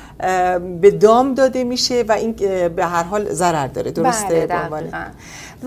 به 0.80 0.90
دام 0.90 1.34
داده 1.34 1.64
میشه 1.64 2.04
و 2.08 2.12
این 2.12 2.32
به 2.68 2.86
هر 2.86 3.02
حال 3.02 3.32
ضرر 3.32 3.66
داره 3.66 3.90
درسته 3.90 4.46
بله 4.46 4.90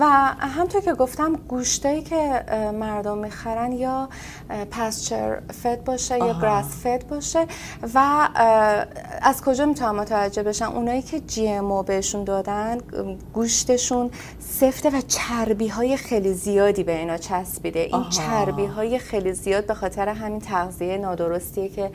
و 0.00 0.04
همطور 0.40 0.80
که 0.80 0.94
گفتم 0.94 1.32
گوشتایی 1.48 2.02
که 2.02 2.44
مردم 2.74 3.18
می‌خرن 3.18 3.72
یا 3.72 4.08
پسچر 4.70 5.40
فد 5.62 5.84
باشه 5.84 6.18
یا 6.18 6.32
گراس 6.32 6.66
فد 6.82 7.06
باشه 7.08 7.46
و 7.94 8.28
از 9.22 9.44
کجا 9.44 9.66
می‌تونم 9.66 9.96
متوجه 9.96 10.42
بشن؟ 10.42 10.64
اونایی 10.64 11.02
که 11.02 11.20
جی 11.20 11.48
ام 11.48 11.82
بهشون 11.82 12.24
دادن 12.24 12.78
گوشتشون 13.34 14.10
سفته 14.40 14.90
و 14.90 15.00
چربی 15.00 15.68
های 15.68 15.96
خیلی 15.96 16.32
زیادی 16.34 16.84
به 16.84 16.98
اینا 16.98 17.16
چسبیده. 17.16 17.80
این 17.80 18.08
چربی 18.08 18.66
های 18.66 18.98
خیلی 18.98 19.32
زیاد 19.32 19.66
به 19.66 19.74
خاطر 19.74 20.08
همین 20.08 20.40
تغذیه 20.40 20.98
نادرستیه 20.98 21.68
که 21.68 21.90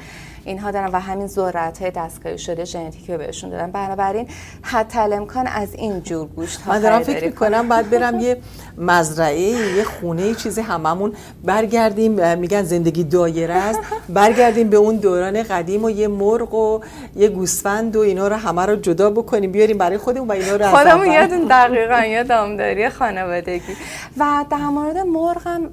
اینها 0.45 0.72
دارن 0.72 0.90
و 0.94 0.99
همین 0.99 1.28
ذرت 1.28 1.82
های 1.82 1.91
دستکاری 1.91 2.38
شده 2.38 2.65
ژنتیکی 2.65 3.11
رو 3.11 3.18
بهشون 3.18 3.49
دادن. 3.49 3.72
بنابراین 3.72 4.28
حتی 4.61 4.99
امکان 4.99 5.48
از 5.48 5.74
این 5.74 6.02
جور 6.02 6.28
گوشت 6.28 6.61
ها 6.61 6.72
من 6.72 6.80
دارم 6.80 7.03
فکر 7.03 7.30
کنم. 7.32 7.70
باید 7.70 7.90
برم 7.90 8.20
یه 8.20 8.38
مزرعه 8.78 9.41
یه 9.78 9.84
خونه 9.84 10.34
چیزی 10.34 10.61
هممون 10.61 11.14
برگردیم. 11.44 12.38
میگن 12.38 12.64
زندگی 12.64 13.03
دایره 13.03 13.53
است. 13.53 13.80
برگردیم 14.10 14.70
به 14.70 14.78
اون 14.78 14.95
دوران 14.95 15.44
قدیم 15.44 15.84
و 15.84 15.90
یه 15.90 16.07
مرغ 16.07 16.53
و 16.53 16.80
یه 17.15 17.30
گوسفند 17.30 17.95
و 17.95 17.99
اینا 17.99 18.28
رو 18.28 18.36
همه 18.36 18.65
رو 18.65 18.76
جدا 18.76 19.10
بکنیم 19.10 19.52
بیاریم 19.52 19.78
برای 19.78 19.98
خودمون 19.98 20.28
و 20.28 20.32
اینا 20.32 20.56
رو 20.56 20.65
خودمون 20.65 21.11
یادون 21.11 21.48
دقیقا 21.48 21.99
یه 21.99 22.24
دامداری 22.24 22.90
خانوادگی. 22.90 23.74
و 24.18 24.45
در 24.49 24.57
مورد 24.57 24.98
مرغ 24.98 25.48
هم 25.48 25.70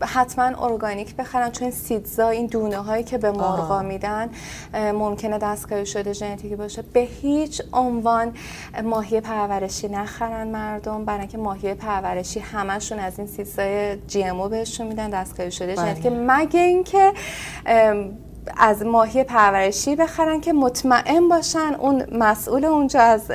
حتما 0.00 0.64
ارگانیک 0.64 1.16
بخرن 1.16 1.50
چون 1.50 1.70
سیدزا 1.70 2.28
این 2.28 2.46
دونه 2.46 2.76
هایی 2.76 3.04
که 3.04 3.18
به 3.18 3.30
مرغا 3.30 3.82
میدن 3.84 4.30
ممکنه 4.74 5.38
دستکاری 5.38 5.86
شده 5.86 6.12
ژنتیکی 6.12 6.56
باشه 6.56 6.82
به 6.82 7.00
هیچ 7.00 7.62
عنوان 7.72 8.32
ماهی 8.84 9.20
پرورشی 9.20 9.88
نخرن 9.88 10.48
مردم 10.48 11.04
برای 11.04 11.20
اینکه 11.20 11.38
ماهی 11.38 11.74
پرورشی 11.74 12.40
همشون 12.40 12.98
از 12.98 13.18
این 13.18 13.28
سیستای 13.28 13.96
جی 14.06 14.24
ام 14.24 14.48
بهشون 14.48 14.86
میدن 14.86 15.10
دستکاری 15.10 15.52
شده 15.52 15.74
ژنتیکی 15.74 16.10
بله. 16.10 16.18
مگه 16.20 16.60
اینکه 16.60 17.12
از 18.56 18.82
ماهی 18.82 19.24
پرورشی 19.24 19.96
بخرن 19.96 20.40
که 20.40 20.52
مطمئن 20.52 21.28
باشن 21.28 21.74
اون 21.78 22.04
مسئول 22.12 22.64
اونجا 22.64 23.00
از 23.00 23.30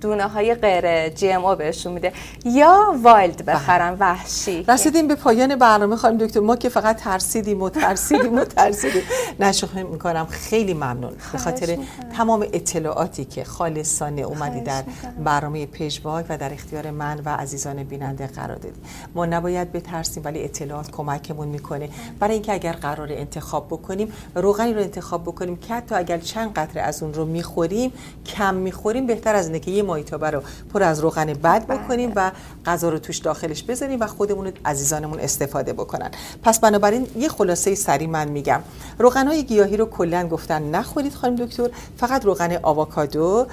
دونه 0.00 0.24
های 0.28 0.54
غیر 0.54 1.08
GM 1.08 1.54
بهشون 1.54 1.92
میده. 1.92 2.12
یا 2.44 2.94
wild 3.02 3.44
بخرن 3.44 3.96
وحشی 4.00 4.64
رسیدیم 4.68 5.08
به 5.08 5.14
پایان 5.14 5.56
برنامه. 5.56 5.96
خانم 5.96 6.18
دکتر 6.18 6.40
ما 6.40 6.56
که 6.56 6.68
فقط 6.68 6.96
ترسیدیم 6.96 7.62
و 7.62 7.68
ترسیدیم 7.68 8.38
و 8.38 8.44
ترسیدیم. 8.44 9.02
نه 9.40 9.51
شوخی 9.51 9.82
می‌کنم. 9.82 10.26
خیلی 10.26 10.74
ممنون. 10.74 11.12
به 11.32 11.38
خاطر 11.38 11.78
تمام 12.16 12.46
اطلاعاتی 12.52 13.24
که 13.24 13.44
خالصانه 13.44 14.22
اومدی 14.22 14.60
در 14.60 14.82
برنامه 15.24 15.66
پژواک 15.66 16.26
و 16.28 16.38
در 16.38 16.52
اختیار 16.52 16.90
من 16.90 17.20
و 17.24 17.28
عزیزان 17.28 17.82
بیننده 17.82 18.26
قرار 18.26 18.56
دادی. 18.56 18.80
ما 19.14 19.26
نباید 19.26 19.72
بترسیم 19.72 20.24
ولی 20.24 20.44
اطلاعات 20.44 20.90
کمکمون 20.90 21.48
می‌کنه. 21.48 21.88
برای 22.20 22.34
اینکه 22.34 22.52
اگر 22.52 22.72
قرار 22.72 23.08
انتخاب 23.10 23.66
بکنیم 23.66 24.12
روغنی 24.34 24.74
رو 24.74 24.80
انتخاب 24.80 25.22
بکنیم 25.22 25.56
که 25.56 25.74
حتی 25.74 25.94
اگر 25.94 26.18
چند 26.18 26.54
قطره 26.54 26.82
از 26.82 27.02
اون 27.02 27.14
رو 27.14 27.24
می‌خوریم 27.24 27.92
کم 28.26 28.54
می‌خوریم 28.54 29.06
بهتر 29.06 29.34
از 29.34 29.46
اینه 29.46 29.60
که 29.60 29.70
یه 29.70 29.82
مایتابه 29.82 30.30
رو 30.30 30.42
پر 30.72 30.82
از 30.82 31.00
روغن 31.00 31.26
بد 31.26 31.66
بکنیم 31.66 32.10
بله. 32.10 32.28
و 32.28 32.30
غذا 32.66 32.88
رو 32.88 32.98
توش 32.98 33.18
داخلش 33.18 33.62
بذاریم 33.62 34.00
و 34.00 34.06
خودمون 34.06 34.52
عزیزانمون 34.64 35.20
استفاده 35.20 35.72
بکنن. 35.72 36.10
پس 36.42 36.60
بنابراین 36.60 37.06
یه 37.16 37.28
خلاصه 37.28 37.74
سری 37.74 38.06
من 38.06 38.28
میگم. 38.28 38.60
روغن 38.98 39.26
های 39.26 39.44
گیاهی 39.44 39.76
رو 39.76 39.84
کلا 39.84 40.28
گفتن 40.28 40.62
نخورید 40.62 41.14
خانم 41.14 41.36
دکتر. 41.36 41.70
فقط 41.96 42.24
روغن 42.24 42.58
آووکادو 42.62 43.46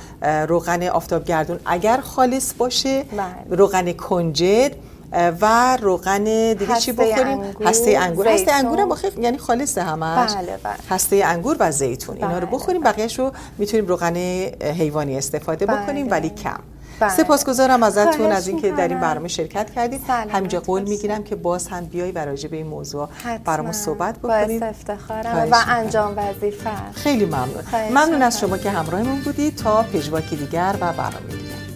روغن 0.47 0.83
آفتابگردون 0.83 1.59
اگر 1.65 2.01
خالص 2.01 2.53
باشه. 2.57 3.03
بله. 3.03 3.57
روغن 3.57 3.91
کنجد. 3.91 4.88
و 5.11 5.77
روغن 5.81 6.23
دیگه 6.53 6.75
چی 6.79 6.91
بخوریم؟ 6.91 7.41
هسته 7.65 7.97
انگور. 8.01 8.27
هسته 8.27 8.51
انگور 8.51 8.79
هم 8.79 8.89
یعنی 9.21 9.37
خالص 9.37 9.77
همش. 9.77 10.31
بله 10.31 10.57
بله. 10.63 10.73
هسته 10.89 11.21
انگور 11.25 11.57
و 11.59 11.71
زیتون. 11.71 12.15
اینا 12.15 12.39
رو 12.39 12.47
بله، 12.47 12.55
بخوریم 12.55 12.81
بله. 12.81 12.91
بقیه‌شو 12.91 13.23
رو 13.23 13.31
می‌تونیم 13.57 13.87
روغن 13.87 14.15
حیوانی 14.61 15.17
استفاده 15.17 15.65
بله. 15.65 15.77
بکنیم 15.77 16.11
ولی 16.11 16.29
کم. 16.29 16.59
بله. 16.99 17.09
سپاسگزارم 17.09 17.83
ازتون 17.83 18.31
از 18.31 18.47
اینکه 18.47 18.71
در 18.71 18.87
این 18.87 18.99
برنامه 18.99 19.27
شرکت 19.27 19.69
کردید 19.69 20.01
همینجا 20.09 20.59
قول 20.59 20.81
می‌گیرم 20.81 21.23
که 21.23 21.35
باز 21.35 21.67
هم 21.67 21.85
بیای 21.85 22.11
و 22.11 22.25
راجع 22.25 22.49
به 22.49 22.57
این 22.57 22.67
موضوع 22.67 23.09
برامون 23.45 23.71
صحبت 23.71 24.19
بکنید 24.19 24.63
افتخارم 24.63 25.47
و 25.51 25.55
انجام 25.67 26.13
وظیفه 26.17 26.69
خیلی 26.93 27.25
ممنون. 27.25 27.63
ممنون 27.89 28.21
از 28.21 28.39
شما 28.39 28.57
که 28.57 28.69
همراهمون 28.69 29.19
بودید. 29.19 29.55
تا 29.55 29.83
پژواکی 29.83 30.35
دیگر 30.35 30.75
و 30.81 30.93
برنامه 30.93 31.27
دیگر. 31.29 31.68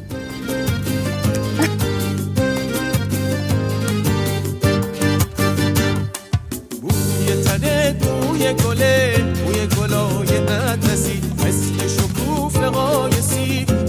بوی 7.92 8.54
گله 8.54 9.24
بوی 9.46 9.68
گلای 9.68 10.40
مدرسی 10.40 11.22
مثل 11.46 11.88
شکوف 11.88 12.58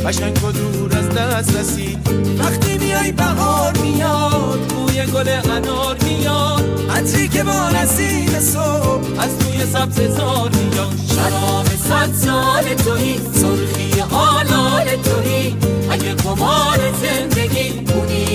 قشنگ 0.06 0.44
و 0.44 0.52
دور 0.52 0.98
از 0.98 1.08
دست 1.08 1.56
رسید. 1.56 1.98
وقتی 2.38 2.78
میای 2.78 3.12
بهار 3.12 3.72
میاد 3.82 4.60
بوی 4.60 5.06
گل 5.06 5.28
انار 5.28 5.96
میاد. 6.04 6.64
عطری 6.90 7.28
که 7.28 7.44
با 7.44 7.70
نسیم 7.70 8.40
صبح 8.40 9.20
از 9.20 9.38
توی 9.38 9.66
سبز 9.72 10.16
زار 10.16 10.50
میاد. 10.50 10.92
شراب 11.14 11.66
صد 11.66 12.12
سال 12.14 12.74
توی 12.74 13.20
سرخی 13.34 14.00
حالال 14.00 14.84
توی 14.84 15.56
اگه 15.90 16.14
قمار 16.14 16.78
زندگی 17.02 17.70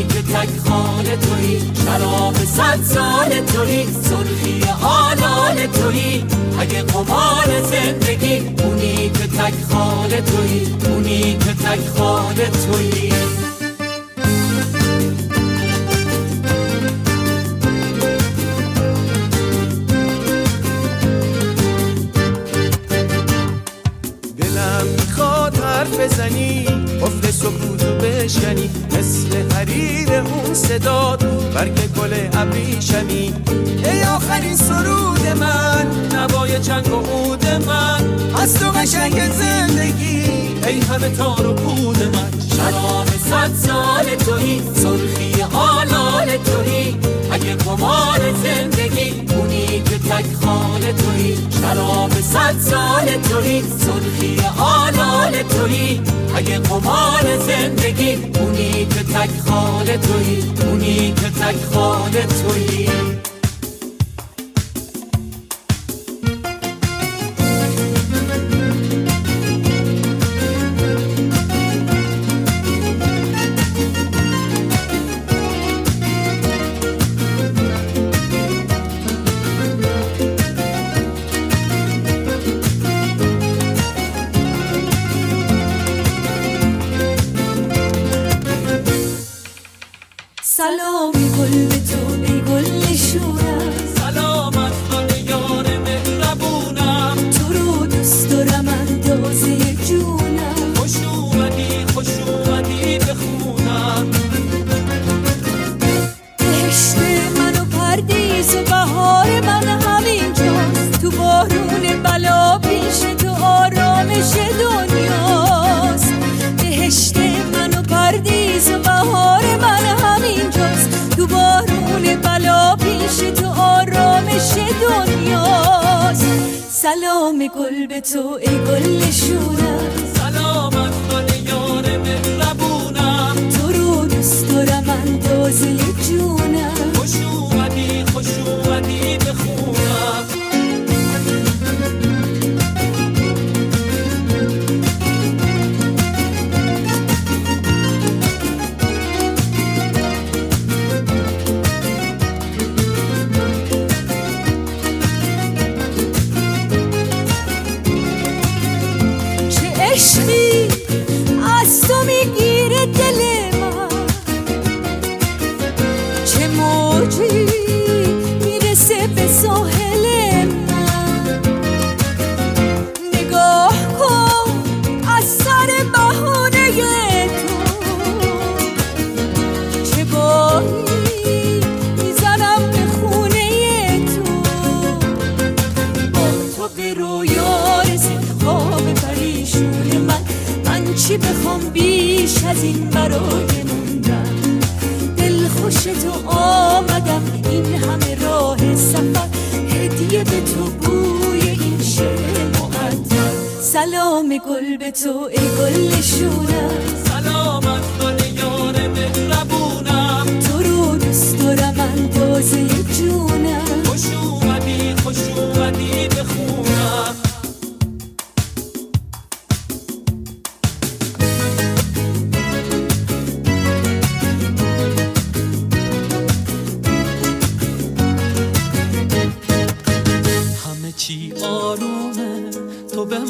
که 0.04 0.22
تک 0.22 0.50
خال 0.70 1.04
توی 1.04 1.62
شراب 1.86 2.36
صد 2.36 2.84
سال 2.84 3.30
توی 3.30 3.86
سرخی 4.04 4.60
حالال 4.82 5.68
توی 5.68 6.24
اگه 6.60 6.82
قمار 6.82 7.62
زندگی 7.72 8.40
بونی 8.40 9.10
که 9.10 9.28
تک 9.28 9.54
خال 9.72 10.10
توی 10.10 10.60
بونی 10.60 11.34
که 11.34 11.54
تک 11.54 11.98
خال 11.98 12.36
توی 12.36 13.12
حرف 25.58 26.00
بزنی 26.00 26.68
افت 27.02 27.32
سکوتو 27.32 27.96
بشکنی. 27.96 28.70
مثل 29.00 29.54
حریر 29.54 30.14
اون 30.14 30.54
صداد 30.54 31.54
برگ 31.54 31.94
گل 31.94 32.14
ابریشمی. 32.34 33.34
ای 33.84 34.04
آخرین 34.04 34.56
سرود 34.56 35.28
من 35.40 35.88
نوای 36.14 36.60
چنگ 36.60 36.94
و 36.94 37.00
عود 37.00 37.46
من. 37.68 38.04
از 38.42 38.54
تو 38.54 38.72
قشنگ 38.72 39.32
زندگی 39.32 40.24
ای 40.68 40.80
همه 40.80 41.10
تار 41.10 41.48
و 41.48 41.54
پود 41.54 42.04
من. 42.04 42.32
شراب 42.58 43.08
صد 43.30 43.52
سال 43.68 44.16
توی 44.16 44.62
سرخی 44.76 45.42
حالال 45.42 46.26
توی 46.26 46.96
قمار 47.70 48.20
زندگی. 48.44 49.36
اونی 49.36 49.68
که 49.80 49.98
تک 49.98 50.26
خال 50.44 50.82
توی 50.92 51.38
شراب 51.62 52.12
صد 52.22 52.60
سال 52.60 53.06
توی 53.06 53.62
سرخی 53.62 54.36
حالال 54.58 55.44
توی 55.44 56.02
اگه 56.36 56.60
قمار 56.60 57.38
زندگی. 57.38 58.14
اونی 58.40 58.86
که 58.86 59.04
تک 59.04 59.30
خال 59.50 59.86
توی 59.86 60.44
اونی 60.66 61.12
که 61.12 61.30
تک 61.30 61.74
خال 61.74 62.12
توی 62.12 62.90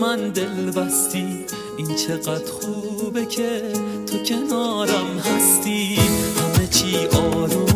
من 0.09 0.29
دل 0.29 0.71
بستی 0.71 1.45
این 1.77 1.95
چقدر 1.95 2.51
خوبه 2.51 3.25
که 3.25 3.61
تو 4.07 4.17
کنارم 4.17 5.19
هستی. 5.19 5.95
همه 5.95 6.67
چی 6.67 7.07
آروم 7.07 7.68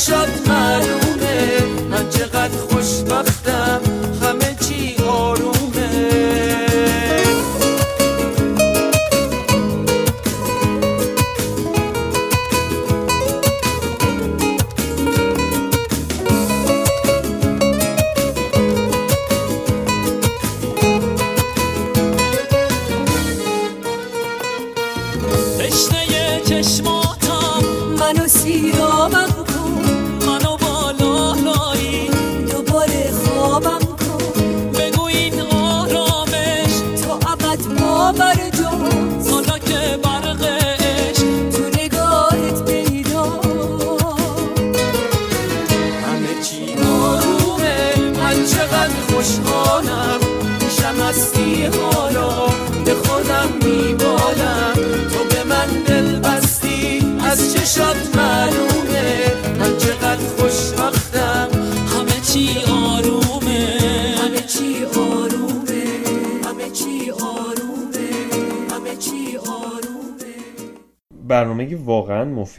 Shut 0.00 0.30
my 0.46 0.99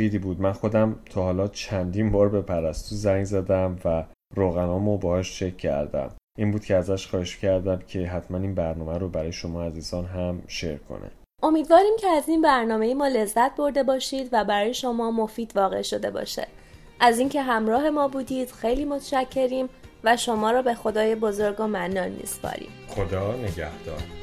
مفیدی 0.01 0.17
بود. 0.17 0.41
من 0.41 0.53
خودم 0.53 0.95
تا 1.09 1.23
حالا 1.23 1.47
چندین 1.47 2.11
بار 2.11 2.29
به 2.29 2.41
پرستو 2.41 2.95
زنگ 2.95 3.23
زدم 3.23 3.79
و 3.85 4.03
روغنامو 4.35 4.97
باهاش 4.97 5.39
چک 5.39 5.57
کردم. 5.57 6.09
این 6.37 6.51
بود 6.51 6.65
که 6.65 6.75
ازش 6.75 7.07
خواهش 7.07 7.37
کردم 7.37 7.79
که 7.87 7.99
حتما 7.99 8.37
این 8.37 8.55
برنامه 8.55 8.97
رو 8.97 9.09
برای 9.09 9.31
شما 9.31 9.63
عزیزان 9.63 10.05
هم 10.05 10.41
شیر 10.47 10.77
کنه. 10.77 11.11
امیدواریم 11.43 11.93
که 11.99 12.07
از 12.07 12.29
این 12.29 12.41
برنامه 12.41 12.93
ما 12.93 13.07
لذت 13.07 13.55
برده 13.55 13.83
باشید 13.83 14.29
و 14.31 14.45
برای 14.45 14.73
شما 14.73 15.11
مفید 15.11 15.51
واقع 15.55 15.81
شده 15.81 16.11
باشه. 16.11 16.47
از 16.99 17.19
اینکه 17.19 17.41
همراه 17.41 17.89
ما 17.89 18.07
بودید 18.07 18.51
خیلی 18.51 18.85
متشکریم 18.85 19.69
و 20.03 20.17
شما 20.17 20.51
را 20.51 20.61
به 20.61 20.73
خدای 20.73 21.15
بزرگ 21.15 21.59
و 21.59 21.67
منان 21.67 22.09
میسپاریم. 22.09 22.69
خدا 22.87 23.35
نگهدار. 23.35 24.20